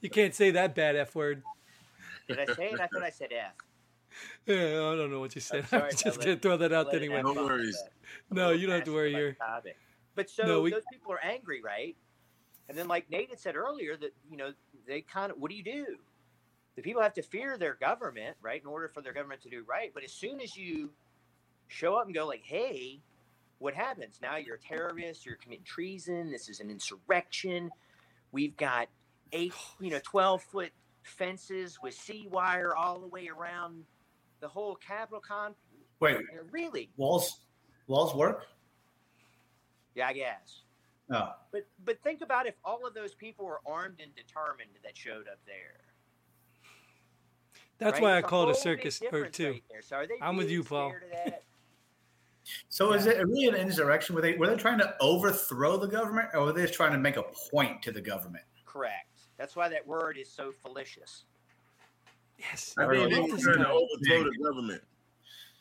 you 0.00 0.10
can't 0.10 0.34
say 0.34 0.50
that 0.52 0.74
bad 0.74 0.96
F 0.96 1.14
word. 1.14 1.42
Did 2.28 2.40
I 2.40 2.46
say 2.54 2.70
it? 2.70 2.80
I 2.80 2.86
thought 2.86 3.02
I 3.02 3.10
said 3.10 3.30
F. 3.32 3.52
Yeah, 4.46 4.56
I 4.56 4.96
don't 4.96 5.10
know 5.10 5.20
what 5.20 5.34
you 5.34 5.40
said. 5.40 5.60
I'm 5.60 5.66
sorry 5.66 5.82
I'm 5.90 5.96
just 5.96 6.18
let- 6.18 6.24
gonna 6.26 6.36
throw 6.38 6.56
that 6.58 6.72
out 6.72 6.86
Let 6.86 6.92
there 6.92 7.00
anyway. 7.00 7.22
No 7.22 7.32
worries. 7.34 7.82
No, 8.30 8.50
you 8.50 8.66
don't 8.66 8.76
have 8.76 8.84
to 8.84 8.94
worry. 8.94 9.12
passionate 9.12 9.20
You're 9.20 9.30
about 9.50 9.64
the 9.64 9.70
topic. 9.70 9.76
But 10.14 10.30
so 10.30 10.46
No, 10.46 10.60
we- 10.62 10.70
those 10.70 10.82
people 10.92 11.12
are 11.12 11.24
angry, 11.24 11.60
right? 11.62 11.96
And 12.68 12.78
then, 12.78 12.88
like 12.88 13.10
Nate 13.10 13.28
had 13.30 13.38
said 13.40 13.56
earlier, 13.56 13.96
that 13.96 14.14
you 14.30 14.36
know 14.36 14.52
they 14.86 15.00
kind 15.02 15.30
of 15.32 15.38
what 15.38 15.50
do 15.50 15.56
you 15.56 15.64
do? 15.64 15.96
The 16.76 16.82
people 16.82 17.02
have 17.02 17.14
to 17.14 17.22
fear 17.22 17.56
their 17.58 17.74
government, 17.74 18.36
right, 18.42 18.60
in 18.60 18.66
order 18.66 18.88
for 18.88 19.00
their 19.00 19.12
government 19.12 19.42
to 19.42 19.50
do 19.50 19.64
right. 19.68 19.90
But 19.94 20.02
as 20.02 20.12
soon 20.12 20.40
as 20.40 20.56
you 20.56 20.90
show 21.68 21.96
up 21.96 22.06
and 22.06 22.14
go 22.14 22.26
like, 22.26 22.42
"Hey, 22.44 23.00
what 23.58 23.74
happens 23.74 24.18
now? 24.22 24.36
You're 24.36 24.56
a 24.56 24.60
terrorist. 24.60 25.26
You're 25.26 25.36
committing 25.36 25.64
treason. 25.64 26.30
This 26.30 26.48
is 26.48 26.60
an 26.60 26.70
insurrection. 26.70 27.70
We've 28.34 28.56
got 28.56 28.88
eight, 29.32 29.54
you 29.80 29.90
know, 29.90 30.00
twelve 30.02 30.42
foot 30.42 30.72
fences 31.04 31.78
with 31.80 31.94
sea 31.94 32.26
wire 32.28 32.74
all 32.74 32.98
the 32.98 33.06
way 33.06 33.28
around 33.28 33.84
the 34.40 34.48
whole 34.48 34.74
Capitol 34.74 35.20
con. 35.26 35.54
Wait, 36.00 36.16
uh, 36.16 36.20
Really? 36.50 36.90
walls 36.96 37.44
walls 37.86 38.12
work? 38.12 38.46
Yeah, 39.94 40.08
I 40.08 40.14
guess. 40.14 40.62
Oh, 41.12 41.28
But 41.52 41.68
but 41.84 42.02
think 42.02 42.22
about 42.22 42.48
if 42.48 42.54
all 42.64 42.84
of 42.84 42.92
those 42.92 43.14
people 43.14 43.44
were 43.46 43.60
armed 43.64 44.00
and 44.02 44.12
determined 44.16 44.70
that 44.82 44.96
showed 44.96 45.28
up 45.28 45.38
there. 45.46 45.78
That's 47.78 47.94
right? 47.94 48.02
why 48.02 48.12
I 48.14 48.18
It's 48.18 48.28
call 48.28 48.48
it 48.48 48.52
a 48.52 48.54
circus 48.56 49.00
or 49.00 49.04
difference 49.04 49.36
two. 49.36 49.50
right 49.52 49.62
there. 49.70 49.82
So 49.82 49.96
are 49.96 50.06
they 50.08 50.14
I'm 50.20 50.36
with 50.36 50.50
you, 50.50 50.64
Paul. 50.64 50.92
Scared 52.68 52.90
of 52.90 53.04
that? 53.04 53.04
so 53.04 53.10
is 53.12 53.18
it 53.18 53.26
really 53.26 53.46
an 53.48 53.54
insurrection? 53.54 54.14
Were 54.14 54.20
they 54.22 54.36
were 54.36 54.46
they 54.48 54.56
trying 54.56 54.78
to 54.78 54.94
overthrow 55.00 55.76
the 55.76 55.86
government, 55.88 56.28
or 56.34 56.44
were 56.44 56.52
they 56.52 56.62
just 56.62 56.74
trying 56.74 56.92
to 56.92 56.98
make 56.98 57.16
a 57.16 57.24
point 57.50 57.82
to 57.82 57.92
the 57.92 58.00
government? 58.00 58.44
Correct. 58.66 59.08
That's 59.36 59.56
why 59.56 59.68
that 59.68 59.86
word 59.86 60.16
is 60.18 60.30
so 60.30 60.52
fallacious. 60.52 61.24
Yes, 62.38 62.74
I 62.78 62.84
I 62.84 62.88
think 62.88 63.00
love 63.00 63.10
they 63.10 63.20
were 63.20 63.28
this 63.36 63.42
trying 63.44 63.58
to 63.58 63.68
overthrow 63.68 64.24
the 64.24 64.38
government. 64.42 64.82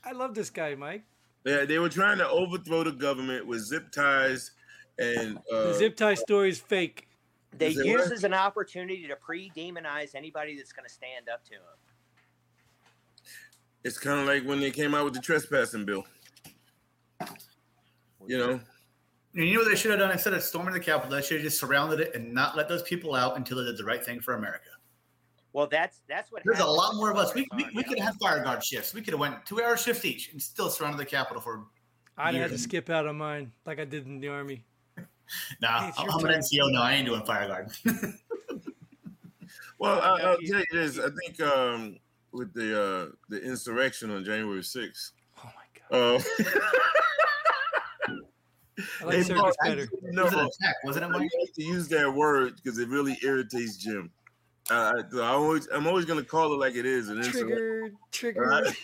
I 0.06 0.12
love 0.12 0.36
this 0.36 0.50
guy, 0.50 0.76
Mike. 0.76 1.04
Yeah, 1.46 1.65
they 1.65 1.80
were 1.80 1.89
trying 1.89 2.17
to 2.19 2.28
overthrow 2.30 2.84
the 2.84 2.91
government 2.91 3.46
with 3.46 3.60
zip 3.62 3.91
ties 3.91 4.52
and 5.00 5.38
uh, 5.52 5.67
The 5.67 5.74
zip 5.74 5.96
tie 5.98 6.13
story 6.13 6.50
is 6.50 6.60
fake. 6.60 7.08
They 7.58 7.69
Is 7.69 7.76
use 7.78 8.02
what? 8.04 8.12
as 8.13 8.24
an 8.24 8.34
opportunity 8.34 9.08
to 9.08 9.15
pre-demonize 9.15 10.15
anybody 10.15 10.56
that's 10.58 10.72
going 10.72 10.88
to 10.88 10.93
stand 10.93 11.30
up 11.30 11.43
to 11.46 11.52
them. 11.52 11.60
it's 13.84 14.00
kind 14.00 14.19
of 14.19 14.26
like 14.28 14.43
when 14.43 14.60
they 14.60 14.72
came 14.72 14.96
out 14.96 15.06
with 15.06 15.13
the 15.13 15.19
trespassing 15.19 15.86
bill. 15.86 16.06
You 18.26 18.38
know, 18.38 18.52
And 19.36 19.47
you 19.47 19.54
know 19.56 19.60
what 19.62 19.69
they 19.69 19.76
should 19.76 19.91
have 19.91 19.99
done 19.99 20.12
instead 20.12 20.34
of 20.34 20.41
storming 20.43 20.73
the 20.73 20.80
Capitol? 20.80 21.12
They 21.15 21.21
should 21.21 21.38
have 21.38 21.43
just 21.43 21.60
surrounded 21.60 21.99
it 21.99 22.15
and 22.15 22.34
not 22.34 22.56
let 22.56 22.69
those 22.69 22.84
people 22.84 23.15
out 23.15 23.36
until 23.38 23.58
they 23.58 23.65
did 23.65 23.78
the 23.78 23.84
right 23.84 24.04
thing 24.04 24.21
for 24.21 24.36
America. 24.36 24.69
Well, 25.52 25.67
that's 25.67 26.02
that's 26.08 26.32
what. 26.32 26.41
There's 26.45 26.60
a 26.60 26.65
lot 26.65 26.95
more 26.95 27.12
of 27.12 27.17
us. 27.17 27.34
We, 27.34 27.45
we, 27.56 27.67
we 27.76 27.84
could 27.84 27.99
have 27.99 28.15
fire 28.15 28.43
guard 28.43 28.63
shifts. 28.63 28.93
We 28.93 29.02
could 29.02 29.13
have 29.13 29.19
went 29.19 29.45
two 29.45 29.62
hour 29.62 29.78
shifts 29.78 30.04
each 30.06 30.32
and 30.32 30.41
still 30.41 30.69
surrounded 30.69 30.99
the 30.99 31.06
Capitol 31.06 31.41
for. 31.41 31.65
I'd 32.17 32.36
have 32.36 32.45
to 32.45 32.49
Years. 32.52 32.63
skip 32.63 32.89
out 32.89 33.08
on 33.08 33.17
mine 33.17 33.52
like 33.65 33.80
I 33.80 33.86
did 33.86 34.06
in 34.06 34.19
the 34.19 34.28
army. 34.30 34.65
Nah, 35.62 35.91
Hey, 35.91 35.91
I'm, 35.97 36.10
I'm 36.12 36.26
an. 36.26 36.39
NCO 36.39 36.71
No, 36.71 36.82
I 36.82 36.93
ain't 36.93 37.06
doing 37.08 37.23
fire 37.23 37.47
guard. 37.47 37.71
well, 39.80 39.99
I, 39.99 40.21
I'll 40.21 40.38
tell 40.38 40.60
you 40.60 40.65
this. 40.71 40.99
I 40.99 41.10
think 41.10 41.41
um, 41.41 41.97
with 42.32 42.54
the 42.54 42.82
uh, 42.82 43.12
the 43.30 43.41
insurrection 43.41 44.12
on 44.12 44.23
January 44.23 44.63
sixth, 44.63 45.13
Oh 45.15 45.23
my 45.23 45.23
god, 45.23 45.23
uh, 45.93 46.19
I 49.01 49.06
like 49.06 49.17
they 49.17 49.23
circus 49.23 49.56
better. 49.63 49.88
No, 50.01 50.23
it 50.23 50.25
was 50.25 50.34
an 50.34 50.39
attack, 50.39 50.75
wasn't 50.84 51.06
it, 51.06 51.15
I 51.15 51.19
Mike? 51.19 51.29
to 51.56 51.63
use 51.63 51.88
that 51.89 52.12
word 52.12 52.56
because 52.56 52.79
it 52.79 52.89
really 52.89 53.17
irritates 53.23 53.77
Jim. 53.77 54.12
Uh, 54.71 54.93
I, 55.13 55.17
I 55.17 55.27
always, 55.27 55.67
I'm 55.67 55.86
always 55.88 56.06
going 56.06 56.19
to 56.19 56.25
call 56.25 56.53
it 56.53 56.58
like 56.58 56.75
it 56.75 56.86
is, 56.86 57.10
an 57.10 57.17
insurrection. 57.17 57.97
Triggered, 58.12 58.47
Right. 58.47 58.63
triggered. 58.65 58.75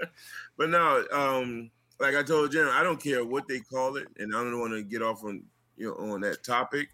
but 0.58 0.70
no, 0.70 1.04
um, 1.12 1.70
like 2.00 2.16
I 2.16 2.22
told 2.22 2.50
Jim, 2.50 2.68
I 2.70 2.82
don't 2.82 3.02
care 3.02 3.24
what 3.24 3.46
they 3.46 3.60
call 3.60 3.96
it, 3.96 4.08
and 4.18 4.34
I 4.34 4.42
don't 4.42 4.58
want 4.58 4.72
to 4.72 4.82
get 4.82 5.02
off 5.02 5.22
on 5.24 5.42
you 5.76 5.88
know 5.88 6.12
on 6.12 6.20
that 6.22 6.42
topic. 6.42 6.88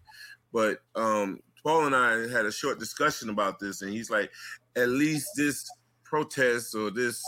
But 0.52 0.78
um, 0.94 1.40
Paul 1.62 1.86
and 1.86 1.96
I 1.96 2.28
had 2.28 2.44
a 2.44 2.52
short 2.52 2.78
discussion 2.78 3.30
about 3.30 3.58
this, 3.58 3.82
and 3.82 3.90
he's 3.90 4.10
like, 4.10 4.30
at 4.76 4.88
least 4.90 5.28
this 5.36 5.68
protest 6.02 6.74
or 6.74 6.90
this 6.90 7.22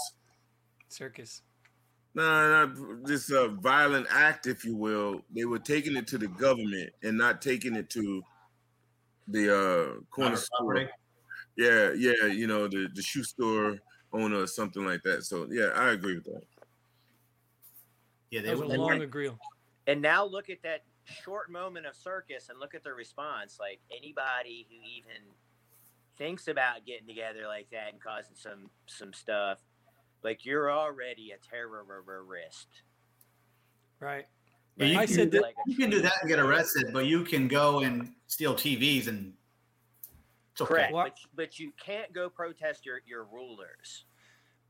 Circus. 0.89 1.43
No, 2.17 2.67
not 2.67 3.05
this 3.05 3.31
uh, 3.31 3.49
violent 3.61 4.07
act, 4.11 4.47
if 4.47 4.65
you 4.65 4.75
will, 4.75 5.21
they 5.35 5.45
were 5.45 5.59
taking 5.59 5.97
it 5.97 6.07
to 6.09 6.19
the 6.19 6.29
government 6.29 6.91
and 7.03 7.19
not 7.19 7.43
taking 7.43 7.77
it 7.77 7.91
to 7.91 8.23
the 9.29 9.55
uh, 9.55 10.01
corner 10.11 10.37
store. 10.37 10.89
Yeah, 11.57 11.93
yeah, 11.93 12.27
you 12.27 12.47
know 12.47 12.69
the 12.69 12.89
the 12.95 13.03
shoe 13.03 13.23
store 13.23 13.79
owner 14.15 14.41
or 14.41 14.47
something 14.47 14.85
like 14.85 15.03
that. 15.03 15.25
So 15.25 15.47
yeah, 15.51 15.71
I 15.75 15.91
agree 15.91 16.15
with 16.15 16.25
that. 16.25 16.43
Yeah, 18.31 18.41
they 18.41 18.49
That 18.49 18.59
was 18.59 18.69
would. 18.71 18.79
a 18.79 18.81
long 18.81 19.03
agree. 19.03 19.31
And 19.87 20.01
now 20.01 20.25
look 20.25 20.49
at 20.49 20.63
that 20.63 20.85
short 21.05 21.51
moment 21.51 21.85
of 21.85 21.95
circus 21.95 22.49
and 22.49 22.59
look 22.59 22.75
at 22.75 22.83
the 22.83 22.95
response. 22.95 23.59
Like 23.61 23.81
anybody 23.95 24.67
who 24.71 24.77
even 24.77 25.23
thinks 26.17 26.49
about 26.49 26.87
getting 26.87 27.07
together 27.07 27.47
like 27.47 27.69
that 27.73 27.93
and 27.93 28.01
causing 28.03 28.37
some 28.37 28.71
some 28.87 29.13
stuff, 29.13 29.59
like 30.23 30.45
you're 30.45 30.71
already 30.71 31.33
a 31.33 31.39
terrorist. 31.39 32.69
Right. 34.01 34.27
Yeah, 34.77 34.87
you 34.87 34.99
I 34.99 35.07
said 35.07 35.31
that- 35.33 35.43
that- 35.43 35.55
you 35.67 35.77
can 35.77 35.91
do 35.91 36.01
that 36.03 36.13
and 36.21 36.29
get 36.29 36.39
arrested, 36.39 36.87
but 36.93 37.07
you 37.07 37.25
can 37.25 37.49
go 37.49 37.81
and 37.81 38.13
steal 38.27 38.55
TVs 38.55 39.09
and 39.09 39.33
it's 40.53 40.61
okay. 40.61 40.75
Correct. 40.75 40.93
But, 40.93 41.17
but 41.35 41.59
you 41.59 41.73
can't 41.83 42.13
go 42.13 42.29
protest 42.29 42.85
your, 42.87 43.01
your 43.07 43.25
rulers. 43.25 44.05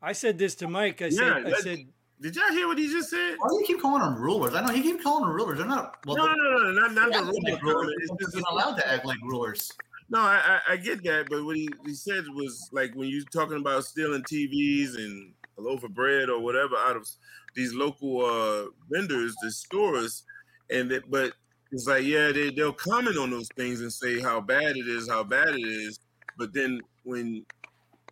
I 0.02 0.12
said 0.12 0.38
this 0.38 0.54
to 0.56 0.68
Mike. 0.68 1.00
I 1.02 1.06
Yeah, 1.06 1.10
said, 1.10 1.46
I 1.46 1.58
said, 1.60 1.78
Did 2.20 2.36
y'all 2.36 2.50
hear 2.50 2.66
what 2.68 2.78
he 2.78 2.88
just 2.88 3.10
said? 3.10 3.36
Why 3.38 3.48
do 3.48 3.54
you 3.60 3.64
keep 3.66 3.80
calling 3.80 4.02
them 4.02 4.16
rulers? 4.20 4.54
I 4.54 4.64
know 4.64 4.72
he 4.72 4.82
keeps 4.82 5.02
calling 5.02 5.24
them 5.26 5.34
rulers. 5.34 5.58
They're 5.58 5.66
not. 5.66 5.96
Well, 6.06 6.16
no, 6.16 6.26
no, 6.26 6.34
no, 6.34 6.58
no, 6.58 6.72
not, 6.72 6.92
not 6.92 7.12
they're 7.12 7.22
the 7.22 7.28
acting 7.28 7.52
like 7.54 7.62
rulers. 7.62 7.94
It's 7.98 8.24
just- 8.24 8.36
not 8.36 8.52
allowed 8.52 8.74
to 8.76 8.88
act 8.88 9.04
like 9.06 9.18
rulers. 9.22 9.72
No, 10.08 10.20
I, 10.20 10.60
I, 10.68 10.72
I 10.74 10.76
get 10.76 11.02
that, 11.04 11.26
but 11.30 11.44
what 11.44 11.56
he, 11.56 11.68
he 11.84 11.94
said 11.94 12.24
was 12.34 12.68
like 12.72 12.94
when 12.94 13.08
you're 13.08 13.24
talking 13.32 13.58
about 13.58 13.84
stealing 13.84 14.22
TVs 14.22 14.96
and 14.96 15.32
a 15.58 15.62
loaf 15.62 15.82
of 15.82 15.94
bread 15.94 16.28
or 16.30 16.40
whatever 16.40 16.76
out 16.76 16.96
of 16.96 17.08
these 17.56 17.74
local 17.74 18.24
uh, 18.24 18.66
vendors, 18.90 19.34
the 19.42 19.50
stores, 19.50 20.24
and 20.70 20.90
that, 20.92 21.10
but 21.10 21.32
it's 21.72 21.88
like 21.88 22.04
yeah, 22.04 22.30
they 22.30 22.50
they'll 22.50 22.72
comment 22.72 23.18
on 23.18 23.30
those 23.30 23.48
things 23.56 23.80
and 23.80 23.92
say 23.92 24.20
how 24.20 24.40
bad 24.40 24.76
it 24.76 24.86
is, 24.86 25.08
how 25.08 25.24
bad 25.24 25.48
it 25.48 25.60
is, 25.66 25.98
but 26.38 26.54
then 26.54 26.80
when 27.04 27.44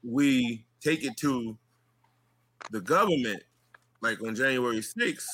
we 0.05 0.67
take 0.83 1.05
it 1.05 1.17
to 1.19 1.57
the 2.73 2.81
government, 2.81 3.43
like 4.03 4.23
on 4.23 4.35
January 4.35 4.79
6th, 4.81 5.25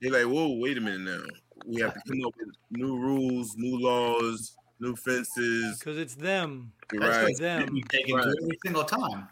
they're 0.00 0.12
like, 0.12 0.26
whoa, 0.26 0.56
wait 0.58 0.78
a 0.78 0.80
minute 0.80 1.00
now. 1.02 1.24
We 1.66 1.80
have 1.82 1.94
to 1.94 2.00
come 2.08 2.24
up 2.26 2.34
with 2.38 2.54
new 2.70 2.98
rules, 2.98 3.54
new 3.56 3.78
laws, 3.80 4.56
new 4.80 4.96
fences. 4.96 5.78
because 5.78 5.98
it's 5.98 6.14
them. 6.14 6.72
You're 6.92 7.02
That's 7.02 7.16
right. 7.16 7.24
what 7.26 7.38
them. 7.38 7.76
you 7.76 7.82
take 7.88 8.12
Right. 8.12 8.26
every 8.42 8.58
single 8.64 8.84
time. 8.84 9.28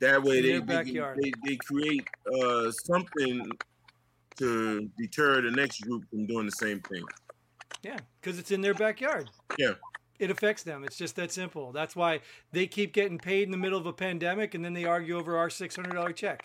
That 0.00 0.22
way 0.22 0.40
they, 0.42 0.58
they, 0.58 0.82
they, 1.20 1.32
they 1.46 1.56
create 1.56 2.06
uh, 2.42 2.70
something 2.70 3.50
to 4.36 4.90
deter 4.98 5.40
the 5.42 5.50
next 5.50 5.80
group 5.82 6.08
from 6.10 6.26
doing 6.26 6.46
the 6.46 6.52
same 6.52 6.80
thing. 6.80 7.04
Yeah, 7.82 7.98
because 8.20 8.38
it's 8.38 8.50
in 8.50 8.60
their 8.60 8.74
backyard. 8.74 9.30
Yeah. 9.58 9.74
It 10.18 10.30
affects 10.30 10.62
them. 10.62 10.84
It's 10.84 10.96
just 10.96 11.16
that 11.16 11.32
simple. 11.32 11.72
That's 11.72 11.94
why 11.94 12.20
they 12.52 12.66
keep 12.66 12.92
getting 12.92 13.18
paid 13.18 13.42
in 13.44 13.50
the 13.50 13.56
middle 13.56 13.78
of 13.78 13.86
a 13.86 13.92
pandemic 13.92 14.54
and 14.54 14.64
then 14.64 14.72
they 14.72 14.84
argue 14.84 15.16
over 15.18 15.36
our 15.36 15.48
$600 15.48 16.14
check. 16.16 16.42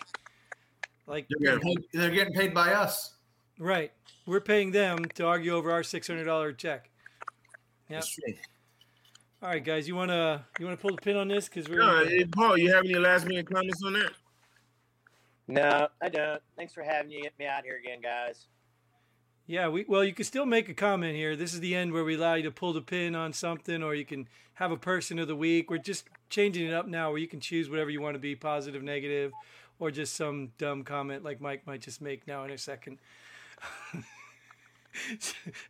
Like, 1.06 1.26
They're, 1.40 1.58
paid, 1.58 1.78
they're 1.92 2.10
getting 2.10 2.34
paid 2.34 2.52
by 2.54 2.72
us. 2.72 3.14
right. 3.58 3.92
We're 4.26 4.40
paying 4.40 4.70
them 4.70 5.06
to 5.14 5.26
argue 5.26 5.54
over 5.54 5.72
our 5.72 5.82
$600 5.82 6.56
check. 6.56 6.89
Yep. 7.90 8.00
That's 8.00 8.14
true. 8.14 8.34
All 9.42 9.48
right, 9.48 9.64
guys, 9.64 9.88
you 9.88 9.96
want 9.96 10.10
to 10.10 10.44
you 10.58 10.66
want 10.66 10.78
to 10.78 10.82
pull 10.82 10.94
the 10.94 11.02
pin 11.02 11.16
on 11.16 11.26
this 11.26 11.48
because 11.48 11.68
we're 11.68 11.78
No, 11.78 12.04
hey, 12.04 12.24
Paul, 12.24 12.56
you 12.56 12.72
have 12.72 12.84
any 12.84 12.94
last 12.94 13.26
minute 13.26 13.50
comments 13.50 13.82
on 13.82 13.94
that? 13.94 14.12
No, 15.48 15.88
I 16.00 16.08
don't. 16.08 16.40
Thanks 16.56 16.72
for 16.72 16.82
having 16.82 17.10
you, 17.10 17.28
me 17.38 17.46
out 17.46 17.64
here 17.64 17.80
again, 17.82 18.00
guys. 18.00 18.46
Yeah, 19.46 19.68
we 19.68 19.84
well, 19.88 20.04
you 20.04 20.12
can 20.12 20.24
still 20.24 20.46
make 20.46 20.68
a 20.68 20.74
comment 20.74 21.16
here. 21.16 21.34
This 21.34 21.52
is 21.52 21.60
the 21.60 21.74
end 21.74 21.92
where 21.92 22.04
we 22.04 22.14
allow 22.16 22.34
you 22.34 22.44
to 22.44 22.52
pull 22.52 22.72
the 22.72 22.80
pin 22.80 23.16
on 23.16 23.32
something, 23.32 23.82
or 23.82 23.94
you 23.94 24.04
can 24.04 24.28
have 24.54 24.70
a 24.70 24.76
person 24.76 25.18
of 25.18 25.26
the 25.26 25.34
week. 25.34 25.70
We're 25.70 25.78
just 25.78 26.04
changing 26.28 26.68
it 26.68 26.74
up 26.74 26.86
now, 26.86 27.10
where 27.10 27.18
you 27.18 27.26
can 27.26 27.40
choose 27.40 27.68
whatever 27.68 27.90
you 27.90 28.00
want 28.00 28.14
to 28.14 28.20
be, 28.20 28.36
positive, 28.36 28.84
negative, 28.84 29.32
or 29.80 29.90
just 29.90 30.14
some 30.14 30.52
dumb 30.58 30.84
comment 30.84 31.24
like 31.24 31.40
Mike 31.40 31.66
might 31.66 31.80
just 31.80 32.00
make 32.00 32.28
now 32.28 32.44
in 32.44 32.50
a 32.52 32.58
second. 32.58 32.98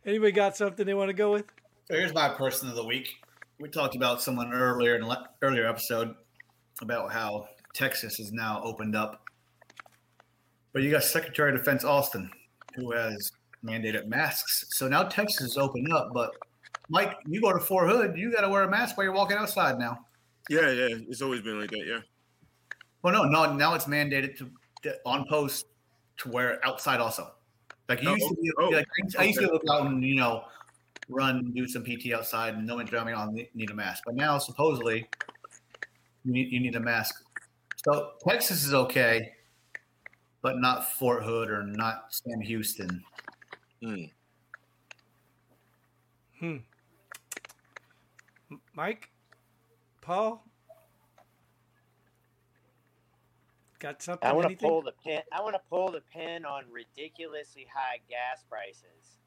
Anybody 0.05 0.31
got 0.33 0.55
something 0.57 0.85
they 0.85 0.93
want 0.93 1.09
to 1.09 1.13
go 1.13 1.31
with? 1.31 1.45
So 1.87 1.95
here's 1.95 2.13
my 2.13 2.29
person 2.29 2.69
of 2.69 2.75
the 2.75 2.85
week. 2.85 3.09
We 3.59 3.69
talked 3.69 3.95
about 3.95 4.21
someone 4.21 4.53
earlier 4.53 4.95
in 4.95 5.01
the 5.01 5.17
earlier 5.41 5.67
episode 5.67 6.15
about 6.81 7.11
how 7.11 7.47
Texas 7.73 8.19
is 8.19 8.31
now 8.31 8.61
opened 8.63 8.95
up, 8.95 9.23
but 10.73 10.81
you 10.83 10.91
got 10.91 11.03
Secretary 11.03 11.51
of 11.51 11.57
Defense 11.57 11.83
Austin, 11.83 12.29
who 12.75 12.91
has 12.91 13.31
mandated 13.63 14.07
masks. 14.07 14.65
So 14.69 14.87
now 14.87 15.03
Texas 15.03 15.51
is 15.51 15.57
opened 15.57 15.91
up, 15.93 16.11
but 16.13 16.31
Mike, 16.89 17.15
you 17.27 17.41
go 17.41 17.53
to 17.53 17.59
Fort 17.59 17.89
Hood, 17.89 18.17
you 18.17 18.31
got 18.31 18.41
to 18.41 18.49
wear 18.49 18.63
a 18.63 18.69
mask 18.69 18.97
while 18.97 19.05
you're 19.05 19.13
walking 19.13 19.37
outside 19.37 19.77
now. 19.77 20.05
Yeah, 20.49 20.71
yeah. 20.71 20.97
It's 21.07 21.21
always 21.21 21.41
been 21.41 21.59
like 21.59 21.69
that. 21.71 21.85
Yeah. 21.85 21.99
Well, 23.03 23.13
no, 23.13 23.23
no, 23.23 23.53
now 23.53 23.73
it's 23.73 23.85
mandated 23.85 24.37
to, 24.37 24.49
to 24.83 24.97
on 25.05 25.25
post 25.29 25.65
to 26.17 26.29
wear 26.29 26.59
outside 26.65 26.99
also. 26.99 27.31
Like 27.87 28.01
you 28.01 28.09
Oh, 28.09 28.15
used 28.15 28.27
to 28.29 28.35
be, 28.35 28.51
oh, 28.59 28.69
like 28.69 28.87
I 29.17 29.23
used 29.25 29.39
to 29.39 29.49
okay. 29.49 29.65
go 29.67 29.73
out 29.73 29.87
and 29.87 30.03
you 30.03 30.15
know 30.15 30.43
run, 31.11 31.37
and 31.37 31.55
do 31.55 31.67
some 31.67 31.83
PT 31.83 32.13
outside, 32.13 32.55
and 32.55 32.65
no 32.65 32.75
one 32.75 32.87
told 32.87 33.05
me 33.05 33.13
I 33.13 33.27
need 33.53 33.69
a 33.69 33.73
mask. 33.73 34.03
But 34.05 34.15
now 34.15 34.37
supposedly 34.37 35.07
you 36.23 36.31
need 36.31 36.51
you 36.51 36.59
need 36.59 36.75
a 36.75 36.79
mask. 36.79 37.23
So 37.85 38.11
Texas 38.27 38.63
is 38.63 38.73
okay, 38.73 39.31
but 40.41 40.59
not 40.59 40.91
Fort 40.93 41.23
Hood 41.23 41.49
or 41.49 41.63
not 41.63 42.05
Sam 42.09 42.41
Houston. 42.41 43.03
Hmm. 43.83 44.03
Hmm. 46.39 46.57
Mike, 48.75 49.09
Paul. 50.01 50.43
got 53.81 54.01
something? 54.01 54.29
I 54.29 54.33
want 54.33 54.49
to 54.49 54.55
pull 54.55 54.81
the 54.81 54.93
pin. 55.03 55.21
I 55.31 55.41
want 55.41 55.55
to 55.55 55.61
pull 55.69 55.91
the 55.91 56.01
pin 56.13 56.45
on 56.45 56.63
ridiculously 56.71 57.67
high 57.73 57.99
gas 58.07 58.43
prices. 58.47 59.20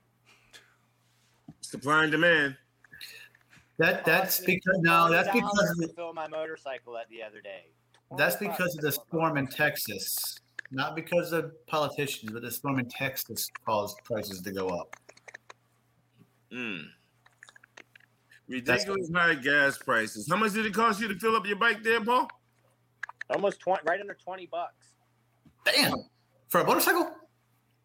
Supply 1.71 2.03
and 2.05 2.13
demand. 2.13 2.57
That 3.79 4.05
that's 4.05 4.41
because 4.41 4.79
no, 4.81 5.11
that's 5.11 5.31
because 5.31 5.71
of 5.71 5.81
to 5.81 5.87
the, 5.87 5.93
fill 5.95 6.13
my 6.13 6.29
motorcycle 6.29 6.97
at 6.97 7.09
the 7.09 7.23
other 7.23 7.41
day. 7.41 7.71
that's 8.17 8.37
because 8.37 8.77
of 8.77 8.83
the 8.83 8.93
bucks 8.93 8.99
to 8.99 9.05
fill 9.11 9.23
my 9.23 9.33
storm 9.33 9.37
in. 9.39 9.47
Texas. 9.47 10.39
Not 10.71 10.95
because 10.95 11.33
of 11.33 11.53
politicians, 11.67 12.33
but 12.33 12.43
the 12.43 12.51
storm 12.51 12.79
in 12.79 12.89
Texas 12.89 13.49
caused 13.65 13.97
prices 14.05 14.41
to 14.43 14.53
go 14.53 14.69
up. 14.69 14.97
Mm. 16.53 16.85
Ridiculous 18.49 19.11
high 19.15 19.35
gas 19.35 19.79
prices. 19.79 20.29
How 20.29 20.37
much 20.37 20.53
did 20.53 20.67
it 20.67 20.75
cost 20.75 21.01
you 21.01 21.09
to 21.09 21.19
fill 21.19 21.35
up 21.35 21.47
your 21.47 21.57
bike 21.57 21.83
there, 21.83 22.03
Paul? 22.05 22.29
Almost 23.31 23.61
twenty, 23.61 23.83
right 23.87 24.01
under 24.01 24.15
twenty 24.15 24.47
bucks. 24.47 24.89
Damn. 25.65 25.95
For 26.49 26.61
a 26.61 26.65
motorcycle? 26.67 27.11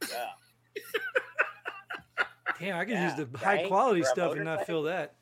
Yeah. 0.10 0.26
Damn, 2.60 2.78
I 2.78 2.86
could 2.86 2.94
Yeah, 2.94 3.18
use 3.18 3.28
the 3.30 3.38
high 3.38 3.56
right? 3.56 3.68
quality 3.68 4.02
For 4.02 4.08
stuff 4.08 4.32
and 4.34 4.44
not 4.44 4.52
motorcycle? 4.60 4.66
feel 4.66 4.84
that. 4.84 5.16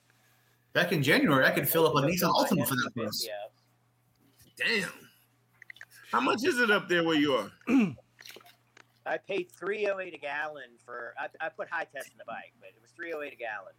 Back 0.73 0.91
in 0.91 1.03
January, 1.03 1.45
I 1.45 1.51
could 1.51 1.67
fill 1.67 1.87
up 1.87 1.95
a 1.95 2.05
Nissan 2.07 2.31
Altima 2.33 2.67
for 2.67 2.75
that 2.75 2.91
price. 2.95 3.27
Yeah. 3.27 4.65
Damn. 4.65 4.89
How 6.11 6.19
much 6.21 6.43
is 6.45 6.59
it 6.59 6.71
up 6.71 6.87
there 6.89 7.03
where 7.03 7.15
you 7.17 7.33
are? 7.33 7.51
I 9.05 9.17
paid 9.17 9.51
three 9.51 9.87
oh 9.87 9.99
eight 9.99 10.13
a 10.13 10.17
gallon 10.17 10.63
for. 10.83 11.13
I, 11.19 11.27
I 11.45 11.49
put 11.49 11.69
high 11.69 11.85
test 11.85 12.11
in 12.11 12.17
the 12.17 12.25
bike, 12.25 12.53
but 12.59 12.69
it 12.69 12.81
was 12.81 12.91
three 12.91 13.13
oh 13.13 13.21
eight 13.21 13.33
a 13.33 13.35
gallon. 13.35 13.73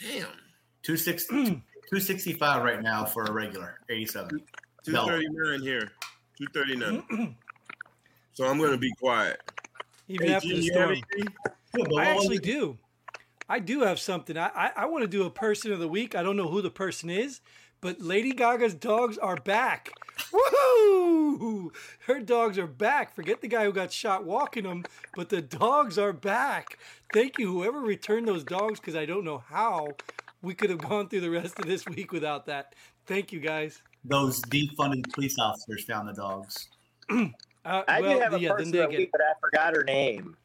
Damn. 0.00 0.36
260 0.82 1.34
265 1.88 2.62
right 2.62 2.82
now 2.82 3.04
for 3.04 3.24
a 3.24 3.32
regular 3.32 3.78
87. 3.88 4.40
Two 4.84 4.92
thirty 4.92 5.26
nine 5.30 5.62
here. 5.62 5.92
Two 6.36 6.46
thirty 6.52 6.76
nine. 6.76 7.02
so 8.34 8.44
I'm 8.46 8.60
gonna 8.60 8.76
be 8.76 8.92
quiet. 9.00 9.40
Even 10.08 10.28
Hey, 10.28 10.34
after 10.34 10.48
Gene, 10.48 10.56
the 10.58 10.62
you 10.62 10.72
storm. 10.72 10.96
Anything? 11.74 11.92
Yeah, 11.92 12.00
I 12.00 12.14
actually 12.14 12.38
do. 12.38 12.78
I 13.48 13.58
do 13.58 13.80
have 13.80 13.98
something. 13.98 14.36
I, 14.38 14.48
I, 14.54 14.70
I 14.76 14.86
want 14.86 15.02
to 15.02 15.08
do 15.08 15.24
a 15.24 15.30
person 15.30 15.72
of 15.72 15.78
the 15.78 15.88
week. 15.88 16.14
I 16.14 16.22
don't 16.22 16.36
know 16.36 16.48
who 16.48 16.62
the 16.62 16.70
person 16.70 17.10
is, 17.10 17.40
but 17.80 18.00
Lady 18.00 18.32
Gaga's 18.32 18.74
dogs 18.74 19.18
are 19.18 19.36
back. 19.36 19.90
Woohoo! 20.32 21.70
Her 22.06 22.20
dogs 22.20 22.58
are 22.58 22.66
back. 22.66 23.14
Forget 23.14 23.40
the 23.40 23.48
guy 23.48 23.64
who 23.64 23.72
got 23.72 23.92
shot 23.92 24.24
walking 24.24 24.64
them, 24.64 24.84
but 25.14 25.28
the 25.28 25.42
dogs 25.42 25.98
are 25.98 26.12
back. 26.12 26.78
Thank 27.12 27.38
you, 27.38 27.50
whoever 27.50 27.80
returned 27.80 28.26
those 28.26 28.44
dogs, 28.44 28.80
because 28.80 28.96
I 28.96 29.04
don't 29.04 29.24
know 29.24 29.38
how 29.38 29.88
we 30.40 30.54
could 30.54 30.70
have 30.70 30.78
gone 30.78 31.08
through 31.08 31.20
the 31.20 31.30
rest 31.30 31.58
of 31.58 31.66
this 31.66 31.84
week 31.86 32.12
without 32.12 32.46
that. 32.46 32.74
Thank 33.06 33.32
you, 33.32 33.40
guys. 33.40 33.82
Those 34.04 34.40
defunded 34.42 35.12
police 35.12 35.38
officers 35.38 35.84
found 35.84 36.08
the 36.08 36.14
dogs. 36.14 36.68
Uh, 37.66 37.82
I 37.88 38.02
well, 38.02 38.12
do 38.12 38.20
have 38.20 38.34
a 38.34 38.40
yeah, 38.40 38.50
person 38.50 38.70
they 38.70 38.78
of 38.80 38.90
the 38.90 38.96
week, 38.98 39.10
but 39.10 39.22
I 39.22 39.32
forgot 39.40 39.74
her 39.74 39.84
name. 39.84 40.36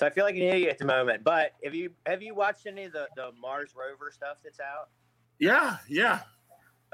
So 0.00 0.06
I 0.06 0.10
feel 0.10 0.24
like 0.24 0.34
an 0.34 0.40
idiot 0.40 0.70
at 0.70 0.78
the 0.78 0.86
moment. 0.86 1.24
But 1.24 1.52
have 1.62 1.74
you 1.74 1.90
have 2.06 2.22
you 2.22 2.34
watched 2.34 2.66
any 2.66 2.84
of 2.84 2.92
the, 2.92 3.06
the 3.16 3.32
Mars 3.38 3.74
rover 3.76 4.10
stuff 4.10 4.38
that's 4.42 4.58
out? 4.58 4.88
Yeah, 5.38 5.76
yeah. 5.90 6.20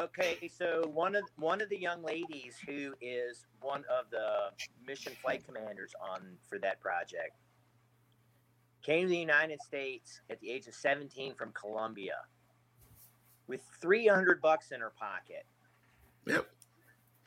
Okay, 0.00 0.50
so 0.52 0.90
one 0.92 1.14
of 1.14 1.22
one 1.36 1.60
of 1.60 1.68
the 1.68 1.78
young 1.78 2.02
ladies 2.02 2.56
who 2.66 2.94
is 3.00 3.46
one 3.60 3.84
of 3.88 4.10
the 4.10 4.50
mission 4.84 5.12
flight 5.22 5.46
commanders 5.46 5.92
on 6.00 6.20
for 6.48 6.58
that 6.58 6.80
project 6.80 7.36
came 8.82 9.04
to 9.04 9.10
the 9.10 9.16
United 9.16 9.62
States 9.62 10.20
at 10.28 10.40
the 10.40 10.50
age 10.50 10.66
of 10.66 10.74
17 10.74 11.34
from 11.36 11.52
Colombia 11.52 12.16
with 13.46 13.60
300 13.80 14.42
bucks 14.42 14.72
in 14.72 14.80
her 14.80 14.92
pocket. 14.98 15.46
Yep. 16.26 16.44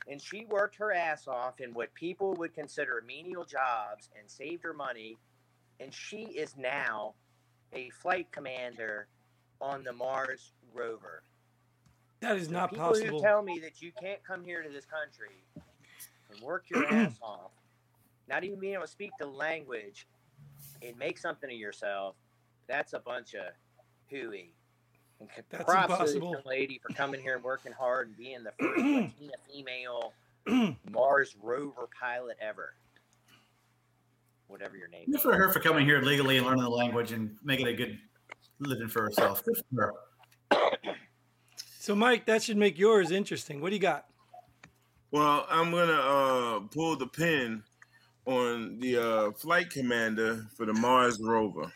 And 0.09 0.21
she 0.21 0.45
worked 0.45 0.75
her 0.75 0.91
ass 0.91 1.25
off 1.25 1.61
in 1.61 1.73
what 1.73 1.93
people 1.93 2.33
would 2.33 2.53
consider 2.53 3.01
menial 3.07 3.45
jobs 3.45 4.09
and 4.19 4.29
saved 4.29 4.63
her 4.63 4.73
money. 4.73 5.17
And 5.79 5.93
she 5.93 6.23
is 6.23 6.55
now 6.57 7.13
a 7.73 7.89
flight 7.91 8.27
commander 8.31 9.07
on 9.61 9.83
the 9.83 9.93
Mars 9.93 10.51
rover. 10.73 11.23
that 12.21 12.35
is 12.37 12.49
not 12.49 12.71
People 12.71 12.87
possible. 12.87 13.17
who 13.17 13.21
tell 13.23 13.41
me 13.41 13.59
that 13.59 13.81
you 13.81 13.91
can't 14.01 14.23
come 14.23 14.43
here 14.43 14.61
to 14.61 14.69
this 14.69 14.85
country 14.85 15.43
and 16.31 16.41
work 16.41 16.65
your 16.69 16.85
ass 16.93 17.17
off, 17.21 17.51
not 18.27 18.43
even 18.43 18.59
being 18.59 18.73
able 18.73 18.83
to 18.83 18.87
speak 18.89 19.11
the 19.19 19.25
language 19.25 20.07
and 20.81 20.97
make 20.97 21.17
something 21.17 21.49
of 21.51 21.57
yourself, 21.57 22.15
that's 22.67 22.93
a 22.93 22.99
bunch 22.99 23.33
of 23.35 23.45
hooey. 24.09 24.53
And 25.19 25.27
That's 25.49 25.63
props 25.65 25.87
to 25.87 25.93
impossible. 25.93 26.31
young 26.31 26.41
lady 26.45 26.79
for 26.85 26.93
coming 26.93 27.21
here 27.21 27.35
and 27.35 27.43
working 27.43 27.73
hard 27.73 28.07
and 28.07 28.17
being 28.17 28.43
the 28.43 28.51
first 28.59 28.77
Latina 28.77 29.33
female 29.51 30.13
Mars 30.91 31.35
rover 31.41 31.89
pilot 31.99 32.37
ever. 32.41 32.73
Whatever 34.49 34.75
your 34.77 34.87
name 34.87 35.05
Good 35.05 35.17
is. 35.17 35.21
for 35.21 35.35
her 35.35 35.49
for 35.49 35.59
coming 35.59 35.85
here 35.85 36.01
legally 36.01 36.37
and 36.37 36.45
learning 36.45 36.63
the 36.63 36.69
language 36.69 37.11
and 37.11 37.37
making 37.43 37.67
a 37.67 37.73
good 37.73 37.99
living 38.59 38.87
for 38.87 39.03
herself. 39.03 39.43
Good 39.45 39.61
for 39.73 39.81
her. 39.81 39.93
So, 41.81 41.95
Mike, 41.95 42.25
that 42.27 42.43
should 42.43 42.57
make 42.57 42.77
yours 42.77 43.09
interesting. 43.09 43.61
What 43.61 43.69
do 43.69 43.75
you 43.75 43.81
got? 43.81 44.05
Well, 45.11 45.47
I'm 45.49 45.71
gonna 45.71 45.93
uh, 45.93 46.59
pull 46.71 46.95
the 46.97 47.07
pin 47.07 47.63
on 48.25 48.79
the 48.79 48.97
uh, 48.97 49.31
flight 49.31 49.71
commander 49.71 50.45
for 50.55 50.67
the 50.67 50.73
Mars 50.73 51.19
rover. 51.19 51.71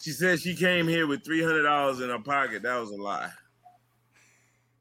She 0.00 0.12
said 0.12 0.40
she 0.40 0.54
came 0.54 0.88
here 0.88 1.06
with 1.06 1.24
three 1.24 1.42
hundred 1.42 1.64
dollars 1.64 2.00
in 2.00 2.08
her 2.08 2.20
pocket. 2.20 2.62
That 2.62 2.80
was 2.80 2.90
a 2.90 2.96
lie. 2.96 3.28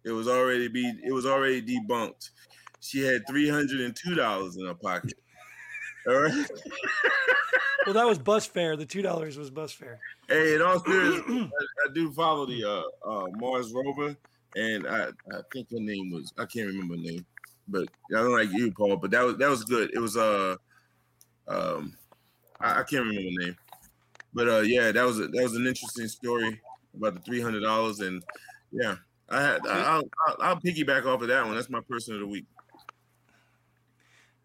It 0.05 0.12
was 0.12 0.30
already 0.30 0.70
be 0.70 0.93
it 1.03 1.12
was 1.12 1.26
already 1.26 1.62
debunked. 1.62 2.30
She 2.80 3.03
had 3.03 3.28
three 3.28 3.49
hundred 3.49 3.82
and 3.82 3.93
two 3.93 4.16
dollars 4.16 4.55
in 4.55 4.66
her 4.66 4.76
pocket. 4.76 5.14
All 6.10 6.22
right. 6.22 6.45
Well, 7.86 7.93
that 7.93 8.07
was 8.07 8.18
bus 8.18 8.45
fare. 8.45 8.76
The 8.76 8.86
two 8.86 9.01
dollars 9.01 9.38
was 9.38 9.49
bus 9.51 9.72
fare. 9.72 9.99
Hey, 10.28 10.55
in 10.55 10.62
all 10.62 10.80
seriousness, 10.80 11.51
I, 11.51 11.89
I 11.89 11.93
do 11.93 12.12
follow 12.12 12.45
the 12.45 12.64
uh, 12.64 13.10
uh, 13.10 13.28
Mars 13.38 13.72
rover, 13.74 14.16
and 14.55 14.88
I, 14.88 15.10
I 15.32 15.41
think 15.53 15.70
her 15.72 15.80
name 15.80 16.12
was 16.12 16.34
I 16.38 16.45
can't 16.45 16.68
remember 16.68 16.95
her 16.95 17.01
name, 17.01 17.26
but 17.68 17.88
I 18.12 18.22
don't 18.22 18.34
like 18.34 18.51
you, 18.51 18.72
Paul. 18.72 18.97
But 18.97 19.12
that 19.12 19.24
was 19.24 19.38
that 19.38 19.49
was 19.49 19.64
good. 19.64 19.91
It 19.93 19.99
was 19.99 20.18
uh 20.18 20.55
um 21.47 21.95
I, 22.60 22.80
I 22.80 22.84
can't 22.84 23.05
remember 23.05 23.22
the 23.22 23.38
name, 23.45 23.55
but 24.34 24.49
uh 24.49 24.62
yeah, 24.62 24.91
that 24.91 25.05
was 25.05 25.20
a, 25.20 25.28
that 25.28 25.43
was 25.43 25.55
an 25.55 25.68
interesting 25.68 26.07
story 26.07 26.60
about 26.95 27.14
the 27.16 27.22
three 27.22 27.41
hundred 27.41 27.62
dollars, 27.62 27.99
and 27.99 28.24
yeah, 28.72 28.95
I 29.30 29.41
had 29.41 29.68
I, 29.68 29.82
I'll, 29.82 30.10
I'll 30.28 30.38
I'll 30.41 30.60
piggyback 30.60 31.05
off 31.05 31.22
of 31.22 31.28
that 31.28 31.45
one. 31.45 31.55
That's 31.55 31.70
my 31.70 31.82
person 31.88 32.16
of 32.16 32.22
the 32.22 32.28
week. 32.28 32.45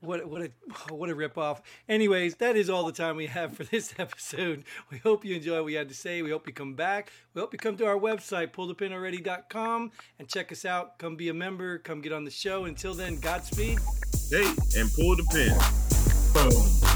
What 0.04 0.26
what 0.26 0.42
a 0.42 0.50
what 0.94 1.10
a 1.10 1.14
rip 1.14 1.38
off. 1.38 1.62
Anyways, 1.88 2.36
that 2.36 2.56
is 2.56 2.68
all 2.70 2.84
the 2.84 2.92
time 2.92 3.16
we 3.16 3.26
have 3.26 3.56
for 3.56 3.64
this 3.64 3.94
episode. 3.98 4.64
We 4.90 4.98
hope 4.98 5.24
you 5.24 5.36
enjoy 5.36 5.56
what 5.56 5.64
we 5.64 5.74
had 5.74 5.88
to 5.88 5.94
say. 5.94 6.22
We 6.22 6.30
hope 6.30 6.46
you 6.46 6.52
come 6.52 6.74
back. 6.74 7.10
We 7.34 7.40
hope 7.40 7.52
you 7.52 7.58
come 7.58 7.76
to 7.78 7.86
our 7.86 7.98
website, 7.98 8.52
pullthepinalready.com, 8.52 9.92
and 10.18 10.28
check 10.28 10.52
us 10.52 10.64
out. 10.64 10.98
Come 10.98 11.16
be 11.16 11.28
a 11.28 11.34
member. 11.34 11.78
Come 11.78 12.00
get 12.00 12.12
on 12.12 12.24
the 12.24 12.30
show. 12.30 12.64
Until 12.64 12.94
then, 12.94 13.18
Godspeed. 13.18 13.78
Hey, 14.30 14.46
and 14.76 14.92
pull 14.94 15.16
the 15.16 15.24
pin. 15.32 15.54
Boom. 16.32 16.93